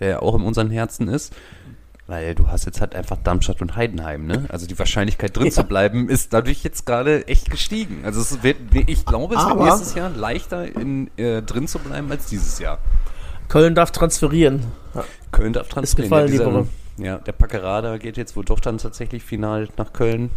der 0.00 0.08
ja 0.08 0.18
auch 0.20 0.34
in 0.34 0.42
unseren 0.42 0.70
Herzen 0.70 1.08
ist. 1.08 1.34
Weil 2.12 2.34
du 2.34 2.48
hast 2.48 2.66
jetzt 2.66 2.82
halt 2.82 2.94
einfach 2.94 3.16
Darmstadt 3.16 3.62
und 3.62 3.74
Heidenheim, 3.74 4.26
ne? 4.26 4.44
Also 4.50 4.66
die 4.66 4.78
Wahrscheinlichkeit 4.78 5.34
drin 5.34 5.46
Ja. 5.46 5.50
zu 5.52 5.64
bleiben 5.64 6.10
ist 6.10 6.34
dadurch 6.34 6.62
jetzt 6.62 6.84
gerade 6.84 7.26
echt 7.26 7.50
gestiegen. 7.50 8.02
Also 8.04 8.20
es 8.20 8.42
wird, 8.42 8.58
ich 8.86 9.06
glaube, 9.06 9.34
es 9.34 9.40
wird 9.40 9.50
Aber- 9.50 9.64
nächstes 9.64 9.94
Jahr 9.94 10.10
leichter 10.10 10.66
in, 10.76 11.10
äh, 11.16 11.40
drin 11.40 11.66
zu 11.66 11.78
bleiben 11.78 12.10
als 12.10 12.26
dieses 12.26 12.58
Jahr. 12.58 12.80
Köln 13.48 13.74
darf 13.74 13.92
transferieren. 13.92 14.62
Ja. 14.94 15.04
Köln 15.30 15.54
darf 15.54 15.68
transferieren. 15.68 16.10
gefallen 16.10 16.32
ja, 16.34 16.44
die 16.44 16.60
dieser-. 16.98 17.06
Ja, 17.06 17.16
der 17.16 17.32
Packerada 17.32 17.96
geht 17.96 18.18
jetzt 18.18 18.36
wohl 18.36 18.44
doch 18.44 18.60
dann 18.60 18.76
tatsächlich 18.76 19.22
final 19.22 19.70
nach 19.78 19.94
Köln 19.94 20.28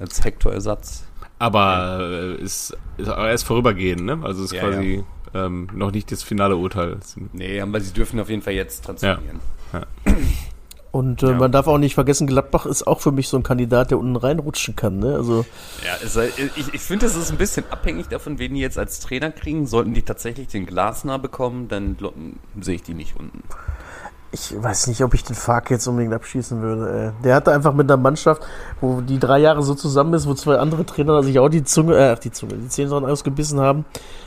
als 0.00 0.24
Hector-Ersatz. 0.24 1.04
Aber 1.38 1.98
äh, 2.00 2.42
ist, 2.42 2.76
ist 2.96 3.06
erst 3.06 3.44
vorübergehend, 3.44 4.02
ne? 4.02 4.18
Also 4.24 4.42
ist 4.42 4.52
Ja, 4.52 4.62
quasi 4.68 5.04
Ähm, 5.32 5.68
noch 5.74 5.90
nicht 5.92 6.10
das 6.12 6.22
finale 6.24 6.56
Urteil. 6.56 6.98
Nee, 7.32 7.60
aber 7.60 7.80
sie 7.80 7.92
dürfen 7.92 8.18
auf 8.20 8.30
jeden 8.30 8.42
Fall 8.42 8.52
jetzt 8.54 8.84
transferieren. 8.84 9.38
Und 10.94 11.24
äh, 11.24 11.30
Ja. 11.30 11.34
man 11.34 11.50
darf 11.50 11.66
auch 11.66 11.78
nicht 11.78 11.94
vergessen, 11.94 12.28
Gladbach 12.28 12.66
ist 12.66 12.86
auch 12.86 13.00
für 13.00 13.10
mich 13.10 13.26
so 13.28 13.36
ein 13.36 13.42
Kandidat, 13.42 13.90
der 13.90 13.98
unten 13.98 14.14
reinrutschen 14.14 14.76
kann. 14.76 15.00
Ne? 15.00 15.16
Also 15.16 15.44
Ja, 15.84 15.96
es, 16.04 16.14
ich, 16.16 16.72
ich 16.72 16.80
finde, 16.80 17.06
es 17.06 17.16
ist 17.16 17.32
ein 17.32 17.36
bisschen 17.36 17.64
abhängig 17.68 18.06
davon, 18.06 18.38
wen 18.38 18.54
die 18.54 18.60
jetzt 18.60 18.78
als 18.78 19.00
Trainer 19.00 19.32
kriegen. 19.32 19.66
Sollten 19.66 19.92
die 19.92 20.02
tatsächlich 20.02 20.46
den 20.46 20.66
Glasner 20.66 21.18
bekommen, 21.18 21.66
dann 21.66 21.96
sehe 22.60 22.76
ich 22.76 22.84
die 22.84 22.94
nicht 22.94 23.16
unten. 23.18 23.42
Ich 24.34 24.62
weiß 24.62 24.88
nicht, 24.88 25.00
ob 25.02 25.14
ich 25.14 25.22
den 25.24 25.36
Fark 25.36 25.70
jetzt 25.70 25.86
unbedingt 25.86 26.12
abschießen 26.12 26.60
würde. 26.60 27.14
Ey. 27.16 27.22
Der 27.24 27.36
hatte 27.36 27.52
einfach 27.52 27.72
mit 27.72 27.90
einer 27.90 28.00
Mannschaft, 28.00 28.42
wo 28.80 29.00
die 29.00 29.18
drei 29.18 29.38
Jahre 29.38 29.62
so 29.62 29.74
zusammen 29.74 30.12
ist, 30.14 30.26
wo 30.26 30.34
zwei 30.34 30.56
andere 30.58 30.84
Trainer 30.84 31.22
sich 31.22 31.38
auch 31.38 31.48
die 31.48 31.62
Zunge, 31.64 31.96
äh, 31.96 32.16
die 32.22 32.32
Zunge, 32.32 32.54
die 32.54 32.68
Zähne 32.68 32.90
dran 32.90 33.04
ausgebissen 33.04 33.60
haben, 33.60 33.84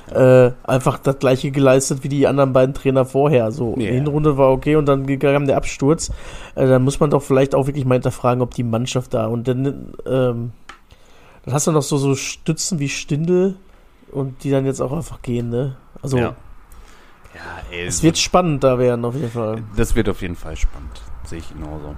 äh, 0.10 0.52
einfach 0.64 0.98
das 0.98 1.20
gleiche 1.20 1.52
geleistet 1.52 2.04
wie 2.04 2.10
die 2.10 2.26
anderen 2.26 2.54
beiden 2.54 2.74
Trainer 2.74 3.06
vorher. 3.06 3.52
So, 3.52 3.72
Ja. 3.72 3.76
die 3.78 3.88
Hinrunde 3.88 4.38
war 4.38 4.52
okay 4.52 4.78
und 4.78 4.86
dann 4.88 5.06
kam 5.20 5.46
der 5.46 5.58
Absturz. 5.58 6.10
Äh, 6.56 6.66
dann 6.68 6.84
muss 6.84 7.00
man 7.00 7.10
doch 7.10 7.22
vielleicht 7.22 7.54
auch 7.54 7.68
wirklich 7.68 7.86
mal 7.86 7.96
hinterfragen, 7.96 8.42
ob 8.42 8.54
die 8.54 8.64
Mannschaft 8.64 9.14
da 9.14 9.28
und 9.28 9.48
dann, 9.48 9.94
ähm, 10.06 10.52
dann 11.46 11.54
hast 11.54 11.68
du 11.68 11.72
noch 11.72 11.82
so, 11.84 11.98
so 11.98 12.16
Stützen 12.16 12.80
wie 12.80 12.90
Stindel 12.90 13.56
und 14.12 14.44
die 14.44 14.52
dann 14.52 14.66
jetzt 14.66 14.82
auch 14.82 14.94
einfach 14.94 15.22
gehen, 15.22 15.50
ne? 15.50 15.76
Also, 16.02 16.18
Ja. 16.18 16.36
Ja, 17.38 17.64
ey, 17.78 17.86
Es 17.86 18.02
wird 18.04 18.18
spannend 18.18 18.64
da 18.64 18.80
werden, 18.80 19.06
auf 19.06 19.16
jeden 19.16 19.32
Fall. 19.32 19.62
das 19.76 19.96
wird 19.96 20.10
auf 20.10 20.22
jeden 20.22 20.36
Fall 20.36 20.56
spannend. 20.56 21.02
Sehe 21.26 21.40
ich 21.40 21.50
genauso. 21.54 21.96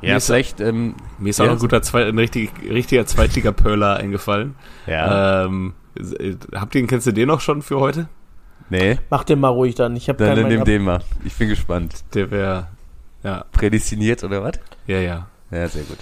Mir 0.00 0.10
Ja, 0.10 0.16
ist- 0.16 0.26
vielleicht, 0.26 0.60
ähm, 0.60 0.94
Mir 1.18 1.30
ist 1.30 1.40
auch 1.40 1.44
Ja, 1.44 1.50
noch 1.52 1.58
ein 1.58 1.60
guter 1.60 1.82
Zweit, 1.82 2.06
ein 2.06 2.18
richtig, 2.18 2.50
richtiger 2.68 3.06
Zweitliga-Perler 3.06 3.96
eingefallen. 3.96 4.54
ja, 4.86 5.44
Ähm, 5.46 5.74
äh, 5.96 6.34
habt 6.54 6.74
ihr, 6.74 6.86
kennst 6.86 7.06
du 7.06 7.12
den 7.12 7.28
noch 7.28 7.40
schon 7.40 7.62
für 7.62 7.80
heute? 7.80 8.08
nee, 8.70 8.98
Mach 9.10 9.24
den 9.24 9.40
mal 9.40 9.48
ruhig 9.48 9.74
dann. 9.74 9.96
Ich 9.96 10.08
habe 10.08 10.18
dann, 10.18 10.28
keinen 10.34 10.42
dann 10.42 10.52
nimm 10.52 10.64
den 10.64 10.82
mal. 10.82 11.00
Ich 11.24 11.34
bin 11.34 11.48
gespannt. 11.48 12.04
Der 12.14 12.30
wäre, 12.30 12.66
ja, 13.24 13.44
Prädestiniert 13.52 14.22
oder 14.24 14.42
was? 14.44 14.54
ja, 14.86 14.98
ja. 14.98 15.26
Ja, 15.50 15.66
sehr 15.66 15.84
gut. 15.84 15.98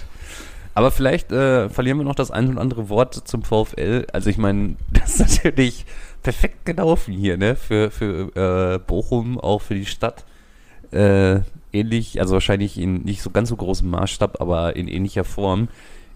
Aber 0.75 0.91
vielleicht 0.91 1.31
äh, 1.31 1.69
verlieren 1.69 1.97
wir 1.97 2.03
noch 2.03 2.13
das 2.13 2.29
ein 2.29 2.51
oder 2.51 2.61
andere 2.61 2.89
Wort 2.89 3.15
zum 3.15 3.41
VfL. 3.43 4.05
Also 4.13 4.29
ich 4.29 4.37
meine, 4.37 4.75
das 4.91 5.19
ist 5.19 5.43
natürlich 5.43 5.85
perfekt 6.23 6.65
gelaufen 6.65 7.13
hier, 7.13 7.37
ne? 7.37 7.55
Für, 7.55 7.91
für 7.91 8.75
äh, 8.75 8.79
Bochum, 8.79 9.39
auch 9.39 9.61
für 9.61 9.75
die 9.75 9.85
Stadt. 9.85 10.25
Äh, 10.91 11.41
ähnlich, 11.73 12.19
also 12.19 12.33
wahrscheinlich 12.33 12.77
in 12.77 13.03
nicht 13.03 13.21
so 13.21 13.29
ganz 13.29 13.49
so 13.49 13.55
großem 13.55 13.89
Maßstab, 13.89 14.41
aber 14.41 14.75
in 14.75 14.87
ähnlicher 14.87 15.23
Form 15.23 15.67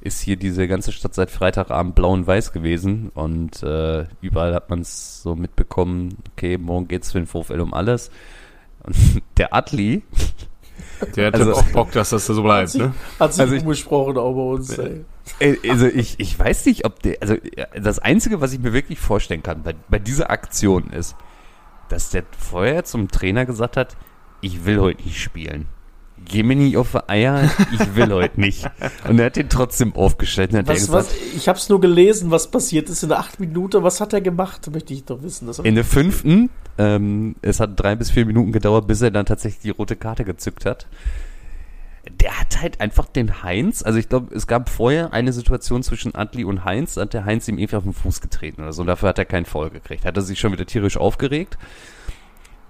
ist 0.01 0.21
hier 0.21 0.35
diese 0.35 0.67
ganze 0.67 0.91
Stadt 0.91 1.13
seit 1.13 1.29
Freitagabend 1.29 1.93
blau 1.93 2.11
und 2.11 2.25
weiß 2.25 2.53
gewesen 2.53 3.09
und 3.13 3.61
äh, 3.61 4.05
überall 4.21 4.53
hat 4.55 4.69
man 4.69 4.81
es 4.81 5.21
so 5.21 5.35
mitbekommen, 5.35 6.17
okay, 6.31 6.57
morgen 6.57 6.87
geht's 6.87 7.11
für 7.11 7.19
den 7.19 7.27
VfL 7.27 7.61
um 7.61 7.73
alles. 7.73 8.09
Und 8.83 8.95
der 9.37 9.53
Atli, 9.53 10.03
Der 11.15 11.27
hat 11.27 11.35
Also- 11.35 11.53
auch 11.53 11.63
Bock, 11.69 11.91
dass 11.91 12.09
das 12.11 12.25
so 12.25 12.41
bleibt, 12.43 12.75
ne? 12.75 12.93
Hat 13.19 13.33
sich 13.33 13.41
Also 13.41 13.55
ich- 13.55 13.61
umgesprochen 13.61 14.17
auch 14.17 14.33
bei 14.33 14.41
uns. 14.55 14.77
Ey. 14.77 15.05
Äh, 15.39 15.69
Also 15.69 15.85
ich, 15.87 16.19
ich 16.19 16.37
weiß 16.37 16.65
nicht, 16.65 16.85
ob 16.85 17.01
der, 17.01 17.17
also 17.21 17.35
das 17.81 17.99
Einzige, 17.99 18.41
was 18.41 18.53
ich 18.53 18.59
mir 18.59 18.73
wirklich 18.73 18.99
vorstellen 18.99 19.43
kann 19.43 19.63
bei, 19.63 19.75
bei 19.89 19.99
dieser 19.99 20.29
Aktion 20.31 20.89
ist, 20.91 21.15
dass 21.89 22.09
der 22.09 22.23
vorher 22.37 22.83
zum 22.85 23.09
Trainer 23.09 23.45
gesagt 23.45 23.77
hat, 23.77 23.95
ich 24.41 24.65
will 24.65 24.79
heute 24.79 25.03
nicht 25.03 25.19
spielen. 25.21 25.67
Geh 26.23 26.43
mir 26.43 26.55
nicht 26.55 26.77
auf 26.77 26.91
die 26.91 27.09
Eier, 27.09 27.49
ich 27.73 27.95
will 27.95 28.11
heute 28.13 28.39
nicht. 28.39 28.69
Und 29.07 29.19
er 29.19 29.25
hat 29.27 29.35
den 29.35 29.49
trotzdem 29.49 29.95
aufgestellt 29.95 30.53
hat 30.53 30.67
Was, 30.67 30.75
gesagt, 30.77 31.07
was, 31.07 31.15
ich 31.35 31.47
habe 31.47 31.57
es 31.57 31.67
nur 31.67 31.81
gelesen, 31.81 32.29
was 32.29 32.49
passiert 32.51 32.89
ist 32.89 33.01
in 33.03 33.09
der 33.09 33.19
acht 33.19 33.39
Minute. 33.39 33.81
Was 33.83 33.99
hat 34.01 34.13
er 34.13 34.21
gemacht? 34.21 34.69
Möchte 34.71 34.93
ich 34.93 35.03
doch 35.03 35.21
wissen. 35.23 35.49
In 35.63 35.73
der 35.75 35.83
fünften, 35.83 36.49
ähm, 36.77 37.35
es 37.41 37.59
hat 37.59 37.79
drei 37.79 37.95
bis 37.95 38.11
vier 38.11 38.25
Minuten 38.25 38.51
gedauert, 38.51 38.87
bis 38.87 39.01
er 39.01 39.11
dann 39.11 39.25
tatsächlich 39.25 39.61
die 39.61 39.69
rote 39.71 39.95
Karte 39.95 40.25
gezückt 40.25 40.65
hat. 40.65 40.87
Der 42.19 42.39
hat 42.39 42.61
halt 42.61 42.81
einfach 42.81 43.07
den 43.07 43.43
Heinz, 43.43 43.83
also 43.83 43.99
ich 43.99 44.09
glaube, 44.09 44.33
es 44.33 44.47
gab 44.47 44.69
vorher 44.69 45.13
eine 45.13 45.33
Situation 45.33 45.83
zwischen 45.83 46.15
Adli 46.15 46.43
und 46.43 46.65
Heinz, 46.65 46.97
hat 46.97 47.13
der 47.13 47.25
Heinz 47.25 47.47
ihm 47.47 47.59
irgendwie 47.59 47.75
auf 47.75 47.83
den 47.83 47.93
Fuß 47.93 48.21
getreten 48.21 48.61
oder 48.61 48.73
so, 48.73 48.81
und 48.81 48.87
dafür 48.87 49.09
hat 49.09 49.19
er 49.19 49.25
keinen 49.25 49.45
Foul 49.45 49.69
gekriegt. 49.69 50.05
Hat 50.05 50.17
er 50.17 50.23
sich 50.23 50.39
schon 50.39 50.51
wieder 50.51 50.65
tierisch 50.65 50.97
aufgeregt. 50.97 51.57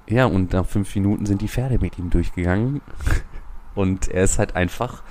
Ja, 0.08 0.26
und 0.26 0.52
nach 0.52 0.66
fünf 0.66 0.94
Minuten 0.96 1.26
sind 1.26 1.42
die 1.42 1.48
Pferde 1.48 1.80
mit 1.80 1.98
ihm 1.98 2.10
durchgegangen. 2.10 2.82
Und 3.76 4.10
er 4.10 4.26
ist 4.26 4.40
halt 4.40 4.58
einfach, 4.58 5.04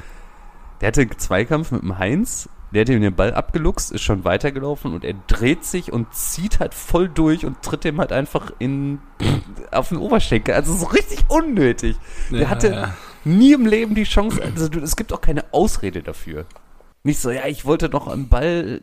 der 0.80 0.88
hatte 0.88 1.08
Zweikampf 1.08 1.70
mit 1.70 1.80
dem 1.80 1.98
Heinz, 1.98 2.50
der 2.72 2.82
hat 2.82 2.88
ihm 2.88 3.00
den 3.00 3.14
Ball 3.14 3.34
abgeluchst, 3.34 3.92
ist 3.92 4.02
schon 4.02 4.24
weitergelaufen 4.24 4.94
und 4.94 5.04
er 5.04 5.14
dreht 5.26 5.64
sich 5.64 5.92
und 5.92 6.14
zieht 6.14 6.60
halt 6.60 6.74
voll 6.74 7.08
durch 7.08 7.44
und 7.44 7.62
tritt 7.62 7.84
ihm 7.84 7.98
halt 7.98 8.12
einfach 8.12 8.52
in, 8.58 9.00
auf 9.70 9.88
den 9.88 9.98
Oberschenkel. 9.98 10.54
Also 10.54 10.74
so 10.74 10.86
richtig 10.86 11.24
unnötig. 11.28 11.96
Der 12.30 12.40
Ja, 12.42 12.48
hatte 12.50 12.68
ja. 12.70 12.96
nie 13.24 13.52
im 13.52 13.66
Leben 13.66 13.94
die 13.94 14.04
Chance, 14.04 14.40
also 14.42 14.68
du, 14.68 14.80
es 14.80 14.96
gibt 14.96 15.12
auch 15.12 15.20
keine 15.20 15.52
Ausrede 15.52 16.02
dafür. 16.02 16.46
Nicht 17.02 17.20
so, 17.20 17.30
ja, 17.30 17.46
ich 17.46 17.64
wollte 17.64 17.88
noch 17.88 18.06
am 18.06 18.28
Ball. 18.28 18.82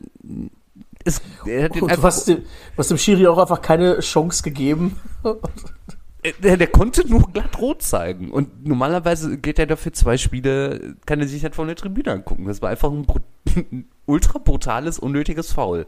Es, 1.05 1.21
er 1.45 1.65
hat 1.65 1.75
den 1.75 1.83
Und 1.83 1.91
einfach, 1.91 2.05
hast, 2.05 2.27
dem, 2.27 2.37
du 2.39 2.77
hast 2.77 2.89
dem 2.89 2.97
Schiri 2.97 3.27
auch 3.27 3.37
einfach 3.37 3.61
keine 3.61 3.99
Chance 3.99 4.43
gegeben. 4.43 4.99
Äh, 6.23 6.33
der, 6.41 6.57
der 6.57 6.67
konnte 6.67 7.07
nur 7.07 7.31
glatt 7.31 7.59
rot 7.59 7.81
zeigen. 7.81 8.31
Und 8.31 8.65
normalerweise 8.65 9.37
geht 9.37 9.59
er 9.59 9.65
dafür 9.65 9.93
zwei 9.93 10.17
Spiele, 10.17 10.95
kann 11.05 11.19
er 11.19 11.27
sich 11.27 11.43
halt 11.43 11.55
von 11.55 11.67
der 11.67 11.75
Tribüne 11.75 12.11
angucken. 12.11 12.45
Das 12.45 12.61
war 12.61 12.69
einfach 12.69 12.91
ein, 12.91 13.05
ein 13.55 13.85
ultra 14.05 14.39
brutales, 14.39 14.99
unnötiges 14.99 15.53
Foul. 15.53 15.85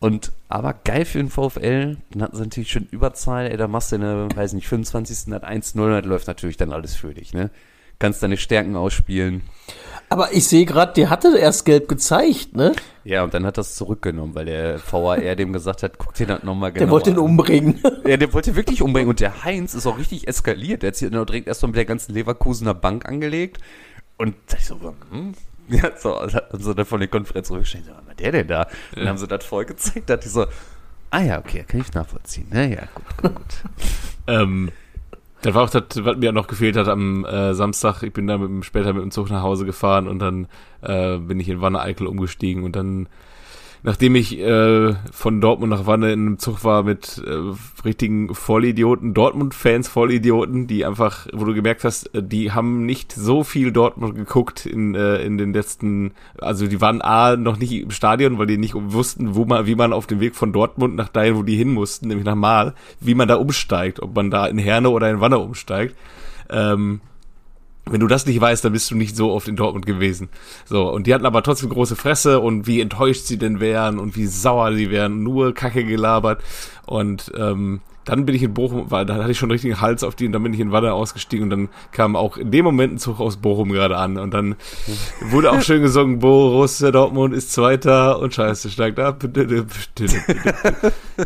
Und 0.00 0.32
aber 0.48 0.74
geil 0.74 1.04
für 1.04 1.18
den 1.18 1.30
VfL, 1.30 1.96
dann 2.10 2.22
hatten 2.22 2.36
sie 2.36 2.42
natürlich 2.42 2.70
schon 2.70 2.86
Überzahl, 2.90 3.50
ey, 3.50 3.56
da 3.56 3.66
machst 3.66 3.90
du 3.90 3.96
eine, 3.96 4.28
weiß 4.32 4.52
nicht, 4.52 4.68
25. 4.68 5.32
hat 5.32 5.44
1-0, 5.44 5.74
dann 5.76 6.04
läuft 6.04 6.28
natürlich 6.28 6.56
dann 6.56 6.72
alles 6.72 6.94
für 6.94 7.14
dich, 7.14 7.32
ne? 7.32 7.50
Kannst 7.98 8.22
deine 8.22 8.36
Stärken 8.36 8.76
ausspielen. 8.76 9.42
Aber 10.10 10.32
ich 10.32 10.48
sehe 10.48 10.64
gerade, 10.64 10.92
der 10.94 11.10
hatte 11.10 11.36
erst 11.36 11.64
gelb 11.64 11.88
gezeigt, 11.88 12.56
ne? 12.56 12.72
Ja, 13.04 13.24
und 13.24 13.34
dann 13.34 13.44
hat 13.44 13.58
das 13.58 13.74
zurückgenommen, 13.74 14.34
weil 14.34 14.46
der 14.46 14.80
VAR 14.90 15.18
dem 15.18 15.52
gesagt 15.52 15.82
hat, 15.82 15.98
guck 15.98 16.14
dir 16.14 16.26
das 16.26 16.42
nochmal 16.42 16.72
genau 16.72 16.84
Der 16.84 16.90
wollte 16.90 17.10
ihn 17.10 17.18
umbringen. 17.18 17.80
Ja, 18.06 18.16
der 18.16 18.32
wollte 18.32 18.56
wirklich 18.56 18.80
umbringen 18.80 19.10
und 19.10 19.20
der 19.20 19.44
Heinz 19.44 19.74
ist 19.74 19.86
auch 19.86 19.98
richtig 19.98 20.26
eskaliert. 20.28 20.82
Der 20.82 20.88
hat 20.88 20.96
sich 20.96 21.10
dann 21.10 21.26
direkt 21.26 21.46
erstmal 21.46 21.68
mit 21.68 21.76
der 21.76 21.84
ganzen 21.84 22.14
Leverkusener 22.14 22.74
Bank 22.74 23.06
angelegt 23.06 23.58
und 24.16 24.34
da 24.46 24.56
ich 24.56 24.66
so, 24.66 24.78
hm? 25.10 25.34
Ja, 25.68 25.90
so, 25.96 26.14
also 26.14 26.38
haben 26.38 26.62
sie 26.62 26.74
dann 26.74 26.86
von 26.86 27.00
der 27.00 27.08
Konferenz 27.08 27.50
rückgestellt, 27.50 27.84
so, 27.86 27.92
was 27.92 28.06
war 28.06 28.14
der 28.14 28.32
denn 28.32 28.48
da? 28.48 28.62
Und 28.62 29.00
dann 29.00 29.08
haben 29.08 29.18
sie 29.18 29.28
das 29.28 29.44
voll 29.44 29.66
gezeigt, 29.66 30.08
da 30.08 30.16
dachte 30.16 30.28
ich 30.28 30.32
so, 30.32 30.46
ah 31.10 31.20
ja, 31.20 31.38
okay, 31.38 31.64
kann 31.68 31.80
ich 31.80 31.92
nachvollziehen. 31.92 32.46
Na 32.50 32.64
ja, 32.64 32.82
gut, 32.94 33.16
gut, 33.22 33.34
gut. 33.34 33.54
Ähm, 34.26 34.72
das 35.42 35.54
war 35.54 35.64
auch 35.64 35.70
das, 35.70 35.84
was 36.04 36.16
mir 36.16 36.32
noch 36.32 36.46
gefehlt 36.46 36.76
hat 36.76 36.88
am 36.88 37.24
äh, 37.24 37.54
Samstag. 37.54 38.02
Ich 38.02 38.12
bin 38.12 38.26
da 38.26 38.38
mit 38.38 38.64
später 38.64 38.92
mit 38.92 39.02
dem 39.02 39.10
Zug 39.10 39.30
nach 39.30 39.42
Hause 39.42 39.64
gefahren 39.64 40.08
und 40.08 40.18
dann 40.18 40.48
äh, 40.82 41.18
bin 41.18 41.38
ich 41.38 41.48
in 41.48 41.60
Wanne-Eickel 41.60 42.06
umgestiegen 42.06 42.64
und 42.64 42.74
dann, 42.74 43.08
nachdem 43.82 44.14
ich 44.14 44.38
äh, 44.38 44.94
von 45.12 45.40
Dortmund 45.40 45.70
nach 45.70 45.86
Wanne 45.86 46.12
in 46.12 46.20
einem 46.20 46.38
Zug 46.38 46.64
war 46.64 46.82
mit 46.82 47.22
äh, 47.24 47.54
richtigen 47.84 48.34
Vollidioten, 48.34 49.14
Dortmund-Fans, 49.14 49.88
Vollidioten, 49.88 50.66
die 50.66 50.84
einfach, 50.84 51.26
wo 51.32 51.44
du 51.44 51.54
gemerkt 51.54 51.84
hast, 51.84 52.14
äh, 52.14 52.22
die 52.22 52.52
haben 52.52 52.86
nicht 52.86 53.12
so 53.12 53.44
viel 53.44 53.72
Dortmund 53.72 54.14
geguckt 54.14 54.66
in, 54.66 54.94
äh, 54.94 55.22
in 55.22 55.38
den 55.38 55.52
letzten, 55.52 56.12
also 56.40 56.66
die 56.66 56.80
waren 56.80 57.02
A, 57.02 57.36
noch 57.36 57.58
nicht 57.58 57.72
im 57.72 57.90
Stadion, 57.90 58.38
weil 58.38 58.46
die 58.46 58.58
nicht 58.58 58.74
wussten, 58.74 59.34
wo 59.34 59.44
man, 59.44 59.66
wie 59.66 59.74
man 59.74 59.92
auf 59.92 60.06
dem 60.06 60.20
Weg 60.20 60.36
von 60.36 60.52
Dortmund 60.52 60.96
nach 60.96 61.08
dahin, 61.08 61.36
wo 61.36 61.42
die 61.42 61.56
hin 61.56 61.72
mussten, 61.72 62.08
nämlich 62.08 62.26
nach 62.26 62.34
Mal, 62.34 62.74
wie 63.00 63.14
man 63.14 63.28
da 63.28 63.36
umsteigt, 63.36 64.00
ob 64.00 64.14
man 64.14 64.30
da 64.30 64.46
in 64.46 64.58
Herne 64.58 64.90
oder 64.90 65.10
in 65.10 65.20
Wanne 65.20 65.38
umsteigt. 65.38 65.96
Ähm, 66.50 67.00
wenn 67.90 68.00
du 68.00 68.06
das 68.06 68.26
nicht 68.26 68.40
weißt, 68.40 68.64
dann 68.64 68.72
bist 68.72 68.90
du 68.90 68.96
nicht 68.96 69.16
so 69.16 69.32
oft 69.32 69.48
in 69.48 69.56
Dortmund 69.56 69.86
gewesen. 69.86 70.28
So, 70.64 70.90
und 70.90 71.06
die 71.06 71.14
hatten 71.14 71.26
aber 71.26 71.42
trotzdem 71.42 71.70
große 71.70 71.96
Fresse 71.96 72.40
und 72.40 72.66
wie 72.66 72.80
enttäuscht 72.80 73.24
sie 73.24 73.38
denn 73.38 73.60
wären 73.60 73.98
und 73.98 74.16
wie 74.16 74.26
sauer 74.26 74.72
sie 74.74 74.90
wären, 74.90 75.22
nur 75.22 75.54
Kacke 75.54 75.84
gelabert. 75.84 76.42
Und 76.86 77.32
ähm, 77.36 77.80
dann 78.08 78.24
bin 78.24 78.34
ich 78.34 78.42
in 78.42 78.54
Bochum, 78.54 78.90
weil 78.90 79.04
da 79.04 79.16
hatte 79.16 79.30
ich 79.30 79.38
schon 79.38 79.48
einen 79.48 79.52
richtigen 79.52 79.82
Hals 79.82 80.02
auf 80.02 80.14
die 80.14 80.24
und 80.24 80.32
dann 80.32 80.42
bin 80.42 80.54
ich 80.54 80.60
in 80.60 80.72
Wanne 80.72 80.94
ausgestiegen 80.94 81.44
und 81.44 81.50
dann 81.50 81.68
kam 81.92 82.16
auch 82.16 82.38
in 82.38 82.50
dem 82.50 82.64
Moment 82.64 82.94
ein 82.94 82.98
Zug 82.98 83.20
aus 83.20 83.36
Bochum 83.36 83.70
gerade 83.70 83.98
an 83.98 84.16
und 84.16 84.32
dann 84.32 84.56
wurde 85.20 85.52
auch 85.52 85.60
schön 85.60 85.82
gesungen, 85.82 86.18
Borussia 86.20 86.90
Dortmund 86.90 87.34
ist 87.34 87.52
Zweiter 87.52 88.18
und 88.18 88.32
Scheiße 88.32 88.70
steigt 88.70 88.98
ab. 88.98 89.22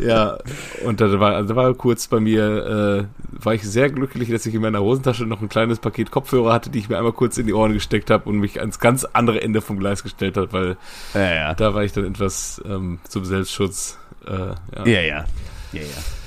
ja, 0.01 0.37
und 0.85 0.99
da 0.99 1.19
war, 1.21 1.35
also 1.35 1.53
da 1.53 1.55
war 1.55 1.73
kurz 1.73 2.09
bei 2.09 2.19
mir, 2.19 3.07
äh, 3.07 3.43
war 3.43 3.53
ich 3.53 3.63
sehr 3.63 3.89
glücklich, 3.89 4.29
dass 4.29 4.45
ich 4.45 4.53
in 4.53 4.61
meiner 4.61 4.81
Hosentasche 4.81 5.25
noch 5.25 5.41
ein 5.41 5.47
kleines 5.47 5.79
Paket 5.79 6.11
Kopfhörer 6.11 6.51
hatte, 6.51 6.69
die 6.69 6.79
ich 6.79 6.89
mir 6.89 6.97
einmal 6.97 7.13
kurz 7.13 7.37
in 7.37 7.47
die 7.47 7.53
Ohren 7.53 7.71
gesteckt 7.71 8.09
habe 8.09 8.29
und 8.29 8.39
mich 8.39 8.59
ans 8.59 8.79
ganz 8.79 9.05
andere 9.05 9.41
Ende 9.41 9.61
vom 9.61 9.79
Gleis 9.79 10.03
gestellt 10.03 10.35
hat, 10.35 10.51
weil 10.51 10.75
Ja, 11.13 11.33
ja. 11.33 11.53
da 11.53 11.73
war 11.73 11.85
ich 11.85 11.93
dann 11.93 12.03
etwas 12.03 12.61
ähm, 12.65 12.99
zum 13.07 13.23
Selbstschutz. 13.23 13.97
Äh, 14.27 14.31
ja. 14.31 14.85
Ja, 14.85 15.01
ja. 15.01 15.25
Ja, 15.71 15.81
ja. 15.81 16.22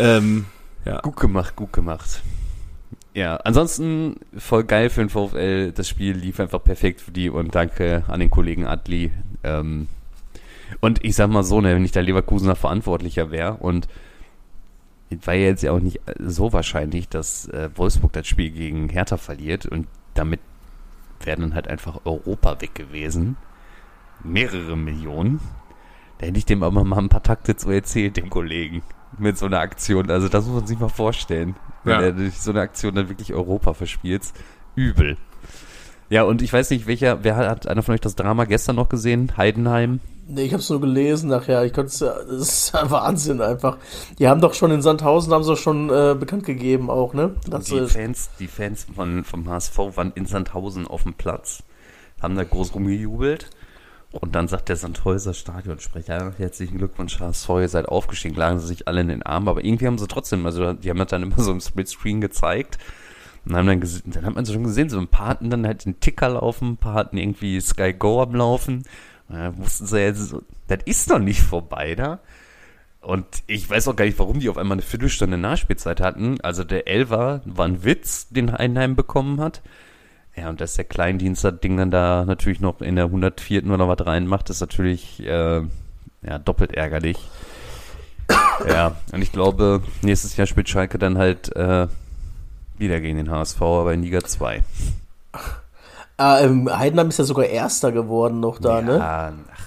Ähm, 0.00 0.46
ja. 0.84 1.00
Gut 1.00 1.16
gemacht, 1.16 1.56
gut 1.56 1.72
gemacht. 1.72 2.22
Ja, 3.12 3.36
ansonsten 3.36 4.16
voll 4.36 4.64
geil 4.64 4.88
für 4.88 5.00
den 5.00 5.10
VfL. 5.10 5.72
Das 5.72 5.88
Spiel 5.88 6.16
lief 6.16 6.40
einfach 6.40 6.62
perfekt 6.62 7.00
für 7.00 7.10
die 7.10 7.28
und 7.28 7.54
danke 7.54 8.04
an 8.08 8.20
den 8.20 8.30
Kollegen 8.30 8.66
Adli. 8.66 9.10
Ähm, 9.44 9.88
und 10.80 11.04
ich 11.04 11.16
sag 11.16 11.28
mal 11.28 11.42
so, 11.42 11.60
ne, 11.60 11.74
wenn 11.74 11.84
ich 11.84 11.92
da 11.92 12.00
Leverkusener 12.00 12.54
Verantwortlicher 12.54 13.30
wäre 13.30 13.54
und 13.54 13.88
war 15.24 15.34
ja 15.34 15.46
jetzt 15.46 15.62
ja 15.62 15.72
auch 15.72 15.80
nicht 15.80 16.00
so 16.18 16.52
wahrscheinlich, 16.52 17.08
dass 17.08 17.48
äh, 17.48 17.68
Wolfsburg 17.74 18.12
das 18.12 18.26
Spiel 18.26 18.50
gegen 18.52 18.88
Hertha 18.88 19.16
verliert 19.16 19.66
und 19.66 19.88
damit 20.14 20.40
wäre 21.22 21.40
dann 21.40 21.54
halt 21.54 21.68
einfach 21.68 22.00
Europa 22.04 22.60
weg 22.60 22.74
gewesen. 22.74 23.36
Mehrere 24.22 24.76
Millionen. 24.76 25.40
Da 26.18 26.26
hätte 26.26 26.38
ich 26.38 26.46
dem 26.46 26.62
aber 26.62 26.84
mal 26.84 26.98
ein 26.98 27.08
paar 27.08 27.22
Takte 27.22 27.56
zu 27.56 27.70
erzählt, 27.70 28.16
dem 28.16 28.30
Kollegen. 28.30 28.82
Mit 29.18 29.36
so 29.38 29.46
einer 29.46 29.58
Aktion. 29.58 30.10
Also 30.10 30.28
das 30.28 30.46
muss 30.46 30.54
man 30.54 30.66
sich 30.66 30.78
mal 30.78 30.88
vorstellen. 30.88 31.56
Wenn 31.84 31.94
Ja. 31.94 32.00
er 32.02 32.12
durch 32.12 32.40
so 32.40 32.50
eine 32.50 32.60
Aktion 32.60 32.94
dann 32.94 33.08
wirklich 33.08 33.32
Europa 33.34 33.74
verspielt. 33.74 34.22
Übel. 34.76 35.16
Ja, 36.08 36.24
und 36.24 36.42
ich 36.42 36.52
weiß 36.52 36.70
nicht, 36.70 36.86
welcher, 36.86 37.22
wer 37.22 37.36
hat, 37.36 37.48
hat 37.48 37.66
einer 37.68 37.82
von 37.82 37.94
euch 37.94 38.00
das 38.00 38.16
Drama 38.16 38.44
gestern 38.44 38.76
noch 38.76 38.88
gesehen? 38.88 39.32
Heidenheim? 39.36 40.00
Nee, 40.26 40.42
ich 40.42 40.54
hab's 40.54 40.70
nur 40.70 40.80
gelesen 40.80 41.28
nachher. 41.28 41.64
Ich 41.64 41.72
konnte 41.72 41.88
es 41.88 42.00
ja, 42.00 42.14
das 42.14 42.40
ist 42.40 42.74
ja 42.74 42.88
Wahnsinn 42.90 43.40
einfach. 43.40 43.78
Die 44.18 44.28
haben 44.28 44.40
doch 44.40 44.54
schon 44.54 44.70
in 44.70 44.80
Sandhausen, 44.82 45.32
haben 45.32 45.42
sie 45.42 45.50
doch 45.50 45.58
schon 45.58 45.90
äh, 45.90 46.14
bekannt 46.18 46.44
gegeben 46.44 46.88
auch, 46.88 47.14
ne? 47.14 47.34
Dass, 47.48 47.64
die 47.64 47.86
Fans, 47.86 48.30
die 48.38 48.46
Fans 48.46 48.86
von, 48.94 49.24
vom 49.24 49.48
HSV 49.48 49.76
waren 49.96 50.12
in 50.14 50.26
Sandhausen 50.26 50.86
auf 50.86 51.02
dem 51.02 51.14
Platz, 51.14 51.62
haben 52.22 52.36
da 52.36 52.44
groß 52.44 52.74
rumgejubelt 52.74 53.50
Und 54.12 54.34
dann 54.34 54.48
sagt 54.48 54.68
der 54.68 54.76
Sandhäuser 54.76 55.34
Stadionsprecher, 55.34 56.34
herzlichen 56.36 56.78
Glückwunsch 56.78 57.20
HSV, 57.20 57.48
ihr 57.48 57.68
seid 57.68 57.86
aufgestiegen, 57.86 58.34
lagen 58.34 58.58
sie 58.58 58.66
sich 58.66 58.88
alle 58.88 59.02
in 59.02 59.08
den 59.08 59.22
Arm, 59.22 59.46
aber 59.46 59.64
irgendwie 59.64 59.86
haben 59.86 59.98
sie 59.98 60.08
trotzdem, 60.08 60.44
also 60.46 60.72
die 60.72 60.90
haben 60.90 60.98
das 60.98 61.08
dann 61.08 61.22
immer 61.22 61.40
so 61.40 61.52
im 61.52 61.60
Splitscreen 61.60 62.20
gezeigt 62.20 62.78
und 63.44 63.54
haben 63.54 63.68
dann 63.68 63.80
gesehen, 63.80 64.10
dann 64.12 64.26
hat 64.26 64.34
man 64.34 64.44
so 64.44 64.52
schon 64.52 64.64
gesehen, 64.64 64.90
so 64.90 64.98
ein 64.98 65.06
paar 65.06 65.28
hatten 65.28 65.48
dann 65.48 65.64
halt 65.64 65.84
den 65.84 66.00
Ticker 66.00 66.30
laufen, 66.30 66.72
ein 66.72 66.76
paar 66.76 66.94
hatten 66.94 67.18
irgendwie 67.18 67.60
Sky 67.60 67.92
Go 67.92 68.20
am 68.20 68.34
Laufen, 68.34 68.82
und 69.28 69.36
dann 69.36 69.58
wussten 69.58 69.86
sie 69.86 70.00
jetzt 70.00 70.28
so, 70.28 70.42
das 70.66 70.80
ist 70.86 71.08
noch 71.08 71.20
nicht 71.20 71.40
vorbei 71.40 71.94
da. 71.94 72.18
Und 73.00 73.26
ich 73.46 73.70
weiß 73.70 73.88
auch 73.88 73.96
gar 73.96 74.04
nicht, 74.04 74.18
warum 74.18 74.40
die 74.40 74.48
auf 74.48 74.58
einmal 74.58 74.74
eine 74.74 74.82
Viertelstunde 74.82 75.38
Nachspielzeit 75.38 76.00
hatten. 76.00 76.40
Also 76.42 76.64
der 76.64 76.86
Elver 76.86 77.40
war 77.46 77.66
ein 77.66 77.82
Witz, 77.82 78.28
den 78.28 78.52
Heinheim 78.52 78.94
bekommen 78.94 79.40
hat. 79.40 79.62
Ja, 80.36 80.48
und 80.48 80.60
dass 80.60 80.74
der 80.74 80.84
Kleindienst 80.84 81.44
das 81.44 81.60
Ding 81.60 81.76
dann 81.76 81.90
da 81.90 82.24
natürlich 82.24 82.60
noch 82.60 82.80
in 82.80 82.96
der 82.96 83.06
104. 83.06 83.64
oder 83.70 83.88
was 83.88 84.06
reinmacht, 84.06 84.48
ist 84.50 84.60
natürlich 84.60 85.20
äh, 85.26 85.60
ja, 86.22 86.38
doppelt 86.38 86.72
ärgerlich. 86.74 87.18
ja, 88.68 88.96
und 89.12 89.22
ich 89.22 89.32
glaube, 89.32 89.82
nächstes 90.02 90.36
Jahr 90.36 90.46
spielt 90.46 90.68
Schalke 90.68 90.98
dann 90.98 91.18
halt 91.18 91.54
äh, 91.56 91.88
wieder 92.78 93.00
gegen 93.00 93.16
den 93.16 93.30
HSV, 93.30 93.60
aber 93.60 93.92
in 93.92 94.02
Liga 94.02 94.20
2. 94.20 94.62
Ah, 96.16 96.40
ähm, 96.40 96.70
Heidenheim 96.70 97.08
ist 97.08 97.18
ja 97.18 97.24
sogar 97.24 97.46
Erster 97.46 97.92
geworden 97.92 98.40
noch 98.40 98.58
da, 98.58 98.82
ne? 98.82 98.98
Ja, 98.98 99.32
ach, 99.52 99.58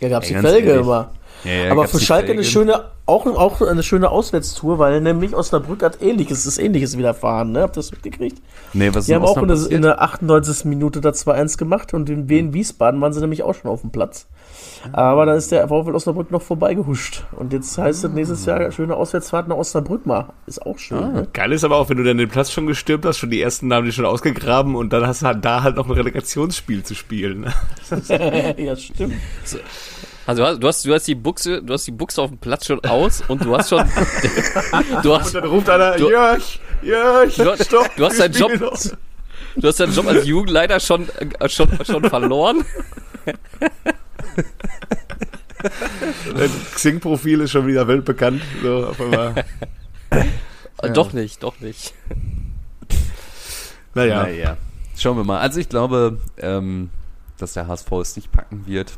Ja, 0.00 0.08
gab's 0.08 0.28
Ey, 0.28 0.34
die 0.36 0.40
Felge 0.40 0.68
ehrlich. 0.68 0.82
immer. 0.84 1.10
Ja, 1.44 1.52
ja, 1.52 1.72
Aber 1.72 1.88
für 1.88 1.98
Schalke 1.98 2.32
eine 2.32 2.44
schöne, 2.44 2.84
auch, 3.06 3.26
auch 3.26 3.60
eine 3.60 3.82
schöne 3.82 4.10
Auswärtstour, 4.10 4.78
weil 4.78 5.00
nämlich 5.00 5.34
Osnabrück 5.34 5.82
hat 5.82 6.00
ähnliches, 6.00 6.46
ist 6.46 6.58
ähnliches 6.58 6.96
widerfahren, 6.96 7.52
ne? 7.52 7.62
Habt 7.62 7.76
ihr 7.76 7.80
das 7.80 7.90
mitgekriegt? 7.90 8.40
Nee, 8.72 8.88
was 8.90 9.04
ist 9.04 9.08
Die 9.08 9.14
haben 9.14 9.24
auch 9.24 9.36
in 9.38 9.48
der, 9.48 9.70
in 9.70 9.82
der 9.82 10.00
98. 10.02 10.66
Minute 10.66 11.00
da 11.00 11.10
2-1 11.10 11.58
gemacht 11.58 11.94
und 11.94 12.08
in 12.08 12.28
Wien 12.28 12.54
Wiesbaden 12.54 13.00
waren 13.00 13.12
sie 13.12 13.20
nämlich 13.20 13.42
auch 13.42 13.54
schon 13.54 13.70
auf 13.70 13.80
dem 13.80 13.90
Platz. 13.90 14.26
Aber 14.92 15.26
da 15.26 15.34
ist 15.34 15.52
der 15.52 15.68
VfL 15.68 15.94
Osnabrück 15.94 16.30
noch 16.30 16.42
vorbeigehuscht. 16.42 17.24
Und 17.32 17.52
jetzt 17.52 17.76
heißt 17.78 18.04
es 18.04 18.10
nächstes 18.10 18.44
Jahr 18.46 18.70
schöne 18.72 18.96
Auswärtsfahrt 18.96 19.48
nach 19.48 19.56
Osnabrück 19.56 20.06
mal. 20.06 20.32
Ist 20.46 20.64
auch 20.64 20.78
schön, 20.78 21.12
ne? 21.12 21.28
Geil 21.32 21.52
ist 21.52 21.64
aber 21.64 21.76
auch, 21.76 21.88
wenn 21.88 21.96
du 21.96 22.04
dann 22.04 22.18
den 22.18 22.28
Platz 22.28 22.50
schon 22.50 22.66
gestürmt 22.66 23.04
hast, 23.04 23.18
schon 23.18 23.30
die 23.30 23.40
ersten 23.40 23.68
Namen 23.68 23.86
die 23.86 23.92
schon 23.92 24.06
ausgegraben 24.06 24.74
und 24.74 24.92
dann 24.92 25.06
hast 25.06 25.22
du 25.22 25.26
halt 25.26 25.44
da 25.44 25.62
halt 25.62 25.76
noch 25.76 25.86
ein 25.86 25.92
Relegationsspiel 25.92 26.82
zu 26.82 26.94
spielen. 26.94 27.40
ne? 27.42 28.54
ja, 28.58 28.76
stimmt. 28.76 29.14
Also 30.26 30.42
du 30.56 30.66
hast, 30.68 30.84
du 30.84 30.94
hast, 30.94 31.06
die 31.08 31.14
Buchse, 31.16 31.62
du 31.62 31.72
hast 31.72 31.86
die 31.86 31.90
Buchse 31.90 32.22
auf 32.22 32.30
dem 32.30 32.38
Platz 32.38 32.66
schon 32.66 32.82
aus 32.84 33.22
und 33.28 33.44
du 33.44 33.56
hast 33.56 33.70
schon, 33.70 33.84
du 35.02 35.16
hast, 35.18 35.34
Und 35.34 35.42
dann 35.42 35.50
ruft 35.50 35.68
einer, 35.68 35.96
Du- 35.96 36.10
Jörg, 36.10 36.42
Jörg, 36.82 37.34
Du- 37.34 37.64
stopp, 37.64 37.90
du 37.96 38.04
hast 38.06 38.20
deinen 38.20 38.32
Job- 38.34 38.60
noch. 38.60 38.78
du 39.56 39.68
hast 39.68 39.80
deinen 39.80 39.92
Job 39.94 40.06
als 40.06 40.24
Jugendleiter 40.26 40.78
schon, 40.80 41.08
äh, 41.40 41.48
schon, 41.48 41.68
schon 41.84 42.04
verloren. 42.08 42.64
Dein 46.36 46.50
Xing-Profil 46.74 47.40
ist 47.42 47.52
schon 47.52 47.66
wieder 47.66 47.86
weltbekannt. 47.86 48.42
So, 48.62 48.86
auf 48.88 49.00
einmal. 49.00 49.44
Äh, 50.10 50.90
Doch 50.92 51.12
nicht, 51.12 51.40
doch 51.44 51.60
nicht. 51.60 51.94
Naja, 53.94 54.24
Naja, 54.24 54.56
schauen 54.96 55.16
wir 55.16 55.22
mal. 55.22 55.38
Also 55.38 55.60
ich 55.60 55.68
glaube, 55.68 56.18
ähm, 56.38 56.90
dass 57.38 57.52
der 57.52 57.68
HSV 57.68 57.92
es 58.00 58.16
nicht 58.16 58.32
packen 58.32 58.66
wird, 58.66 58.92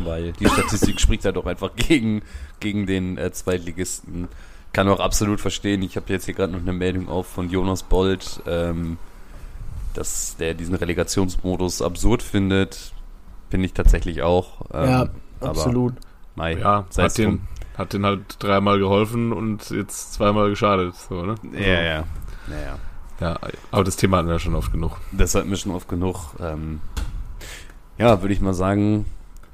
weil 0.00 0.32
die 0.32 0.48
Statistik 0.48 1.00
spricht 1.00 1.24
ja 1.24 1.32
doch 1.32 1.46
einfach 1.46 1.74
gegen, 1.76 2.22
gegen 2.60 2.86
den 2.86 3.18
äh, 3.18 3.32
Zweitligisten. 3.32 4.28
Kann 4.72 4.88
auch 4.88 5.00
absolut 5.00 5.40
verstehen. 5.40 5.82
Ich 5.82 5.96
habe 5.96 6.12
jetzt 6.12 6.24
hier 6.24 6.34
gerade 6.34 6.52
noch 6.52 6.60
eine 6.60 6.72
Meldung 6.72 7.08
auf 7.08 7.26
von 7.26 7.50
Jonas 7.50 7.82
Bold, 7.82 8.42
ähm, 8.46 8.96
dass 9.94 10.36
der 10.38 10.54
diesen 10.54 10.74
Relegationsmodus 10.74 11.82
absurd 11.82 12.22
findet. 12.22 12.92
Finde 13.50 13.66
ich 13.66 13.74
tatsächlich 13.74 14.22
auch. 14.22 14.62
Ähm, 14.72 14.90
ja, 14.90 15.08
aber 15.40 15.50
absolut. 15.50 15.94
Mei, 16.34 16.56
ja, 16.56 16.86
hat 16.96 17.18
den, 17.18 17.24
drum. 17.28 17.40
hat 17.76 17.92
den 17.92 18.06
halt 18.06 18.36
dreimal 18.38 18.78
geholfen 18.78 19.32
und 19.32 19.68
jetzt 19.70 20.14
zweimal 20.14 20.48
geschadet. 20.48 20.94
So, 20.96 21.22
ne? 21.22 21.34
Ja, 21.52 21.82
ja. 21.82 22.04
Naja. 22.48 22.78
ja. 23.20 23.38
Aber 23.70 23.84
das 23.84 23.96
Thema 23.96 24.18
hatten 24.18 24.28
wir 24.28 24.38
schon 24.38 24.54
oft 24.54 24.72
genug. 24.72 24.98
Das 25.12 25.34
hatten 25.34 25.50
wir 25.50 25.58
schon 25.58 25.72
oft 25.72 25.88
genug. 25.88 26.34
Ähm, 26.40 26.80
ja, 27.98 28.22
würde 28.22 28.32
ich 28.32 28.40
mal 28.40 28.54
sagen, 28.54 29.04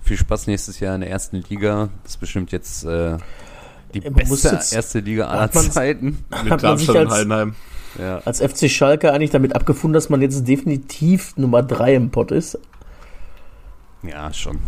viel 0.09 0.17
Spaß 0.17 0.47
nächstes 0.49 0.81
Jahr 0.81 0.95
in 0.95 1.03
der 1.03 1.11
ersten 1.11 1.37
Liga. 1.49 1.89
Das 2.03 2.13
ist 2.15 2.17
bestimmt 2.21 2.51
jetzt 2.51 2.85
äh, 2.85 3.17
die 3.95 4.01
Ja, 4.01 4.11
man 4.11 4.15
beste 4.15 4.49
jetzt- 4.49 4.73
erste 4.73 5.01
Liga 5.01 5.29
aller 5.29 5.51
Zeiten. 5.53 6.25
Mit 6.45 6.63
Darmstadt 6.63 6.97
und 6.97 7.03
als- 7.07 7.15
Heidenheim. 7.15 7.55
Ja. 7.99 8.19
Als 8.25 8.41
FC 8.41 8.69
Schalke 8.71 9.13
eigentlich 9.13 9.31
damit 9.31 9.55
abgefunden, 9.57 9.95
dass 9.95 10.09
man 10.11 10.21
jetzt 10.21 10.47
definitiv 10.47 11.37
Nummer 11.37 11.63
3 11.63 11.95
im 11.95 12.11
Pott 12.11 12.31
ist. 12.33 12.59
ja, 14.03 14.33
schon. 14.33 14.59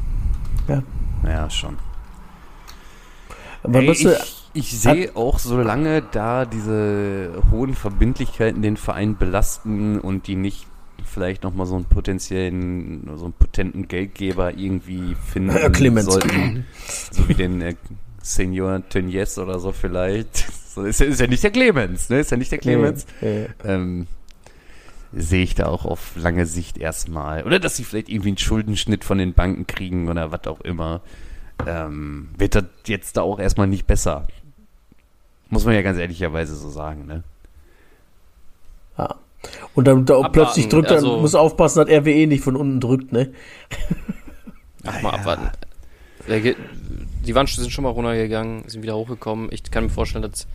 Ja. 0.69 0.83
Ja, 1.27 1.51
schon. 1.51 1.77
Ey, 3.71 3.91
ich 3.91 4.07
ich 4.53 4.81
sehe 4.81 5.15
auch, 5.15 5.39
solange 5.39 6.03
da 6.03 6.45
diese 6.47 7.31
hohen 7.53 7.75
Verbindlichkeiten 7.75 8.63
den 8.63 8.77
Verein 8.79 9.17
belasten 9.17 10.01
und 10.01 10.27
die 10.27 10.35
nicht 10.35 10.67
vielleicht 11.05 11.43
nochmal 11.43 11.67
so 11.67 11.77
einen 11.77 11.85
potenziellen, 11.87 13.09
so 13.17 13.25
einen 13.25 13.33
potenten 13.35 13.89
Geldgeber 13.89 14.55
irgendwie 14.57 15.15
finden 15.15 15.51
Herr 15.51 15.71
Clemens. 15.71 16.07
sollten. 16.07 16.67
So 17.13 17.29
wie 17.29 17.35
den 17.35 17.61
äh, 17.63 17.75
Senior 18.23 18.83
Tönnies 18.89 19.39
oder 19.39 19.59
so 19.59 19.73
vielleicht. 19.73 20.47
So 20.71 20.85
ist, 20.85 21.01
ja- 21.01 21.07
ist 21.07 21.19
ja 21.21 21.27
nicht 21.27 21.43
der 21.43 21.51
Clemens, 21.51 22.11
ne? 22.11 22.21
Ist 22.21 22.31
ja 22.31 22.37
nicht 22.37 22.53
der 22.53 22.59
Clemens. 22.61 23.05
äh, 23.21 23.47
äh, 23.47 23.49
Ähm, 23.65 24.07
sehe 25.13 25.43
ich 25.43 25.57
da 25.57 25.67
auch 25.67 25.85
auf 25.85 26.13
lange 26.15 26.47
Sicht 26.47 26.79
erstmal. 26.79 27.43
Oder 27.43 27.59
dass 27.59 27.75
sie 27.77 27.83
vielleicht 27.83 28.09
irgendwie 28.09 28.29
einen 28.29 28.39
Schuldenschnitt 28.39 29.03
von 29.03 29.19
den 29.19 29.35
Banken 29.35 29.67
kriegen 29.67 30.09
oder 30.09 30.31
was 30.31 30.47
auch 30.47 30.61
immer. 30.61 31.01
Ähm, 31.67 32.29
wird 32.39 32.55
das 32.55 32.67
jetzt 32.87 33.17
da 33.17 33.23
auch 33.23 33.41
erstmal 33.41 33.67
nicht 33.67 33.89
besser. 33.89 34.29
Muss 35.49 35.65
man 35.65 35.75
ja 35.75 35.83
ganz 35.83 35.99
ehrlicherweise 35.99 36.55
so 36.55 36.71
sagen, 36.71 37.05
ne? 37.07 37.25
ja. 38.97 39.17
Und 39.75 39.87
dann 39.87 40.05
da 40.05 40.15
Abwarten, 40.17 40.33
plötzlich 40.33 40.69
drückt 40.69 40.91
er, 40.91 40.97
also- 40.97 41.19
muss 41.19 41.35
aufpassen, 41.35 41.81
dass 41.87 41.89
RWE 41.89 42.27
nicht 42.27 42.43
von 42.45 42.57
unten 42.57 42.81
drückt, 42.81 43.13
ne? 43.13 43.33
Ach, 44.87 45.03
mal 45.03 45.11
abwarten. 45.11 45.51
Der 46.29 46.41
ge- 46.41 46.57
Die 47.27 47.35
waren, 47.35 47.47
sind 47.47 47.71
schon 47.71 47.85
mal 47.85 47.91
runtergegangen, 47.91 48.65
sind 48.69 48.83
wieder 48.83 48.97
hochgekommen. 48.97 49.49
Ich 49.53 49.63
kann 49.71 49.85
mir 49.85 49.91
vorstellen, 49.91 50.23
dass 50.23 50.47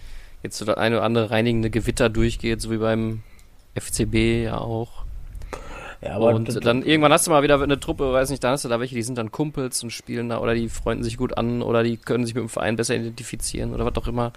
jetzt 0.44 0.58
so 0.58 0.66
das 0.66 0.78
eine 0.78 0.98
oder 0.98 1.06
andere 1.06 1.32
reinigende 1.32 1.70
Gewitter 1.70 2.10
durchgeht, 2.10 2.62
so 2.62 2.72
wie 2.72 2.78
beim 2.78 3.22
FCB 3.76 4.44
ja 4.46 4.58
auch. 4.60 5.04
Ja, 6.02 6.18
und 6.18 6.64
dann 6.66 6.84
irgendwann 6.84 7.12
hast 7.12 7.26
du 7.26 7.32
mal 7.32 7.42
wieder 7.42 7.60
eine 7.62 7.80
Truppe, 7.80 8.12
weiß 8.14 8.30
nicht, 8.30 8.44
dann 8.44 8.52
hast 8.52 8.64
du 8.66 8.70
da 8.70 8.80
welche, 8.80 8.94
die 8.96 9.02
sind 9.02 9.18
dann 9.18 9.32
Kumpels 9.32 9.82
und 9.84 9.92
spielen 9.92 10.30
da 10.30 10.40
oder 10.40 10.54
die 10.54 10.70
freunden 10.70 11.04
sich 11.04 11.18
gut 11.18 11.38
an 11.38 11.62
oder 11.64 11.82
die 11.84 11.98
können 11.98 12.26
sich 12.26 12.36
mit 12.36 12.44
dem 12.44 12.50
Verein 12.50 12.76
besser 12.76 12.96
identifizieren 12.96 13.74
oder 13.74 13.86
was 13.86 13.96
auch 13.96 14.08
immer. 14.08 14.32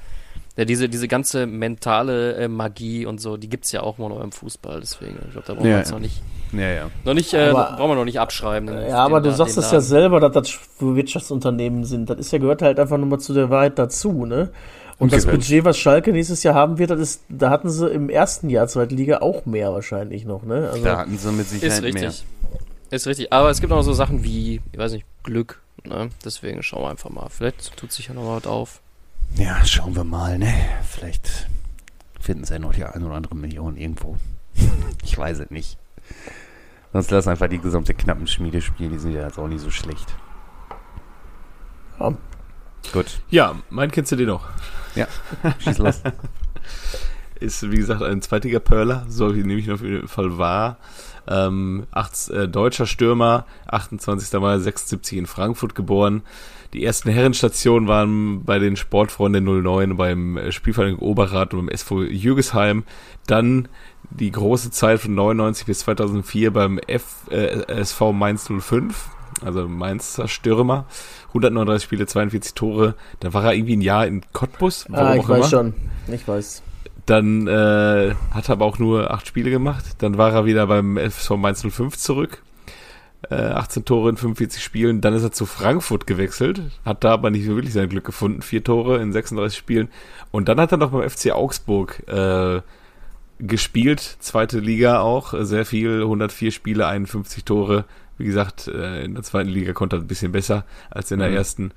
Ja, 0.58 0.64
diese, 0.64 0.88
diese 0.88 1.06
ganze 1.08 1.46
mentale 1.46 2.34
äh, 2.34 2.48
Magie 2.48 3.06
und 3.06 3.20
so, 3.20 3.36
die 3.36 3.48
gibt's 3.48 3.70
ja 3.72 3.82
auch 3.82 3.96
mal 3.98 4.08
noch 4.08 4.20
im 4.20 4.32
Fußball, 4.32 4.80
deswegen, 4.80 5.16
ich 5.24 5.30
glaube, 5.32 5.46
da 5.46 5.54
brauchen 5.54 5.64
wir 5.64 5.70
Ja, 5.70 5.78
jetzt 5.78 5.88
ja. 5.90 5.94
noch 5.94 6.00
nicht, 6.00 6.20
Ja, 6.52 6.68
ja. 6.68 6.90
noch 7.04 7.14
nicht, 7.14 7.32
äh, 7.32 7.50
Aber- 7.50 7.76
brauchen 7.76 7.90
wir 7.92 7.94
noch 7.94 8.04
nicht 8.04 8.18
abschreiben. 8.18 8.68
Ja, 8.68 8.98
aber 9.04 9.20
du 9.20 9.28
La- 9.30 9.36
sagst 9.36 9.56
es 9.56 9.70
ja 9.70 9.80
selber, 9.80 10.18
dass 10.18 10.32
das 10.32 10.50
für 10.50 10.96
Wirtschaftsunternehmen 10.96 11.84
sind. 11.84 12.10
Das 12.10 12.18
ist 12.18 12.32
ja 12.32 12.38
gehört 12.38 12.60
halt 12.62 12.80
einfach 12.80 12.98
nur 12.98 13.06
mal 13.06 13.18
zu 13.20 13.32
der 13.34 13.50
Wahrheit 13.50 13.78
dazu, 13.78 14.26
ne? 14.26 14.50
Und 14.98 15.12
das. 15.12 15.26
Budget, 15.26 15.64
was 15.64 15.78
Schalke 15.78 16.10
nächstes 16.10 16.42
Jahr 16.42 16.56
haben 16.56 16.78
wird, 16.78 16.90
das 16.90 16.98
ist, 16.98 17.22
da 17.28 17.50
hatten 17.50 17.70
sie 17.70 17.86
im 17.88 18.10
ersten 18.10 18.50
Jahr 18.50 18.66
Zweite 18.66 18.96
Liga 18.96 19.18
auch 19.18 19.46
mehr 19.46 19.72
wahrscheinlich 19.72 20.24
noch, 20.24 20.42
ne? 20.42 20.70
Also, 20.72 20.82
Da 20.84 20.98
hatten 20.98 21.16
sie 21.16 21.30
mit 21.30 21.42
Ist 21.42 21.50
Sicherheit 21.52 21.82
mehr. 21.82 21.92
richtig. 22.08 22.24
Ist 22.90 23.06
richtig. 23.06 23.32
Aber 23.32 23.48
es 23.50 23.60
gibt 23.60 23.72
auch 23.72 23.76
noch 23.76 23.82
so 23.84 23.92
Sachen 23.92 24.24
wie, 24.24 24.60
ich 24.72 24.78
weiß 24.78 24.90
nicht, 24.90 25.06
Glück. 25.22 25.60
Ne? 25.84 26.08
Deswegen 26.24 26.64
schauen 26.64 26.82
wir 26.82 26.90
einfach 26.90 27.10
mal. 27.10 27.28
Vielleicht 27.30 27.76
tut 27.76 27.92
sich 27.92 28.08
ja 28.08 28.14
noch 28.14 28.26
was 28.36 28.46
auf. 28.48 28.80
Ja, 29.36 29.64
schauen 29.64 29.94
wir 29.94 30.04
mal, 30.04 30.38
ne? 30.38 30.52
Vielleicht 30.88 31.48
finden 32.20 32.44
sie 32.44 32.54
ja 32.54 32.58
noch 32.58 32.74
die 32.74 32.84
ein 32.84 33.02
oder 33.02 33.14
andere 33.14 33.36
Million 33.36 33.76
irgendwo. 33.76 34.16
ich 35.04 35.16
weiß 35.16 35.38
es 35.40 35.50
nicht. 35.50 35.78
Sonst 36.92 37.10
lass 37.10 37.28
einfach 37.28 37.48
die 37.48 37.58
gesamte 37.58 37.94
knappen 37.94 38.26
Schmiede 38.26 38.60
spielen, 38.62 38.90
die 38.92 38.98
sind 38.98 39.12
ja 39.12 39.22
jetzt 39.24 39.38
auch 39.38 39.46
nicht 39.48 39.60
so 39.60 39.70
schlecht. 39.70 40.14
Ja. 42.00 42.14
Gut, 42.92 43.20
Ja, 43.28 43.56
mein 43.70 43.90
kennst 43.90 44.12
du 44.12 44.16
den 44.16 44.28
noch. 44.28 44.46
schieß 45.58 45.78
los. 45.78 46.00
Ist, 47.40 47.70
wie 47.70 47.76
gesagt, 47.76 48.02
ein 48.02 48.22
zweitiger 48.22 48.58
Perler, 48.60 49.04
so 49.08 49.34
wie 49.34 49.44
nehme 49.44 49.60
ich 49.60 49.70
auf 49.70 49.82
jeden 49.82 50.08
Fall 50.08 50.38
wahr. 50.38 50.78
Ähm, 51.28 51.86
acht, 51.92 52.28
äh, 52.30 52.48
deutscher 52.48 52.86
Stürmer, 52.86 53.44
28. 53.66 54.40
Mai 54.40 54.58
76 54.58 55.18
in 55.18 55.26
Frankfurt 55.26 55.74
geboren. 55.74 56.22
Die 56.74 56.84
ersten 56.84 57.10
Herrenstationen 57.10 57.88
waren 57.88 58.44
bei 58.44 58.58
den 58.58 58.76
Sportfreunden 58.76 59.44
09 59.44 59.96
beim 59.96 60.36
äh, 60.36 60.52
Spielvereinigung 60.52 61.00
Oberrat 61.00 61.54
und 61.54 61.60
beim 61.60 61.68
SV 61.68 62.02
Jürgesheim. 62.02 62.84
Dann 63.26 63.68
die 64.10 64.30
große 64.30 64.70
Zeit 64.70 65.00
von 65.00 65.14
99 65.14 65.66
bis 65.66 65.80
2004 65.80 66.52
beim 66.52 66.78
F, 66.78 67.26
äh, 67.30 67.66
SV 67.80 68.12
Mainz 68.12 68.48
05, 68.48 69.10
also 69.44 69.68
Mainzer 69.68 70.28
Stürmer. 70.28 70.86
139 71.28 71.84
Spiele, 71.84 72.06
42 72.06 72.54
Tore. 72.54 72.94
Dann 73.20 73.34
war 73.34 73.44
er 73.44 73.54
irgendwie 73.54 73.76
ein 73.76 73.82
Jahr 73.82 74.06
in 74.06 74.22
Cottbus. 74.32 74.86
ah, 74.92 75.14
ich 75.14 75.28
weiß 75.28 75.38
immer. 75.38 75.48
schon. 75.48 75.74
Ich 76.12 76.26
weiß. 76.26 76.62
Dann 77.06 77.46
äh, 77.46 78.14
hat 78.30 78.48
er 78.48 78.52
aber 78.52 78.66
auch 78.66 78.78
nur 78.78 79.10
acht 79.10 79.26
Spiele 79.26 79.50
gemacht. 79.50 79.84
Dann 79.98 80.18
war 80.18 80.32
er 80.32 80.44
wieder 80.44 80.66
beim 80.66 80.98
FSV 80.98 81.30
Mainz 81.32 81.64
05 81.66 81.96
zurück. 81.96 82.42
Äh, 83.30 83.34
18 83.34 83.84
Tore 83.84 84.10
in 84.10 84.16
45 84.16 84.62
Spielen. 84.62 85.00
Dann 85.00 85.14
ist 85.14 85.22
er 85.22 85.32
zu 85.32 85.46
Frankfurt 85.46 86.06
gewechselt, 86.06 86.62
hat 86.84 87.04
da 87.04 87.12
aber 87.12 87.30
nicht 87.30 87.44
so 87.46 87.54
wirklich 87.54 87.74
sein 87.74 87.88
Glück 87.88 88.04
gefunden. 88.04 88.42
Vier 88.42 88.62
Tore 88.64 89.00
in 89.00 89.12
36 89.12 89.58
Spielen. 89.58 89.88
Und 90.30 90.48
dann 90.48 90.60
hat 90.60 90.72
er 90.72 90.78
noch 90.78 90.90
beim 90.90 91.08
FC 91.08 91.32
Augsburg 91.32 92.02
äh, 92.08 92.60
gespielt, 93.40 94.16
zweite 94.20 94.58
Liga 94.58 95.00
auch, 95.00 95.34
sehr 95.44 95.64
viel, 95.64 96.02
104 96.02 96.50
Spiele, 96.50 96.86
51 96.86 97.44
Tore. 97.44 97.84
Wie 98.16 98.24
gesagt, 98.24 98.66
äh, 98.66 99.04
in 99.04 99.14
der 99.14 99.22
zweiten 99.22 99.48
Liga 99.48 99.72
konnte 99.72 99.94
er 99.94 100.00
ein 100.00 100.08
bisschen 100.08 100.32
besser 100.32 100.64
als 100.90 101.12
in 101.12 101.20
der 101.20 101.28
Mhm. 101.30 101.36
ersten. 101.36 101.70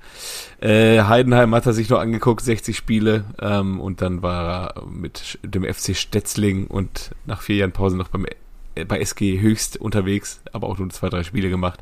Äh, 0.60 1.02
Heidenheim 1.02 1.54
hat 1.54 1.66
er 1.66 1.72
sich 1.72 1.88
noch 1.88 2.00
angeguckt, 2.00 2.42
60 2.44 2.76
Spiele 2.76 3.24
ähm, 3.40 3.80
und 3.80 4.02
dann 4.02 4.22
war 4.22 4.74
er 4.74 4.86
mit 4.86 5.38
dem 5.44 5.62
FC 5.62 5.94
Stetzling 5.94 6.66
und 6.66 7.12
nach 7.26 7.42
vier 7.42 7.56
Jahren 7.56 7.70
Pause 7.70 7.96
noch 7.96 8.08
beim 8.08 8.24
äh, 8.24 8.30
bei 8.88 8.98
SG 9.00 9.40
Höchst 9.40 9.76
unterwegs, 9.76 10.40
aber 10.52 10.68
auch 10.68 10.78
nur 10.78 10.90
zwei, 10.90 11.08
drei 11.08 11.22
Spiele 11.22 11.50
gemacht. 11.50 11.80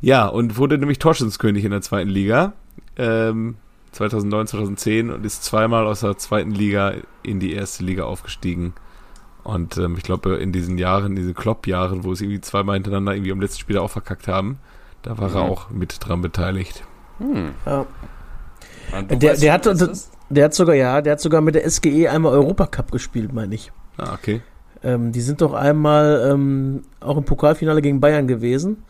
Ja, 0.00 0.26
und 0.26 0.56
wurde 0.56 0.78
nämlich 0.78 0.98
Torschützenkönig 0.98 1.64
in 1.64 1.70
der 1.72 1.82
zweiten 1.82 2.08
Liga. 2.10 2.54
Ähm, 2.96 3.56
2009, 3.92 4.46
2010 4.46 5.10
und 5.10 5.26
ist 5.26 5.44
zweimal 5.44 5.86
aus 5.86 6.00
der 6.00 6.16
zweiten 6.16 6.52
Liga 6.52 6.94
in 7.22 7.40
die 7.40 7.52
erste 7.52 7.84
Liga 7.84 8.04
aufgestiegen. 8.04 8.72
Und 9.42 9.76
ähm, 9.78 9.96
ich 9.96 10.02
glaube, 10.04 10.36
in 10.36 10.52
diesen 10.52 10.78
Jahren, 10.78 11.16
diesen 11.16 11.34
Klopp-Jahren, 11.34 12.04
wo 12.04 12.12
es 12.12 12.20
irgendwie 12.20 12.40
zweimal 12.40 12.74
hintereinander 12.74 13.14
irgendwie 13.14 13.32
am 13.32 13.40
letzten 13.40 13.60
Spiel 13.60 13.78
auch 13.78 13.90
verkackt 13.90 14.28
haben, 14.28 14.58
da 15.02 15.18
war 15.18 15.34
er 15.34 15.44
Mhm. 15.44 15.50
auch 15.50 15.70
mit 15.70 15.96
dran 16.06 16.20
beteiligt. 16.22 16.84
Hm. 17.18 17.50
Ja. 17.66 17.86
Du 19.08 19.16
Der, 19.16 19.36
der, 19.36 19.52
hat, 19.52 19.66
ist? 19.66 20.10
der 20.28 20.44
hat 20.46 20.54
sogar, 20.54 20.74
ja, 20.74 21.00
der 21.00 21.12
hat 21.12 21.20
sogar 21.20 21.40
mit 21.40 21.54
der 21.54 21.68
SGE 21.68 22.08
einmal 22.10 22.32
Europacup 22.32 22.90
gespielt, 22.92 23.32
meine 23.32 23.54
ich. 23.54 23.72
Ah, 23.96 24.14
okay. 24.14 24.40
Ähm, 24.82 25.12
die 25.12 25.20
sind 25.20 25.40
doch 25.40 25.52
einmal 25.52 26.30
ähm, 26.32 26.82
auch 27.00 27.16
im 27.16 27.24
Pokalfinale 27.24 27.82
gegen 27.82 28.00
Bayern 28.00 28.26
gewesen. 28.26 28.82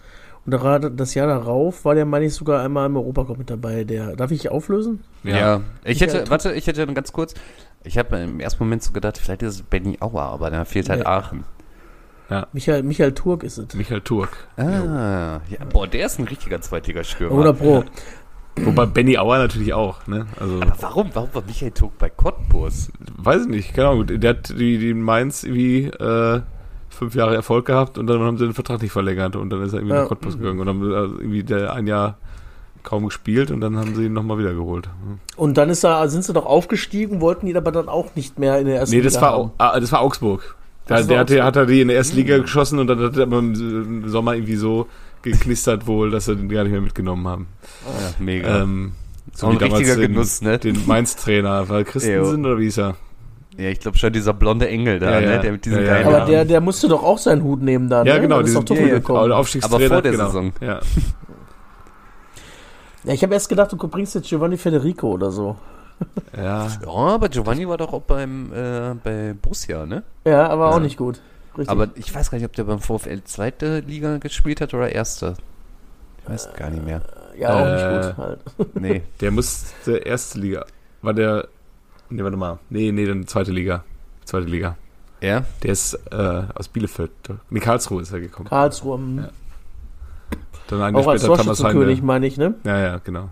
Und 0.47 0.53
gerade 0.53 0.91
das 0.91 1.15
Jahr 1.15 1.27
darauf 1.27 1.85
war 1.85 1.95
der, 1.95 2.07
meine 2.07 2.25
ich, 2.25 2.35
sogar 2.35 2.63
einmal 2.63 2.87
im 2.87 2.97
Europacup 2.97 3.39
mit 3.39 3.51
dabei. 3.51 3.85
Der, 3.85 4.17
darf 4.17 4.31
ich 4.31 4.51
auflösen? 4.51 5.05
Ja. 5.23 5.61
Ich 5.85 6.01
hätte, 6.01 6.19
Ja, 6.19 6.31
warte, 6.31 6.53
ich 6.53 6.67
hätte 6.67 6.87
ganz 6.95 7.13
kurz. 7.13 7.35
Ich 7.85 7.99
habe 7.99 8.19
im 8.19 8.41
ersten 8.41 8.63
Moment 8.65 8.83
so 8.83 8.93
gedacht, 8.93 9.19
vielleicht 9.19 9.43
ist 9.43 9.55
es 9.55 9.63
Benny 9.63 9.99
Auer, 10.01 10.23
aber 10.23 10.51
da 10.51 10.65
fehlt 10.65 10.89
halt 10.89 11.01
Nee. 11.01 11.07
Aachen. 11.07 11.45
Michael, 12.53 12.85
Michael 12.85 13.13
Turk 13.13 13.43
ist 13.43 13.59
es. 13.59 13.75
Michael 13.75 14.03
Turk. 14.03 14.47
Ah, 14.57 15.41
ja, 15.49 15.65
boah, 15.69 15.89
der 15.89 16.07
ist 16.07 16.21
ein 16.21 16.27
richtiger 16.29 16.61
Zweitligastürmer. 16.61 17.33
100 17.33 17.59
Pro. 17.59 17.85
Wobei 18.57 18.85
Benny 18.87 19.17
Auer 19.17 19.39
natürlich 19.39 19.73
auch, 19.73 20.07
ne? 20.07 20.27
Also, 20.39 20.57
Aber 20.61 20.73
warum, 20.81 21.11
warum 21.15 21.29
war 21.33 21.43
Michael 21.47 21.71
Tuck 21.71 21.97
bei 21.99 22.11
Cottbus? 22.11 22.91
weiß 23.17 23.43
ich 23.43 23.49
nicht, 23.49 23.75
keine 23.75 23.89
Ahnung. 23.89 24.07
Der 24.07 24.31
hat 24.31 24.51
die, 24.51 24.79
die 24.79 24.91
in 24.91 25.03
Mainz 25.03 25.45
irgendwie 25.45 25.85
äh, 25.87 26.41
fünf 26.91 27.15
Jahre 27.15 27.35
Erfolg 27.35 27.67
gehabt 27.67 27.97
und 27.97 28.07
dann 28.07 28.21
haben 28.21 28.37
sie 28.37 28.45
den 28.45 28.53
Vertrag 28.55 28.83
nicht 28.83 28.93
verlängert 28.93 29.37
und 29.37 29.51
dann 29.51 29.63
ist 29.63 29.73
er 29.73 29.79
irgendwie 29.79 29.95
Ja. 29.95 30.03
nach 30.03 30.09
Cottbus 30.09 30.37
gegangen 30.39 30.61
und 30.61 30.69
haben 30.69 30.83
äh, 30.83 30.95
irgendwie 30.95 31.43
der 31.45 31.73
ein 31.73 31.87
Jahr 31.87 32.19
kaum 32.83 33.05
gespielt 33.07 33.51
und 33.51 33.61
dann 33.61 33.77
haben 33.77 33.95
sie 33.95 34.07
ihn 34.07 34.13
nochmal 34.13 34.39
wiedergeholt. 34.39 34.89
Und 35.37 35.57
dann 35.57 35.71
ist 35.71 35.85
er, 35.85 36.09
sind 36.09 36.25
sie 36.25 36.33
doch 36.33 36.47
aufgestiegen, 36.47 37.21
wollten 37.21 37.47
die 37.47 37.57
aber 37.57 37.73
dann 37.73 37.89
auch 37.89 38.15
nicht 38.15 38.39
mehr 38.39 38.59
in 38.59 38.67
der 38.67 38.77
ersten 38.81 38.95
Nee, 38.97 39.03
das 39.03 39.15
Liga 39.15 39.27
war, 39.27 39.33
haben. 39.39 39.51
Ah, 39.59 39.79
das 39.79 39.93
war 39.93 40.01
Augsburg. 40.01 40.57
Da, 40.87 40.97
Das 40.97 41.05
war 41.05 41.09
der 41.09 41.19
hatte, 41.21 41.33
Augsburg. 41.35 41.47
hat 41.47 41.57
er 41.57 41.67
die 41.67 41.81
in 41.83 41.89
der 41.89 41.97
ersten 41.99 42.17
Liga 42.17 42.39
geschossen 42.39 42.79
und 42.79 42.87
dann 42.89 42.99
hat 43.01 43.17
er 43.17 43.23
aber 43.25 43.39
im 43.39 44.09
Sommer 44.09 44.35
irgendwie 44.35 44.57
so 44.57 44.87
geknistert 45.23 45.87
wohl, 45.87 46.11
dass 46.11 46.27
sie 46.27 46.37
den 46.37 46.49
gar 46.49 46.63
nicht 46.65 46.73
mehr 46.73 46.81
mitgenommen 46.81 47.27
haben. 47.29 47.47
Ja, 47.87 48.15
mega. 48.19 48.63
Ähm, 48.63 48.93
so 49.33 49.47
Auch 49.47 49.53
wie 49.53 49.65
ein 49.65 49.73
richtiger 49.73 49.97
den, 49.97 50.13
Genuss, 50.13 50.43
ne? 50.43 50.59
Den 50.59 50.87
Mainz-Trainer. 50.87 51.69
War 51.69 51.85
Christensen 51.85 52.45
oder 52.45 52.59
wie 52.59 52.65
hieß 52.65 52.79
er? 52.79 52.97
ja, 53.59 53.69
ich 53.69 53.81
glaube 53.81 53.99
schon 53.99 54.13
dieser 54.13 54.33
blonde 54.33 54.69
Engel 54.69 54.99
da, 54.99 55.11
Ja, 55.13 55.21
ja. 55.21 55.37
ne? 55.37 55.41
Der 55.41 55.53
mit 55.53 55.65
diesen 55.65 55.79
Ja, 55.79 55.85
ja. 55.85 55.93
geilen 56.03 56.07
Aber 56.07 56.21
der, 56.25 56.45
der 56.47 56.61
musste 56.61 56.89
doch 56.89 57.03
auch 57.03 57.19
seinen 57.19 57.43
Hut 57.43 57.61
nehmen 57.63 57.89
da, 57.91 58.03
Ja, 58.05 58.15
ne? 58.15 58.21
genau. 58.23 58.37
Dann 58.39 58.47
ist 58.47 58.55
doch 58.57 58.65
diesen- 58.65 58.89
ja, 58.89 58.95
gekommen. 58.95 59.31
ja, 59.31 59.37
Aufstiegstrainer. 59.37 59.85
Aber 59.87 59.95
vor 59.95 60.03
der 60.03 60.13
genau. 60.13 60.27
Saison. 60.27 60.53
Ja. 60.61 60.81
Ja, 63.05 63.15
ich 63.15 63.23
habe 63.23 63.33
erst 63.33 63.49
gedacht, 63.49 63.73
du 63.73 63.77
bringst 63.77 64.15
jetzt 64.15 64.29
Giovanni 64.29 64.57
Federico 64.59 65.11
oder 65.13 65.31
so. 65.31 65.57
ja. 66.37 66.67
Ja, 66.67 66.89
aber 66.89 67.29
Giovanni 67.29 67.67
war 67.69 67.79
doch 67.79 67.93
auch 67.93 68.03
beim 68.03 68.53
äh, 68.53 68.95
bei 69.03 69.35
Borussia, 69.41 69.87
ne? 69.87 70.03
Ja, 70.27 70.49
aber 70.49 70.69
Ja. 70.71 70.77
auch 70.77 70.81
nicht 70.81 70.97
gut. 70.99 71.21
Richtig. 71.57 71.69
Aber 71.69 71.89
ich 71.97 72.15
weiß 72.15 72.31
gar 72.31 72.39
nicht, 72.39 72.45
ob 72.47 72.53
der 72.55 72.65
beim 72.65 72.81
VfL 72.81 73.23
zweite 73.25 73.81
Liga 73.81 74.19
gespielt 74.19 74.61
hat 74.61 74.73
oder 74.75 74.91
erste. 74.93 75.35
Ich 76.23 76.31
weiß 76.31 76.51
gar 76.57 76.71
nicht 76.71 76.85
mehr. 76.85 77.03
ja, 77.37 77.55
auch 77.55 77.67
Äh, 77.67 77.97
nicht 77.97 78.07
gut 78.17 78.17
halt. 78.19 78.41
Nee. 78.75 79.03
Der 79.21 79.31
musste 79.31 79.97
erste 79.97 80.39
Liga. 80.39 80.65
War 81.03 81.13
der. 81.15 81.49
Nee, 82.09 82.23
warte 82.23 82.37
mal. 82.37 82.59
Nee, 82.69 82.93
nee, 82.93 83.05
dann 83.07 83.27
zweite 83.27 83.51
Liga. 83.53 83.85
Zweite 84.25 84.47
Liga. 84.47 84.77
Ja? 85.21 85.45
Der 85.63 85.71
ist 85.73 85.95
äh, 86.13 86.43
aus 86.55 86.69
Bielefeld. 86.69 87.11
Nee, 87.51 87.61
Karlsruhe 87.61 88.03
ist 88.03 88.13
er 88.13 88.21
gekommen. 88.21 88.49
Karlsruhe. 88.49 88.97
hm. 88.99 89.19
Ja. 89.19 89.29
Dann 90.69 90.83
ein 90.83 90.95
Jahr 90.95 91.03
Auch 91.03 91.09
als 91.09 91.23
später 91.23 91.37
Thomas 91.37 91.59
Torschützenkönig, 91.59 91.97
Heinde. 91.97 92.07
meine 92.07 92.27
ich, 92.27 92.37
ne? 92.37 92.55
Ja, 92.65 92.79
ja, 92.79 92.99
genau. 92.99 93.29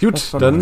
Gut, 0.00 0.34
dann. 0.40 0.60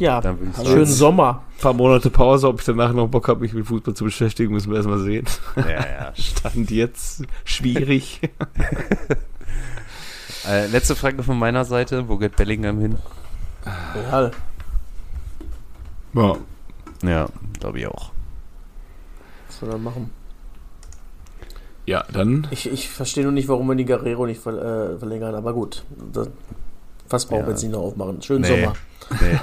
Ja, 0.00 0.20
Dann 0.20 0.40
würde 0.40 0.50
ich 0.62 0.66
schönen. 0.68 0.86
Sommer. 0.86 1.42
paar 1.60 1.74
Monate 1.74 2.10
Pause. 2.10 2.48
Ob 2.48 2.58
ich 2.60 2.66
danach 2.66 2.92
noch 2.92 3.06
Bock 3.08 3.28
habe, 3.28 3.40
mich 3.40 3.52
mit 3.52 3.66
Fußball 3.66 3.94
zu 3.94 4.04
beschäftigen, 4.04 4.52
müssen 4.52 4.70
wir 4.70 4.76
erstmal 4.78 4.98
sehen. 4.98 5.26
Ja, 5.56 5.70
ja. 5.70 6.12
Stand 6.16 6.70
jetzt 6.70 7.24
schwierig. 7.44 8.20
Äh, 10.48 10.68
letzte 10.68 10.96
Frage 10.96 11.22
von 11.22 11.38
meiner 11.38 11.66
Seite. 11.66 12.08
Wo 12.08 12.16
geht 12.16 12.34
Bellingham 12.36 12.80
hin? 12.80 12.96
Real. 13.94 14.30
ja. 16.14 16.36
Ja, 17.02 17.26
glaube 17.58 17.78
ich 17.78 17.86
auch. 17.86 18.10
Was 19.48 19.58
soll 19.58 19.68
er 19.70 19.76
machen? 19.78 20.10
ja, 21.84 22.04
dann. 22.10 22.46
Ich, 22.50 22.70
ich 22.72 22.88
verstehe 22.88 23.22
nur 23.24 23.32
nicht, 23.32 23.48
warum 23.48 23.66
wir 23.68 23.74
die 23.74 23.84
Guerrero 23.84 24.24
nicht 24.24 24.38
äh, 24.46 24.96
verlängern, 24.98 25.34
aber 25.34 25.52
gut. 25.52 25.84
Das, 26.12 26.30
fast 27.06 27.28
brauchen 27.28 27.40
wir 27.40 27.46
Ja. 27.48 27.50
jetzt 27.50 27.62
nicht 27.62 27.72
noch 27.72 27.80
aufmachen. 27.82 28.22
Schönen 28.22 28.40
Nee. 28.42 28.48
Sommer. 28.62 28.72
Nee. 29.10 29.38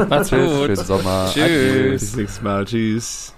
Macht's 0.08 0.30
gut. 0.30 0.38
schönen 0.38 0.76
Sommer. 0.76 1.30
Tschüss. 1.32 2.00
Bis 2.00 2.16
nächstes 2.16 2.42
Mal. 2.42 2.64
Tschüss. 2.64 3.35